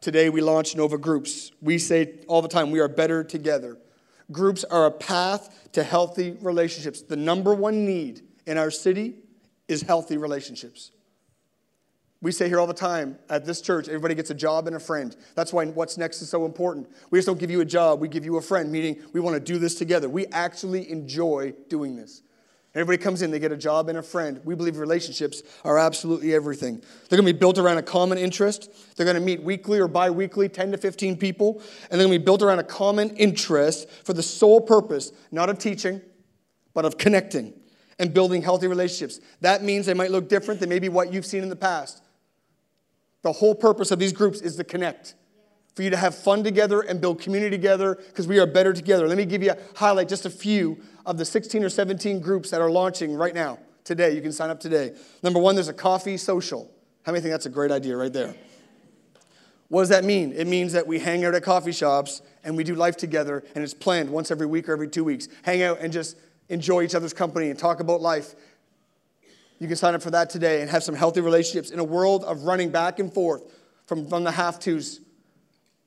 Today 0.00 0.30
we 0.30 0.40
launch 0.40 0.74
Nova 0.74 0.96
Groups. 0.96 1.52
We 1.60 1.76
say 1.76 2.20
all 2.26 2.40
the 2.40 2.48
time, 2.48 2.70
we 2.70 2.80
are 2.80 2.88
better 2.88 3.22
together. 3.22 3.76
Groups 4.32 4.64
are 4.64 4.86
a 4.86 4.90
path 4.90 5.68
to 5.72 5.82
healthy 5.82 6.38
relationships. 6.40 7.02
The 7.02 7.16
number 7.16 7.52
one 7.52 7.84
need 7.84 8.22
in 8.46 8.56
our 8.56 8.70
city 8.70 9.16
is 9.68 9.82
healthy 9.82 10.16
relationships. 10.16 10.92
We 12.22 12.32
say 12.32 12.48
here 12.48 12.60
all 12.60 12.66
the 12.66 12.74
time 12.74 13.18
at 13.30 13.46
this 13.46 13.62
church, 13.62 13.88
everybody 13.88 14.14
gets 14.14 14.28
a 14.28 14.34
job 14.34 14.66
and 14.66 14.76
a 14.76 14.80
friend. 14.80 15.16
That's 15.34 15.54
why 15.54 15.64
what's 15.66 15.96
next 15.96 16.20
is 16.20 16.28
so 16.28 16.44
important. 16.44 16.88
We 17.10 17.18
just 17.18 17.26
don't 17.26 17.38
give 17.38 17.50
you 17.50 17.62
a 17.62 17.64
job, 17.64 17.98
we 17.98 18.08
give 18.08 18.26
you 18.26 18.36
a 18.36 18.42
friend, 18.42 18.70
meaning 18.70 19.00
we 19.14 19.20
want 19.20 19.34
to 19.34 19.40
do 19.40 19.58
this 19.58 19.74
together. 19.74 20.08
We 20.08 20.26
actually 20.26 20.90
enjoy 20.90 21.54
doing 21.68 21.96
this. 21.96 22.22
Everybody 22.74 23.02
comes 23.02 23.22
in, 23.22 23.30
they 23.30 23.40
get 23.40 23.50
a 23.50 23.56
job 23.56 23.88
and 23.88 23.98
a 23.98 24.02
friend. 24.02 24.40
We 24.44 24.54
believe 24.54 24.76
relationships 24.76 25.42
are 25.64 25.76
absolutely 25.76 26.34
everything. 26.34 26.80
They're 27.08 27.16
going 27.16 27.26
to 27.26 27.32
be 27.32 27.38
built 27.38 27.58
around 27.58 27.78
a 27.78 27.82
common 27.82 28.16
interest. 28.16 28.70
They're 28.96 29.06
going 29.06 29.16
to 29.16 29.22
meet 29.22 29.42
weekly 29.42 29.80
or 29.80 29.88
bi 29.88 30.10
weekly, 30.10 30.48
10 30.48 30.72
to 30.72 30.78
15 30.78 31.16
people, 31.16 31.62
and 31.90 31.98
they're 31.98 32.06
going 32.06 32.12
to 32.12 32.18
be 32.18 32.24
built 32.24 32.42
around 32.42 32.60
a 32.60 32.64
common 32.64 33.10
interest 33.16 33.90
for 34.04 34.12
the 34.12 34.22
sole 34.22 34.60
purpose, 34.60 35.10
not 35.32 35.48
of 35.48 35.58
teaching, 35.58 36.00
but 36.72 36.84
of 36.84 36.96
connecting 36.96 37.54
and 37.98 38.14
building 38.14 38.40
healthy 38.40 38.68
relationships. 38.68 39.20
That 39.40 39.64
means 39.64 39.86
they 39.86 39.94
might 39.94 40.12
look 40.12 40.28
different 40.28 40.60
than 40.60 40.68
maybe 40.68 40.88
what 40.88 41.12
you've 41.12 41.26
seen 41.26 41.42
in 41.42 41.48
the 41.48 41.56
past. 41.56 42.02
The 43.22 43.32
whole 43.32 43.54
purpose 43.54 43.90
of 43.90 43.98
these 43.98 44.12
groups 44.12 44.40
is 44.40 44.56
to 44.56 44.64
connect 44.64 45.14
for 45.74 45.82
you 45.82 45.90
to 45.90 45.96
have 45.96 46.14
fun 46.14 46.42
together 46.42 46.80
and 46.80 47.00
build 47.00 47.20
community 47.20 47.50
together 47.50 47.94
because 47.94 48.26
we 48.26 48.38
are 48.38 48.46
better 48.46 48.72
together. 48.72 49.06
Let 49.06 49.18
me 49.18 49.24
give 49.24 49.42
you 49.42 49.52
a 49.52 49.58
highlight 49.76 50.08
just 50.08 50.26
a 50.26 50.30
few 50.30 50.78
of 51.06 51.18
the 51.18 51.24
16 51.24 51.62
or 51.62 51.68
17 51.68 52.20
groups 52.20 52.50
that 52.50 52.60
are 52.60 52.70
launching 52.70 53.14
right 53.14 53.34
now. 53.34 53.58
Today, 53.84 54.14
you 54.14 54.20
can 54.20 54.32
sign 54.32 54.50
up 54.50 54.60
today. 54.60 54.94
Number 55.22 55.38
one, 55.38 55.54
there's 55.54 55.68
a 55.68 55.72
coffee 55.72 56.16
social. 56.16 56.70
How 57.04 57.12
many 57.12 57.22
think 57.22 57.32
that's 57.32 57.46
a 57.46 57.50
great 57.50 57.70
idea 57.70 57.96
right 57.96 58.12
there? 58.12 58.34
What 59.68 59.82
does 59.82 59.88
that 59.90 60.04
mean? 60.04 60.32
It 60.32 60.46
means 60.46 60.72
that 60.72 60.86
we 60.86 60.98
hang 60.98 61.24
out 61.24 61.34
at 61.34 61.42
coffee 61.44 61.72
shops 61.72 62.22
and 62.42 62.56
we 62.56 62.64
do 62.64 62.74
life 62.74 62.96
together 62.96 63.44
and 63.54 63.62
it's 63.62 63.72
planned 63.72 64.10
once 64.10 64.30
every 64.30 64.46
week 64.46 64.68
or 64.68 64.72
every 64.72 64.88
two 64.88 65.04
weeks. 65.04 65.28
Hang 65.42 65.62
out 65.62 65.78
and 65.80 65.92
just 65.92 66.16
enjoy 66.48 66.82
each 66.82 66.94
other's 66.94 67.14
company 67.14 67.50
and 67.50 67.58
talk 67.58 67.80
about 67.80 68.00
life. 68.00 68.34
You 69.60 69.68
can 69.68 69.76
sign 69.76 69.94
up 69.94 70.02
for 70.02 70.10
that 70.10 70.30
today 70.30 70.62
and 70.62 70.70
have 70.70 70.82
some 70.82 70.94
healthy 70.94 71.20
relationships 71.20 71.70
in 71.70 71.78
a 71.78 71.84
world 71.84 72.24
of 72.24 72.42
running 72.42 72.70
back 72.70 72.98
and 72.98 73.12
forth 73.12 73.44
from, 73.86 74.08
from 74.08 74.24
the 74.24 74.32
have 74.32 74.58
tos 74.58 75.00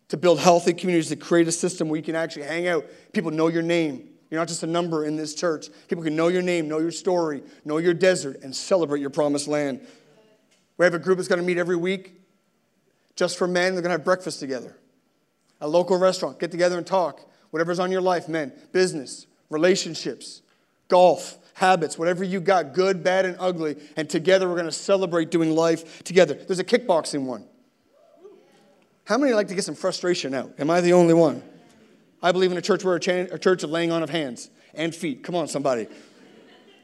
to 0.10 0.18
build 0.18 0.40
healthy 0.40 0.74
communities, 0.74 1.10
to 1.10 1.16
create 1.16 1.48
a 1.48 1.52
system 1.52 1.90
where 1.90 1.98
you 1.98 2.04
can 2.04 2.16
actually 2.16 2.44
hang 2.44 2.68
out. 2.68 2.86
People 3.14 3.32
know 3.32 3.48
your 3.48 3.64
name. 3.64 4.10
You're 4.30 4.40
not 4.40 4.48
just 4.48 4.62
a 4.62 4.68
number 4.68 5.06
in 5.06 5.16
this 5.16 5.34
church. 5.34 5.70
People 5.88 6.04
can 6.04 6.16
know 6.16 6.28
your 6.28 6.44
name, 6.44 6.68
know 6.68 6.78
your 6.78 6.92
story, 6.92 7.42
know 7.66 7.80
your 7.80 7.96
desert, 7.96 8.42
and 8.44 8.56
celebrate 8.56 9.00
your 9.00 9.10
promised 9.10 9.48
land. 9.48 9.82
We 10.78 10.86
have 10.86 10.94
a 10.94 11.00
group 11.00 11.18
that's 11.18 11.28
going 11.28 11.42
to 11.42 11.46
meet 11.46 11.58
every 11.58 11.76
week 11.76 12.22
just 13.16 13.38
for 13.38 13.48
men. 13.48 13.74
They're 13.74 13.82
going 13.82 13.90
to 13.90 13.98
have 13.98 14.06
breakfast 14.06 14.40
together. 14.40 14.76
A 15.62 15.68
local 15.68 15.98
restaurant, 15.98 16.40
get 16.40 16.52
together 16.52 16.78
and 16.78 16.86
talk. 16.86 17.22
Whatever's 17.50 17.80
on 17.80 17.92
your 17.92 18.02
life, 18.02 18.28
men, 18.28 18.52
business, 18.72 19.26
relationships, 19.50 20.42
golf, 20.90 21.38
habits, 21.54 21.98
whatever 21.98 22.24
you 22.24 22.40
got, 22.40 22.74
good, 22.74 23.04
bad, 23.04 23.26
and 23.26 23.36
ugly. 23.40 23.78
And 23.96 24.10
together 24.10 24.48
we're 24.48 24.56
going 24.56 24.66
to 24.66 24.72
celebrate 24.72 25.32
doing 25.32 25.52
life 25.52 26.04
together. 26.04 26.34
There's 26.34 26.60
a 26.60 26.64
kickboxing 26.64 27.26
one. 27.26 27.46
How 29.06 29.18
many 29.18 29.34
like 29.34 29.50
to 29.50 29.56
get 29.56 29.64
some 29.64 29.76
frustration 29.76 30.34
out? 30.34 30.54
Am 30.60 30.70
I 30.70 30.82
the 30.82 30.94
only 30.94 31.14
one? 31.14 31.44
I 32.22 32.32
believe 32.32 32.52
in 32.52 32.58
a 32.58 32.62
church 32.62 32.86
where 32.86 32.96
a, 32.96 33.38
church 33.38 33.64
of 33.64 33.70
laying 33.70 33.92
on 33.92 34.02
of 34.02 34.10
hands 34.10 34.50
and 34.74 34.96
feet. 34.96 35.24
Come 35.24 35.36
on, 35.36 35.48
somebody. 35.48 35.88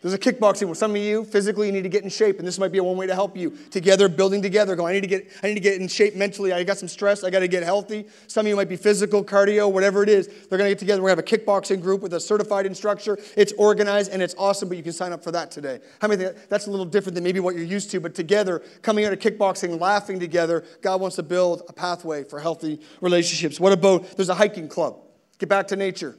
There's 0.02 0.14
a 0.14 0.18
kickboxing 0.18 0.66
where 0.66 0.76
some 0.76 0.92
of 0.92 0.98
you 0.98 1.26
physically 1.26 1.68
you 1.68 1.74
need 1.74 1.84
to 1.84 1.90
get 1.90 2.04
in 2.04 2.10
shape, 2.10 2.40
and 2.40 2.48
this 2.48 2.58
might 2.58 2.72
be 2.72 2.80
one 2.80 2.96
way 2.96 3.06
to 3.06 3.14
help 3.14 3.36
you. 3.36 3.52
Together, 3.70 4.08
building 4.08 4.42
together, 4.42 4.76
go, 4.78 4.88
I 4.88 4.94
need 4.94 5.02
to 5.02 5.08
get, 5.08 5.28
I 5.44 5.48
need 5.48 5.56
to 5.56 5.60
get 5.60 5.82
in 5.82 5.90
shape 5.90 6.16
mentally. 6.16 6.54
I 6.54 6.64
got 6.64 6.78
some 6.78 6.88
stress, 6.88 7.24
I 7.26 7.30
got 7.30 7.40
to 7.40 7.50
get 7.50 7.64
healthy. 7.64 8.06
Some 8.28 8.46
of 8.46 8.50
you 8.50 8.56
might 8.56 8.70
be 8.70 8.78
physical, 8.78 9.26
cardio, 9.26 9.70
whatever 9.70 10.02
it 10.02 10.08
is. 10.08 10.28
They're 10.28 10.58
gonna 10.58 10.70
get 10.70 10.80
together. 10.80 11.02
We're 11.02 11.10
gonna 11.10 11.22
have 11.22 11.32
a 11.32 11.38
kickboxing 11.38 11.82
group 11.82 12.02
with 12.02 12.14
a 12.14 12.20
certified 12.20 12.66
instructor. 12.66 13.18
It's 13.36 13.52
organized 13.54 14.12
and 14.12 14.22
it's 14.22 14.36
awesome, 14.38 14.70
but 14.70 14.78
you 14.78 14.84
can 14.84 14.94
sign 14.94 15.12
up 15.12 15.22
for 15.22 15.32
that 15.32 15.52
today. 15.52 15.80
How 16.02 16.08
many 16.08 16.24
think 16.24 16.38
that's 16.48 16.68
a 16.68 16.72
little 16.72 16.86
different 16.86 17.16
than 17.16 17.24
maybe 17.24 17.40
what 17.40 17.56
you're 17.56 17.66
used 17.66 17.92
to, 17.92 18.00
but 18.00 18.16
together, 18.16 18.62
coming 18.82 19.06
out 19.06 19.12
of 19.12 19.20
kickboxing, 19.20 19.80
laughing 19.80 20.20
together, 20.20 20.64
God 20.82 21.02
wants 21.02 21.18
to 21.18 21.24
build 21.24 21.64
a 21.68 21.74
pathway 21.74 22.24
for 22.24 22.40
healthy 22.40 22.80
relationships. 23.02 23.60
What 23.60 23.74
about 23.74 24.16
there's 24.16 24.30
a 24.30 24.36
hiking 24.36 24.70
club? 24.70 24.98
Get 25.40 25.50
back 25.50 25.68
to 25.68 25.76
nature. 25.76 26.16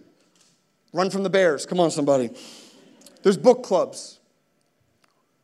Run 0.93 1.11
from 1.11 1.23
the 1.23 1.31
bears. 1.31 1.67
Come 1.67 1.81
on, 1.81 1.91
somebody. 1.91 2.31
There's 3.23 3.37
book 3.37 3.63
clubs 3.63 4.21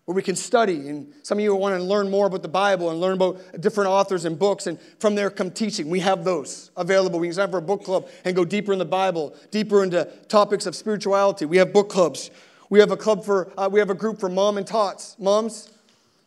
where 0.06 0.14
we 0.14 0.22
can 0.22 0.36
study. 0.36 0.88
And 0.88 1.12
some 1.22 1.38
of 1.38 1.44
you 1.44 1.54
want 1.54 1.76
to 1.76 1.82
learn 1.82 2.10
more 2.10 2.26
about 2.26 2.42
the 2.42 2.48
Bible 2.48 2.90
and 2.90 3.00
learn 3.00 3.14
about 3.14 3.60
different 3.60 3.90
authors 3.90 4.24
and 4.24 4.38
books. 4.38 4.66
And 4.66 4.78
from 5.00 5.16
there 5.16 5.30
come 5.30 5.50
teaching. 5.50 5.90
We 5.90 6.00
have 6.00 6.24
those 6.24 6.70
available. 6.76 7.18
We 7.18 7.26
can 7.26 7.34
sign 7.34 7.50
for 7.50 7.58
a 7.58 7.62
book 7.62 7.84
club 7.84 8.08
and 8.24 8.34
go 8.34 8.44
deeper 8.44 8.72
in 8.72 8.78
the 8.78 8.84
Bible, 8.84 9.34
deeper 9.50 9.82
into 9.82 10.04
topics 10.28 10.64
of 10.66 10.76
spirituality. 10.76 11.44
We 11.44 11.56
have 11.56 11.72
book 11.72 11.88
clubs. 11.88 12.30
We 12.70 12.78
have 12.78 12.92
a 12.92 12.96
club 12.96 13.24
for, 13.24 13.52
uh, 13.58 13.68
we 13.70 13.80
have 13.80 13.90
a 13.90 13.94
group 13.94 14.20
for 14.20 14.28
mom 14.28 14.58
and 14.58 14.66
tots. 14.66 15.16
Moms, 15.18 15.70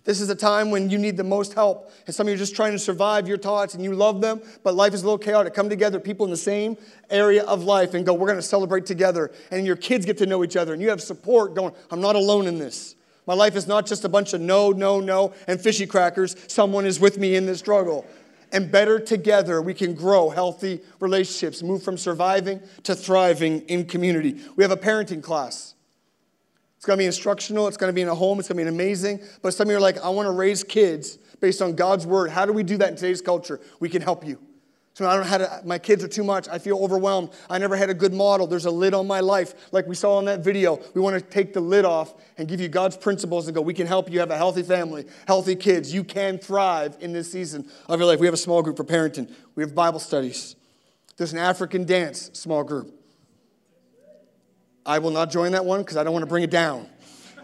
this 0.09 0.21
is 0.21 0.29
a 0.31 0.35
time 0.35 0.71
when 0.71 0.89
you 0.89 0.97
need 0.97 1.17
the 1.17 1.23
most 1.23 1.53
help. 1.53 1.91
And 2.07 2.15
some 2.15 2.25
of 2.25 2.31
you 2.31 2.33
are 2.33 2.39
just 2.39 2.55
trying 2.55 2.71
to 2.71 2.79
survive 2.79 3.27
your 3.27 3.37
tots 3.37 3.75
and 3.75 3.83
you 3.83 3.93
love 3.93 4.21
them, 4.21 4.41
but 4.63 4.73
life 4.73 4.95
is 4.95 5.03
a 5.03 5.05
little 5.05 5.19
chaotic. 5.19 5.53
Come 5.53 5.69
together, 5.69 5.99
people 5.99 6.25
in 6.25 6.31
the 6.31 6.35
same 6.35 6.77
area 7.11 7.43
of 7.43 7.63
life, 7.63 7.93
and 7.93 8.03
go, 8.03 8.15
we're 8.15 8.25
going 8.25 8.39
to 8.39 8.41
celebrate 8.41 8.87
together. 8.87 9.29
And 9.51 9.67
your 9.67 9.75
kids 9.75 10.07
get 10.07 10.17
to 10.17 10.25
know 10.25 10.43
each 10.43 10.55
other, 10.55 10.73
and 10.73 10.81
you 10.81 10.89
have 10.89 10.99
support 10.99 11.53
going, 11.53 11.75
I'm 11.91 12.01
not 12.01 12.15
alone 12.15 12.47
in 12.47 12.57
this. 12.57 12.95
My 13.27 13.35
life 13.35 13.55
is 13.55 13.67
not 13.67 13.85
just 13.85 14.03
a 14.03 14.09
bunch 14.09 14.33
of 14.33 14.41
no, 14.41 14.71
no, 14.71 14.99
no, 14.99 15.31
and 15.47 15.61
fishy 15.61 15.85
crackers. 15.85 16.35
Someone 16.47 16.87
is 16.87 16.99
with 16.99 17.19
me 17.19 17.35
in 17.35 17.45
this 17.45 17.59
struggle. 17.59 18.03
And 18.51 18.71
better 18.71 18.99
together, 18.99 19.61
we 19.61 19.75
can 19.75 19.93
grow 19.93 20.31
healthy 20.31 20.81
relationships, 20.99 21.61
move 21.61 21.83
from 21.83 21.99
surviving 21.99 22.61
to 22.81 22.95
thriving 22.95 23.61
in 23.67 23.85
community. 23.85 24.41
We 24.55 24.63
have 24.63 24.71
a 24.71 24.75
parenting 24.77 25.21
class. 25.21 25.75
It's 26.79 26.85
going 26.85 26.95
to 26.95 27.01
be 27.01 27.07
instructional. 27.07 27.67
It's 27.67 27.75
going 27.75 27.89
to 27.89 27.93
be 27.93 28.03
in 28.03 28.07
a 28.07 28.15
home. 28.15 28.39
It's 28.39 28.47
going 28.47 28.57
to 28.57 28.63
be 28.63 28.69
amazing. 28.73 29.19
But 29.41 29.53
some 29.53 29.67
of 29.67 29.71
you 29.71 29.75
are 29.75 29.81
like, 29.81 29.97
I 29.97 30.07
want 30.07 30.27
to 30.27 30.31
raise 30.31 30.63
kids 30.63 31.17
based 31.41 31.61
on 31.61 31.75
God's 31.75 32.07
word. 32.07 32.31
How 32.31 32.45
do 32.45 32.53
we 32.53 32.63
do 32.63 32.77
that 32.77 32.91
in 32.91 32.95
today's 32.95 33.21
culture? 33.21 33.59
We 33.81 33.89
can 33.89 34.01
help 34.01 34.25
you. 34.25 34.39
So 34.93 35.05
I 35.05 35.13
don't 35.13 35.23
know 35.23 35.29
how 35.29 35.37
to, 35.39 35.61
my 35.65 35.77
kids 35.77 36.05
are 36.05 36.07
too 36.07 36.23
much. 36.23 36.47
I 36.47 36.57
feel 36.57 36.77
overwhelmed. 36.81 37.31
I 37.49 37.57
never 37.57 37.75
had 37.75 37.89
a 37.89 37.93
good 37.93 38.13
model. 38.13 38.47
There's 38.47 38.63
a 38.63 38.71
lid 38.71 38.93
on 38.93 39.07
my 39.07 39.19
life. 39.19 39.73
Like 39.73 39.87
we 39.87 39.95
saw 39.95 40.19
in 40.19 40.25
that 40.25 40.41
video, 40.41 40.79
we 40.93 41.01
want 41.01 41.21
to 41.21 41.21
take 41.21 41.51
the 41.51 41.59
lid 41.59 41.83
off 41.83 42.13
and 42.37 42.47
give 42.47 42.61
you 42.61 42.69
God's 42.69 42.95
principles 42.95 43.49
and 43.49 43.55
go, 43.55 43.61
we 43.61 43.73
can 43.73 43.85
help 43.85 44.09
you 44.09 44.21
have 44.21 44.31
a 44.31 44.37
healthy 44.37 44.63
family, 44.63 45.05
healthy 45.27 45.57
kids. 45.57 45.93
You 45.93 46.05
can 46.05 46.37
thrive 46.37 46.95
in 47.01 47.11
this 47.11 47.29
season 47.29 47.69
of 47.89 47.99
your 47.99 48.07
life. 48.07 48.21
We 48.21 48.27
have 48.27 48.33
a 48.33 48.37
small 48.37 48.61
group 48.61 48.77
for 48.77 48.85
parenting, 48.85 49.29
we 49.55 49.63
have 49.63 49.75
Bible 49.75 49.99
studies. 49.99 50.55
There's 51.17 51.33
an 51.33 51.39
African 51.39 51.83
dance 51.83 52.31
small 52.31 52.63
group. 52.63 52.98
I 54.89 54.97
will 54.97 55.11
not 55.11 55.29
join 55.29 55.51
that 55.51 55.65
one 55.65 55.81
because 55.81 55.97
I 55.97 56.03
don't 56.03 56.13
want 56.13 56.23
to 56.23 56.27
bring 56.27 56.41
it 56.41 56.49
down. 56.49 56.89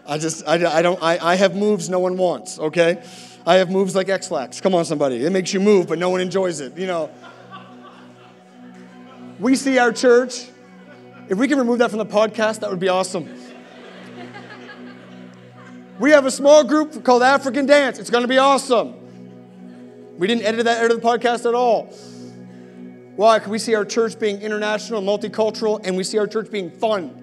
I 0.04 0.18
just, 0.18 0.42
I, 0.48 0.54
I 0.54 0.82
don't, 0.82 1.00
I, 1.00 1.16
I 1.18 1.36
have 1.36 1.54
moves 1.54 1.88
no 1.88 2.00
one 2.00 2.16
wants, 2.16 2.58
okay? 2.58 3.00
I 3.46 3.54
have 3.58 3.70
moves 3.70 3.94
like 3.94 4.08
Ex-Lax. 4.08 4.60
Come 4.60 4.74
on, 4.74 4.84
somebody. 4.84 5.24
It 5.24 5.30
makes 5.30 5.54
you 5.54 5.60
move, 5.60 5.86
but 5.86 6.00
no 6.00 6.10
one 6.10 6.20
enjoys 6.20 6.58
it, 6.58 6.76
you 6.76 6.88
know. 6.88 7.08
We 9.38 9.54
see 9.54 9.78
our 9.78 9.92
church. 9.92 10.48
If 11.28 11.38
we 11.38 11.46
can 11.46 11.56
remove 11.56 11.78
that 11.78 11.90
from 11.90 12.00
the 12.00 12.06
podcast, 12.06 12.60
that 12.60 12.70
would 12.70 12.80
be 12.80 12.88
awesome. 12.88 13.32
We 16.00 16.10
have 16.10 16.26
a 16.26 16.32
small 16.32 16.64
group 16.64 17.04
called 17.04 17.22
African 17.22 17.64
Dance. 17.64 18.00
It's 18.00 18.10
going 18.10 18.22
to 18.22 18.28
be 18.28 18.38
awesome. 18.38 18.94
We 20.18 20.26
didn't 20.26 20.46
edit 20.46 20.64
that 20.64 20.82
out 20.82 20.90
of 20.90 21.00
the 21.00 21.06
podcast 21.06 21.46
at 21.46 21.54
all. 21.54 21.84
Why? 23.14 23.38
Because 23.38 23.50
we 23.50 23.60
see 23.60 23.76
our 23.76 23.84
church 23.84 24.18
being 24.18 24.42
international, 24.42 25.00
multicultural, 25.00 25.80
and 25.86 25.96
we 25.96 26.02
see 26.02 26.18
our 26.18 26.26
church 26.26 26.50
being 26.50 26.72
fun. 26.72 27.22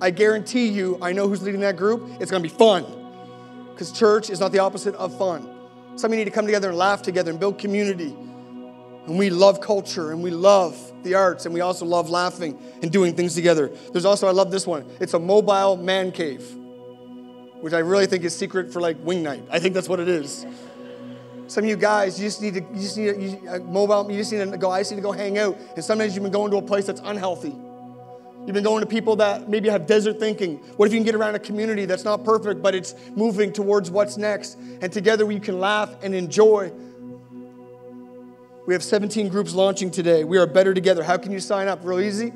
I 0.00 0.10
guarantee 0.10 0.68
you, 0.68 0.98
I 1.02 1.12
know 1.12 1.28
who's 1.28 1.42
leading 1.42 1.60
that 1.60 1.76
group. 1.76 2.02
It's 2.20 2.30
going 2.30 2.42
to 2.42 2.48
be 2.48 2.54
fun. 2.54 2.84
Because 3.70 3.92
church 3.92 4.30
is 4.30 4.40
not 4.40 4.52
the 4.52 4.58
opposite 4.58 4.94
of 4.94 5.16
fun. 5.16 5.48
Some 5.96 6.10
of 6.10 6.18
you 6.18 6.24
need 6.24 6.30
to 6.30 6.34
come 6.34 6.46
together 6.46 6.68
and 6.68 6.78
laugh 6.78 7.02
together 7.02 7.30
and 7.30 7.38
build 7.38 7.58
community. 7.58 8.16
And 9.06 9.18
we 9.18 9.30
love 9.30 9.60
culture 9.60 10.12
and 10.12 10.22
we 10.22 10.30
love 10.30 10.78
the 11.02 11.14
arts 11.14 11.46
and 11.46 11.54
we 11.54 11.60
also 11.60 11.84
love 11.84 12.10
laughing 12.10 12.58
and 12.82 12.90
doing 12.90 13.14
things 13.14 13.34
together. 13.34 13.70
There's 13.92 14.04
also, 14.04 14.28
I 14.28 14.32
love 14.32 14.50
this 14.50 14.66
one. 14.66 14.84
It's 15.00 15.14
a 15.14 15.18
mobile 15.18 15.76
man 15.76 16.12
cave, 16.12 16.44
which 17.60 17.72
I 17.72 17.78
really 17.78 18.06
think 18.06 18.24
is 18.24 18.36
secret 18.36 18.72
for 18.72 18.80
like 18.80 18.96
wing 19.02 19.22
night. 19.22 19.42
I 19.50 19.58
think 19.58 19.74
that's 19.74 19.88
what 19.88 20.00
it 20.00 20.08
is. 20.08 20.46
Some 21.46 21.64
of 21.64 21.70
you 21.70 21.76
guys, 21.76 22.20
you 22.20 22.28
just 22.28 22.40
need 22.40 22.54
to, 22.54 22.60
you 22.60 22.80
just 22.80 22.96
need 22.96 23.08
a, 23.08 23.20
you, 23.20 23.48
a 23.48 23.58
mobile, 23.60 24.10
you 24.10 24.18
just 24.18 24.30
need 24.32 24.50
to 24.50 24.56
go, 24.56 24.70
I 24.70 24.80
just 24.80 24.92
need 24.92 24.98
to 24.98 25.02
go 25.02 25.12
hang 25.12 25.38
out. 25.38 25.58
And 25.74 25.84
sometimes 25.84 26.14
you've 26.14 26.22
been 26.22 26.32
going 26.32 26.50
to 26.52 26.58
a 26.58 26.62
place 26.62 26.86
that's 26.86 27.00
unhealthy. 27.02 27.54
You've 28.50 28.56
been 28.56 28.64
going 28.64 28.80
to 28.80 28.86
people 28.88 29.14
that 29.14 29.48
maybe 29.48 29.68
have 29.68 29.86
desert 29.86 30.18
thinking. 30.18 30.56
What 30.76 30.86
if 30.86 30.92
you 30.92 30.98
can 30.98 31.04
get 31.04 31.14
around 31.14 31.36
a 31.36 31.38
community 31.38 31.84
that's 31.84 32.02
not 32.02 32.24
perfect, 32.24 32.60
but 32.60 32.74
it's 32.74 32.96
moving 33.14 33.52
towards 33.52 33.92
what's 33.92 34.16
next? 34.16 34.58
And 34.82 34.92
together 34.92 35.24
we 35.24 35.38
can 35.38 35.60
laugh 35.60 35.94
and 36.02 36.16
enjoy. 36.16 36.72
We 38.66 38.74
have 38.74 38.82
17 38.82 39.28
groups 39.28 39.54
launching 39.54 39.88
today. 39.88 40.24
We 40.24 40.36
are 40.36 40.48
better 40.48 40.74
together. 40.74 41.04
How 41.04 41.16
can 41.16 41.30
you 41.30 41.38
sign 41.38 41.68
up? 41.68 41.78
Real 41.84 42.00
easy. 42.00 42.32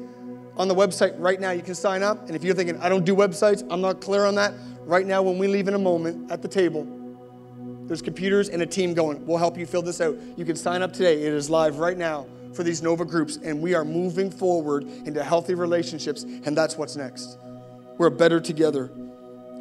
On 0.56 0.68
the 0.68 0.74
website 0.76 1.16
right 1.18 1.40
now, 1.40 1.50
you 1.50 1.62
can 1.62 1.74
sign 1.74 2.04
up. 2.04 2.28
And 2.28 2.36
if 2.36 2.44
you're 2.44 2.54
thinking, 2.54 2.78
I 2.78 2.88
don't 2.88 3.04
do 3.04 3.16
websites, 3.16 3.66
I'm 3.68 3.80
not 3.80 4.00
clear 4.00 4.24
on 4.24 4.36
that, 4.36 4.54
right 4.84 5.04
now, 5.08 5.20
when 5.20 5.36
we 5.36 5.48
leave 5.48 5.66
in 5.66 5.74
a 5.74 5.80
moment 5.80 6.30
at 6.30 6.42
the 6.42 6.48
table, 6.48 6.86
there's 7.88 8.02
computers 8.02 8.50
and 8.50 8.62
a 8.62 8.66
team 8.66 8.94
going, 8.94 9.26
We'll 9.26 9.38
help 9.38 9.58
you 9.58 9.66
fill 9.66 9.82
this 9.82 10.00
out. 10.00 10.16
You 10.36 10.44
can 10.44 10.54
sign 10.54 10.80
up 10.80 10.92
today. 10.92 11.24
It 11.24 11.32
is 11.32 11.50
live 11.50 11.80
right 11.80 11.98
now 11.98 12.26
for 12.54 12.62
these 12.62 12.82
Nova 12.82 13.04
groups, 13.04 13.38
and 13.42 13.60
we 13.60 13.74
are 13.74 13.84
moving 13.84 14.30
forward 14.30 14.84
into 15.04 15.22
healthy 15.22 15.54
relationships, 15.54 16.22
and 16.22 16.56
that's 16.56 16.76
what's 16.76 16.96
next. 16.96 17.38
We're 17.98 18.10
better 18.10 18.40
together. 18.40 18.88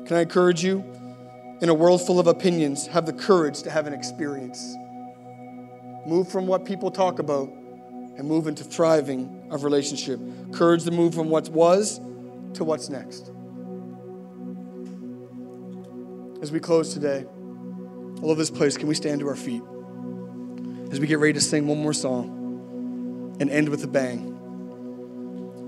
Can 0.06 0.18
I 0.18 0.22
encourage 0.22 0.64
you? 0.64 0.84
In 1.62 1.70
a 1.70 1.74
world 1.74 2.06
full 2.06 2.20
of 2.20 2.28
opinions, 2.28 2.88
have 2.88 3.06
the 3.06 3.14
courage 3.14 3.64
to 3.64 3.70
have 3.70 3.88
an 3.88 3.94
experience. 3.94 4.76
Move 6.06 6.30
from 6.30 6.46
what 6.46 6.66
people 6.66 6.91
talk 6.91 7.20
about 7.20 7.48
and 7.48 8.28
move 8.28 8.48
into 8.48 8.64
thriving 8.64 9.48
of 9.50 9.64
relationship. 9.64 10.20
Courage 10.52 10.84
to 10.84 10.91
move 10.91 11.14
from 11.16 11.30
what 11.30 11.48
was 11.50 12.00
to 12.56 12.64
what's 12.64 12.89
next. 12.89 13.32
As 16.41 16.52
we 16.52 16.60
close 16.60 16.94
today, 16.94 17.26
I 17.26 18.26
love 18.26 18.38
this 18.38 18.52
place. 18.52 18.76
Can 18.76 18.88
we 18.88 18.96
stand 18.96 19.22
to 19.22 19.28
our 19.30 19.36
feet 19.36 19.64
as 20.91 21.00
we 21.00 21.08
get 21.08 21.20
ready 21.20 21.34
to 21.34 21.41
sing 21.41 21.68
one 21.68 21.82
more 21.82 21.94
song? 21.94 22.43
And 23.40 23.50
end 23.50 23.70
with 23.70 23.84
a 23.84 23.88
bang. 23.88 24.40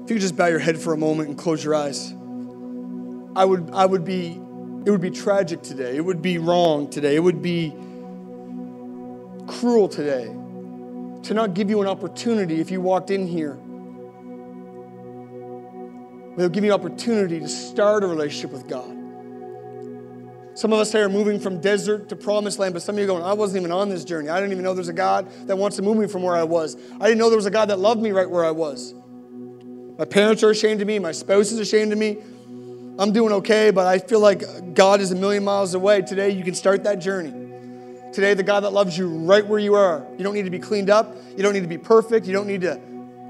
If 0.04 0.10
you 0.10 0.16
could 0.16 0.22
just 0.22 0.36
bow 0.36 0.48
your 0.48 0.60
head 0.60 0.78
for 0.78 0.94
a 0.94 0.98
moment 0.98 1.30
and 1.30 1.38
close 1.38 1.64
your 1.64 1.76
eyes. 1.76 2.12
I 3.36 3.44
would, 3.44 3.72
I 3.74 3.86
would 3.86 4.06
be, 4.06 4.32
it 4.86 4.92
would 4.92 5.02
be 5.02 5.12
tragic 5.12 5.62
today. 5.62 5.98
It 5.98 6.06
would 6.06 6.22
be 6.22 6.38
wrong 6.38 6.90
today. 6.90 7.16
It 7.16 7.20
would 7.20 7.42
be 7.42 7.74
cruel 9.48 9.88
today 9.90 10.26
to 11.24 11.34
not 11.34 11.54
give 11.54 11.70
you 11.70 11.82
an 11.82 11.88
opportunity 11.88 12.62
if 12.62 12.70
you 12.72 12.82
walked 12.82 13.10
in 13.10 13.28
here. 13.28 13.58
They'll 16.38 16.50
give 16.50 16.64
you 16.64 16.74
an 16.74 16.80
opportunity 16.80 17.40
to 17.40 17.48
start 17.48 18.04
a 18.04 18.08
relationship 18.08 18.52
with 18.52 18.68
God. 18.68 19.05
Some 20.56 20.72
of 20.72 20.80
us 20.80 20.94
here 20.94 21.06
are 21.06 21.10
moving 21.10 21.38
from 21.38 21.60
desert 21.60 22.08
to 22.10 22.16
promised 22.16 22.60
land, 22.60 22.74
but 22.74 22.82
some 22.82 22.96
of 22.96 23.00
you 23.00 23.04
are 23.04 23.08
going, 23.08 23.24
I 23.24 23.34
wasn't 23.34 23.62
even 23.62 23.74
on 23.74 23.90
this 23.90 24.06
journey. 24.06 24.30
I 24.30 24.40
didn't 24.40 24.54
even 24.54 24.64
know 24.64 24.74
there's 24.74 24.88
a 24.88 24.94
God 24.94 25.30
that 25.48 25.58
wants 25.58 25.76
to 25.76 25.82
move 25.82 25.98
me 25.98 26.08
from 26.08 26.24
where 26.24 26.36
I 26.36 26.44
was. 26.44 26.78
I 27.00 27.08
didn't 27.08 27.18
know 27.18 27.30
there 27.30 27.36
was 27.36 27.46
a 27.46 27.52
God 27.52 27.70
that 27.70 27.80
loved 27.80 28.02
me 28.02 28.12
right 28.12 28.30
where 28.30 28.46
I 28.46 28.52
was. 28.52 28.94
My 29.98 30.06
parents 30.06 30.44
are 30.44 30.50
ashamed 30.50 30.80
of 30.80 30.88
me. 30.88 30.98
My 30.98 31.12
spouse 31.12 31.52
is 31.52 31.60
ashamed 31.60 31.92
of 31.92 32.00
me. 32.00 32.20
I'm 32.98 33.12
doing 33.12 33.34
okay, 33.34 33.72
but 33.72 33.86
I 33.86 34.00
feel 34.00 34.22
like 34.22 34.74
God 34.74 35.02
is 35.02 35.12
a 35.12 35.16
million 35.16 35.44
miles 35.44 35.74
away. 35.74 36.02
Today, 36.02 36.30
you 36.30 36.46
can 36.46 36.56
start 36.56 36.86
that 36.86 37.00
journey. 37.00 37.32
Today, 38.14 38.34
the 38.34 38.44
God 38.44 38.62
that 38.62 38.72
loves 38.72 38.98
you 38.98 39.10
right 39.10 39.46
where 39.46 39.60
you 39.60 39.76
are. 39.76 40.08
You 40.18 40.24
don't 40.24 40.34
need 40.34 40.46
to 40.46 40.50
be 40.50 40.60
cleaned 40.60 40.90
up. 40.90 41.14
You 41.36 41.44
don't 41.44 41.52
need 41.52 41.64
to 41.64 41.68
be 41.68 41.78
perfect. 41.78 42.26
You 42.28 42.32
don't 42.32 42.48
need 42.48 42.62
to 42.62 42.80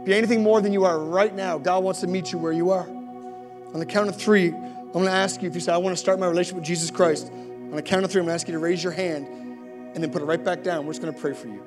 be 0.03 0.13
anything 0.13 0.43
more 0.43 0.61
than 0.61 0.71
you 0.71 0.86
are 0.86 0.99
right 0.99 1.34
now. 1.34 1.57
God 1.57 1.84
wants 1.84 2.01
to 2.01 2.07
meet 2.07 2.32
you 2.32 2.38
where 2.38 2.51
you 2.51 2.69
are. 2.69 2.88
On 2.88 3.80
the 3.80 3.86
count 3.86 4.09
of 4.09 4.15
three, 4.15 4.53
I'm 4.96 5.02
going 5.02 5.12
to 5.12 5.18
ask 5.18 5.41
you 5.41 5.50
if 5.50 5.56
you 5.56 5.60
say, 5.60 5.74
I 5.74 5.78
want 5.78 5.91
to 5.91 6.00
start 6.00 6.22
my 6.22 6.28
relationship 6.28 6.56
with 6.56 6.64
Jesus 6.64 6.89
Christ. 6.89 7.30
On 7.30 7.72
the 7.72 7.82
count 7.82 8.06
of 8.06 8.12
three, 8.12 8.22
I'm 8.22 8.28
going 8.28 8.32
to 8.32 8.36
ask 8.36 8.48
you 8.48 8.54
to 8.54 8.60
raise 8.60 8.82
your 8.82 8.93
hand 8.93 9.28
and 9.93 10.02
then 10.02 10.10
put 10.10 10.22
it 10.22 10.26
right 10.26 10.41
back 10.41 10.64
down. 10.64 10.86
We're 10.86 10.93
just 10.93 11.02
going 11.02 11.14
to 11.14 11.20
pray 11.20 11.34
for 11.34 11.50
you. 11.50 11.62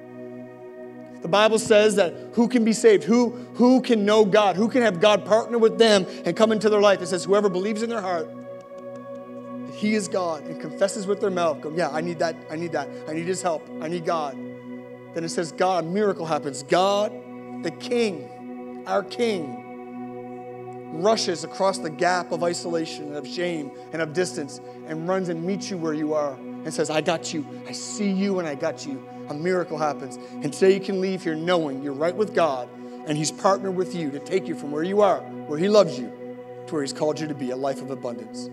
The 1.21 1.29
Bible 1.29 1.59
says 1.59 1.97
that 1.97 2.15
who 2.33 2.49
can 2.49 2.65
be 2.65 2.73
saved? 2.73 3.05
Who, 3.05 3.33
who 3.53 3.83
can 3.83 4.07
know 4.07 4.25
God? 4.25 4.57
Who 4.57 4.67
can 4.67 4.81
have 4.81 4.99
God 4.99 5.27
partner 5.27 5.59
with 5.59 5.77
them 5.77 6.07
and 6.25 6.35
come 6.35 6.53
into 6.53 6.71
their 6.71 6.81
life? 6.81 7.03
It 7.03 7.09
says, 7.09 7.25
whoever 7.25 7.51
believes 7.51 7.83
in 7.83 7.91
their 7.91 8.01
heart 8.01 8.31
that 9.67 9.75
He 9.75 9.95
is 9.95 10.09
God 10.09 10.45
and 10.45 10.59
confesses 10.59 11.07
with 11.07 11.21
their 11.21 11.31
mouth, 11.31 11.61
go, 11.61 11.71
yeah, 11.71 11.91
I 11.91 12.01
need 12.01 12.21
that, 12.21 12.35
I 12.51 12.57
need 12.57 12.73
that, 12.73 12.89
I 13.07 13.13
need 13.13 13.27
His 13.27 13.43
help, 13.43 13.69
I 13.83 13.89
need 13.89 14.07
God. 14.07 14.37
Then 15.13 15.23
it 15.23 15.29
says, 15.29 15.53
God, 15.53 15.85
a 15.85 15.87
miracle 15.87 16.25
happens. 16.25 16.63
God, 16.63 17.13
the 17.63 17.73
King, 17.73 18.85
our 18.87 19.03
King, 19.03 19.68
rushes 20.93 21.45
across 21.45 21.79
the 21.79 21.91
gap 21.91 22.33
of 22.33 22.43
isolation 22.43 23.05
and 23.05 23.17
of 23.17 23.27
shame 23.27 23.71
and 23.93 24.03
of 24.03 24.13
distance 24.13 24.61
and 24.87 25.09
runs 25.09 25.29
and 25.29 25.45
meets 25.45 25.71
you 25.71 25.79
where 25.79 25.95
you 25.95 26.15
are 26.15 26.35
and 26.35 26.73
says, 26.73 26.91
I 26.91 27.01
got 27.01 27.33
you. 27.33 27.47
I 27.69 27.73
see 27.73 28.11
you 28.11 28.39
and 28.39 28.49
I 28.49 28.55
got 28.55 28.87
you 28.87 29.07
a 29.31 29.35
miracle 29.35 29.79
happens. 29.79 30.17
And 30.17 30.53
today 30.53 30.75
you 30.75 30.81
can 30.81 31.01
leave 31.01 31.25
here 31.25 31.35
knowing 31.35 31.83
you're 31.83 31.93
right 31.93 32.15
with 32.15 32.35
God 32.35 32.69
and 33.07 33.17
He's 33.17 33.31
partnered 33.31 33.77
with 33.77 33.95
you 33.95 34.11
to 34.11 34.19
take 34.19 34.49
you 34.49 34.55
from 34.55 34.71
where 34.71 34.83
you 34.83 35.01
are, 35.01 35.21
where 35.21 35.59
He 35.59 35.69
loves 35.69 35.99
you, 35.99 36.09
to 36.67 36.73
where 36.73 36.83
He's 36.83 36.93
called 36.93 37.21
you 37.21 37.29
to 37.29 37.35
be 37.35 37.51
a 37.51 37.57
life 37.57 37.81
of 37.81 37.91
abundance. 37.91 38.49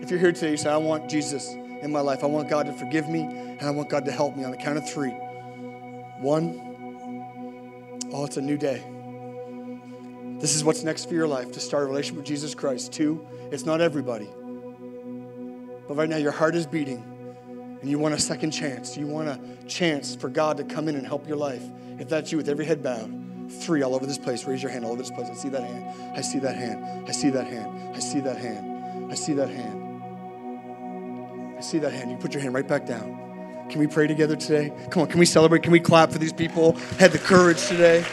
If 0.00 0.10
you're 0.10 0.18
here 0.18 0.32
today, 0.32 0.52
you 0.52 0.56
say, 0.56 0.70
I 0.70 0.76
want 0.76 1.08
Jesus 1.08 1.48
in 1.48 1.92
my 1.92 2.00
life. 2.00 2.22
I 2.22 2.26
want 2.26 2.48
God 2.48 2.66
to 2.66 2.72
forgive 2.72 3.08
me 3.08 3.22
and 3.22 3.62
I 3.62 3.70
want 3.70 3.88
God 3.88 4.04
to 4.06 4.12
help 4.12 4.36
me 4.36 4.44
on 4.44 4.50
the 4.50 4.56
count 4.56 4.78
of 4.78 4.88
three. 4.88 5.10
One, 6.20 6.60
oh, 8.12 8.24
it's 8.24 8.36
a 8.36 8.42
new 8.42 8.56
day. 8.56 8.82
This 10.42 10.56
is 10.56 10.64
what's 10.64 10.82
next 10.82 11.04
for 11.04 11.14
your 11.14 11.28
life 11.28 11.52
to 11.52 11.60
start 11.60 11.84
a 11.84 11.86
relationship 11.86 12.16
with 12.16 12.26
Jesus 12.26 12.52
Christ. 12.52 12.92
Two, 12.92 13.24
it's 13.52 13.64
not 13.64 13.80
everybody. 13.80 14.28
But 15.86 15.94
right 15.94 16.08
now, 16.08 16.16
your 16.16 16.32
heart 16.32 16.56
is 16.56 16.66
beating 16.66 17.00
and 17.80 17.88
you 17.88 17.96
want 17.96 18.14
a 18.14 18.18
second 18.18 18.50
chance, 18.50 18.96
you 18.96 19.06
want 19.06 19.28
a 19.28 19.38
chance 19.68 20.16
for 20.16 20.28
God 20.28 20.56
to 20.56 20.64
come 20.64 20.88
in 20.88 20.96
and 20.96 21.06
help 21.06 21.28
your 21.28 21.36
life, 21.36 21.62
if 22.00 22.08
that's 22.08 22.32
you 22.32 22.38
with 22.38 22.48
every 22.48 22.64
head 22.64 22.82
bowed, 22.82 23.52
three 23.60 23.82
all 23.82 23.94
over 23.94 24.04
this 24.04 24.18
place, 24.18 24.44
raise 24.44 24.60
your 24.60 24.72
hand 24.72 24.84
all 24.84 24.90
over 24.90 25.00
this 25.00 25.12
place. 25.12 25.28
I 25.30 25.34
see 25.34 25.48
that 25.50 25.62
hand. 25.62 26.16
I 26.16 26.20
see 26.22 26.40
that 26.40 26.56
hand. 26.56 27.08
I 27.08 27.12
see 27.12 27.30
that 27.30 27.46
hand. 27.46 27.94
I 27.94 28.00
see 28.00 28.20
that 28.20 28.36
hand. 28.36 29.12
I 29.12 29.14
see 29.14 29.34
that 29.34 29.48
hand. 29.48 30.02
I 31.56 31.60
see 31.60 31.78
that 31.78 31.92
hand. 31.92 32.10
You 32.10 32.16
put 32.16 32.34
your 32.34 32.42
hand 32.42 32.52
right 32.52 32.66
back 32.66 32.84
down. 32.84 33.68
Can 33.70 33.78
we 33.78 33.86
pray 33.86 34.08
together 34.08 34.34
today? 34.34 34.72
Come 34.90 35.02
on, 35.02 35.08
can 35.08 35.20
we 35.20 35.26
celebrate? 35.26 35.62
Can 35.62 35.70
we 35.70 35.78
clap 35.78 36.10
for 36.10 36.18
these 36.18 36.32
people? 36.32 36.72
Had 36.98 37.12
the 37.12 37.18
courage 37.18 37.64
today. 37.68 38.04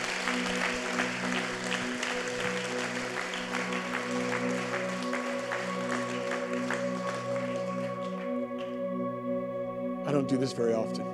Do 10.29 10.37
this 10.37 10.53
very 10.53 10.73
often. 10.73 11.05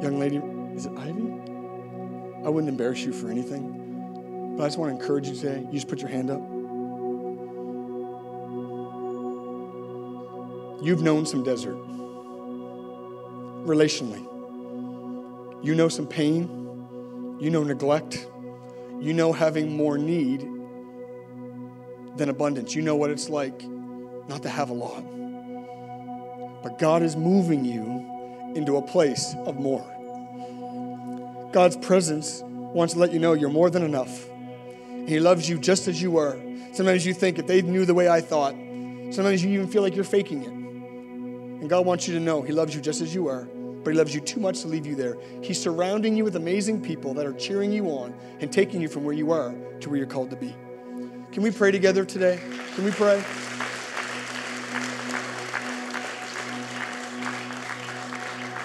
Young 0.00 0.18
lady, 0.18 0.36
is 0.76 0.86
it 0.86 0.92
Ivy? 0.96 1.34
I 2.44 2.48
wouldn't 2.48 2.68
embarrass 2.68 3.00
you 3.00 3.12
for 3.12 3.28
anything, 3.28 4.54
but 4.56 4.64
I 4.64 4.66
just 4.66 4.78
want 4.78 4.90
to 4.90 5.00
encourage 5.00 5.28
you 5.28 5.34
today. 5.34 5.60
You 5.66 5.72
just 5.72 5.88
put 5.88 6.00
your 6.00 6.10
hand 6.10 6.30
up. 6.30 6.40
You've 10.84 11.02
known 11.02 11.26
some 11.26 11.42
desert 11.42 11.76
relationally. 13.66 14.22
You 15.64 15.74
know 15.74 15.88
some 15.88 16.06
pain. 16.06 17.38
You 17.40 17.50
know 17.50 17.64
neglect. 17.64 18.28
You 19.00 19.14
know 19.14 19.32
having 19.32 19.74
more 19.74 19.96
need 19.96 20.42
than 22.16 22.28
abundance. 22.28 22.74
You 22.74 22.82
know 22.82 22.96
what 22.96 23.10
it's 23.10 23.30
like 23.30 23.64
not 24.28 24.42
to 24.42 24.48
have 24.50 24.70
a 24.70 24.74
lot. 24.74 25.02
But 26.64 26.78
God 26.78 27.02
is 27.02 27.14
moving 27.14 27.62
you 27.62 28.52
into 28.56 28.78
a 28.78 28.82
place 28.82 29.36
of 29.44 29.60
more. 29.60 29.84
God's 31.52 31.76
presence 31.76 32.40
wants 32.42 32.94
to 32.94 33.00
let 33.00 33.12
you 33.12 33.18
know 33.18 33.34
you're 33.34 33.50
more 33.50 33.68
than 33.68 33.82
enough. 33.82 34.26
He 35.06 35.20
loves 35.20 35.46
you 35.46 35.58
just 35.58 35.88
as 35.88 36.00
you 36.00 36.16
are. 36.16 36.38
Sometimes 36.72 37.04
you 37.04 37.12
think 37.12 37.38
if 37.38 37.46
they 37.46 37.60
knew 37.60 37.84
the 37.84 37.92
way 37.92 38.08
I 38.08 38.22
thought, 38.22 38.54
sometimes 39.10 39.44
you 39.44 39.50
even 39.50 39.68
feel 39.68 39.82
like 39.82 39.94
you're 39.94 40.04
faking 40.04 40.42
it. 40.42 40.48
And 40.48 41.68
God 41.68 41.84
wants 41.84 42.08
you 42.08 42.14
to 42.14 42.20
know 42.20 42.40
He 42.40 42.52
loves 42.52 42.74
you 42.74 42.80
just 42.80 43.02
as 43.02 43.14
you 43.14 43.28
are, 43.28 43.44
but 43.44 43.90
He 43.90 43.96
loves 43.98 44.14
you 44.14 44.22
too 44.22 44.40
much 44.40 44.62
to 44.62 44.68
leave 44.68 44.86
you 44.86 44.94
there. 44.94 45.18
He's 45.42 45.60
surrounding 45.60 46.16
you 46.16 46.24
with 46.24 46.34
amazing 46.34 46.80
people 46.80 47.12
that 47.12 47.26
are 47.26 47.34
cheering 47.34 47.72
you 47.72 47.88
on 47.88 48.14
and 48.40 48.50
taking 48.50 48.80
you 48.80 48.88
from 48.88 49.04
where 49.04 49.14
you 49.14 49.32
are 49.32 49.54
to 49.80 49.90
where 49.90 49.98
you're 49.98 50.06
called 50.06 50.30
to 50.30 50.36
be. 50.36 50.54
Can 51.30 51.42
we 51.42 51.50
pray 51.50 51.72
together 51.72 52.06
today? 52.06 52.40
Can 52.74 52.84
we 52.84 52.90
pray? 52.90 53.22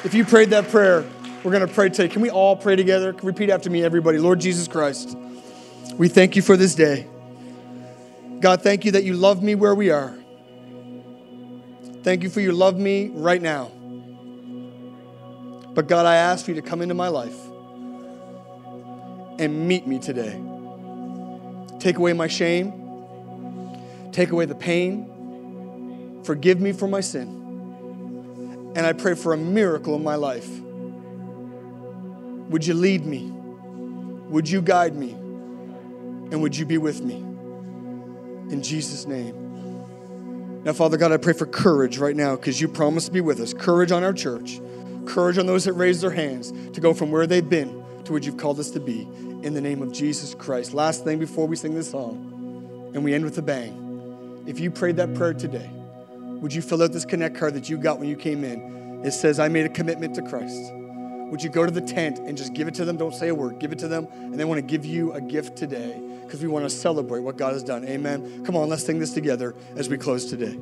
If 0.02 0.14
you 0.14 0.24
prayed 0.24 0.52
that 0.52 0.70
prayer, 0.70 1.04
we're 1.44 1.52
going 1.52 1.68
to 1.68 1.74
pray 1.74 1.90
today. 1.90 2.08
Can 2.08 2.22
we 2.22 2.30
all 2.30 2.56
pray 2.56 2.78
together? 2.78 3.12
Repeat 3.22 3.50
after 3.50 3.70
me, 3.70 3.84
everybody. 3.84 4.18
Lord 4.18 4.40
Jesus 4.40 4.66
Christ, 4.66 5.18
we 5.98 6.08
thank 6.08 6.38
you 6.38 6.42
for 6.42 6.56
this 6.56 6.74
day. 6.74 7.06
God, 8.40 8.62
thank 8.62 8.86
you 8.86 8.92
that 8.92 9.04
you 9.04 9.14
love 9.14 9.44
me 9.44 9.56
where 9.56 9.76
we 9.76 9.90
are. 9.90 10.18
Thank 12.04 12.24
you 12.24 12.30
for 12.30 12.40
your 12.40 12.54
love 12.54 12.78
me 12.78 13.10
right 13.10 13.42
now. 13.42 13.72
But 15.74 15.90
God, 15.90 16.06
I 16.06 16.16
ask 16.16 16.48
you 16.48 16.54
to 16.54 16.62
come 16.62 16.82
into 16.82 16.96
my 16.96 17.10
life 17.10 17.38
and 19.38 19.68
meet 19.68 19.86
me 19.86 20.00
today. 20.00 20.42
Take 21.80 21.98
away 21.98 22.14
my 22.14 22.28
shame, 22.28 22.72
take 24.14 24.32
away 24.32 24.46
the 24.46 24.56
pain, 24.56 26.22
forgive 26.24 26.62
me 26.62 26.72
for 26.72 26.88
my 26.88 27.02
sin 27.02 27.39
and 28.76 28.86
I 28.86 28.94
pray 28.94 29.16
for 29.16 29.34
a 29.34 29.38
miracle 29.38 29.96
in 29.96 30.04
my 30.04 30.16
life. 30.16 30.50
Would 32.50 32.66
you 32.66 32.74
lead 32.74 33.06
me? 33.06 33.32
Would 34.30 34.50
you 34.50 34.62
guide 34.62 34.96
me? 34.96 35.12
And 35.12 36.42
would 36.42 36.56
you 36.56 36.66
be 36.66 36.78
with 36.78 37.02
me? 37.02 37.16
In 38.52 38.62
Jesus' 38.62 39.06
name. 39.06 40.64
Now, 40.64 40.74
Father 40.74 40.98
God, 40.98 41.12
I 41.12 41.18
pray 41.18 41.34
for 41.34 41.46
courage 41.46 41.98
right 41.98 42.16
now 42.16 42.36
because 42.36 42.60
you 42.60 42.68
promised 42.68 43.08
to 43.08 43.12
be 43.12 43.22
with 43.22 43.40
us. 43.40 43.54
Courage 43.54 43.92
on 43.92 44.04
our 44.04 44.14
church, 44.14 44.60
courage 45.06 45.38
on 45.38 45.46
those 45.46 45.64
that 45.66 45.74
raise 45.74 46.02
their 46.02 46.12
hands 46.12 46.52
to 46.74 46.82
go 46.82 46.94
from 46.94 47.12
where 47.12 47.26
they've 47.26 47.48
been 47.48 47.84
to 48.04 48.12
what 48.12 48.26
you've 48.26 48.38
called 48.38 48.60
us 48.60 48.70
to 48.72 48.80
be. 48.80 49.02
In 49.44 49.54
the 49.54 49.62
name 49.62 49.82
of 49.82 49.94
Jesus 49.94 50.36
Christ. 50.36 50.74
Last 50.74 51.06
thing 51.06 51.18
before 51.18 51.48
we 51.48 51.56
sing 51.56 51.74
this 51.74 51.90
song, 51.90 52.92
and 52.94 53.04
we 53.04 53.14
end 53.14 53.24
with 53.24 53.38
a 53.38 53.42
bang. 53.42 54.44
If 54.46 54.60
you 54.60 54.70
prayed 54.70 54.98
that 54.98 55.14
prayer 55.14 55.34
today, 55.34 55.70
would 56.42 56.54
you 56.54 56.62
fill 56.62 56.82
out 56.82 56.92
this 56.92 57.06
Connect 57.06 57.36
card 57.36 57.54
that 57.54 57.70
you 57.70 57.78
got 57.78 58.00
when 58.00 58.08
you 58.08 58.16
came 58.16 58.44
in? 58.44 59.02
It 59.04 59.12
says, 59.12 59.40
I 59.40 59.48
made 59.48 59.66
a 59.66 59.70
commitment 59.70 60.16
to 60.16 60.22
Christ. 60.22 60.74
Would 60.74 61.44
you 61.44 61.50
go 61.50 61.66
to 61.66 61.72
the 61.72 61.82
tent 61.82 62.20
and 62.20 62.38
just 62.38 62.54
give 62.54 62.68
it 62.68 62.74
to 62.76 62.86
them? 62.86 62.98
Don't 62.98 63.14
say 63.14 63.28
a 63.28 63.36
word. 63.36 63.60
Give 63.60 63.72
it 63.72 63.80
to 63.80 63.88
them. 63.88 64.08
And 64.14 64.40
they 64.40 64.46
want 64.46 64.58
to 64.58 64.64
give 64.64 64.86
you 64.86 65.14
a 65.14 65.22
gift 65.22 65.58
today 65.58 66.02
because 66.24 66.42
we 66.42 66.48
want 66.48 66.66
to 66.66 66.70
celebrate 66.70 67.20
what 67.20 67.38
God 67.38 67.54
has 67.54 67.64
done. 67.64 67.86
Amen. 67.86 68.44
Come 68.46 68.56
on, 68.56 68.70
let's 68.70 68.86
sing 68.86 69.00
this 69.00 69.14
together 69.14 69.56
as 69.76 69.90
we 69.90 69.98
close 69.98 70.26
today. 70.26 70.60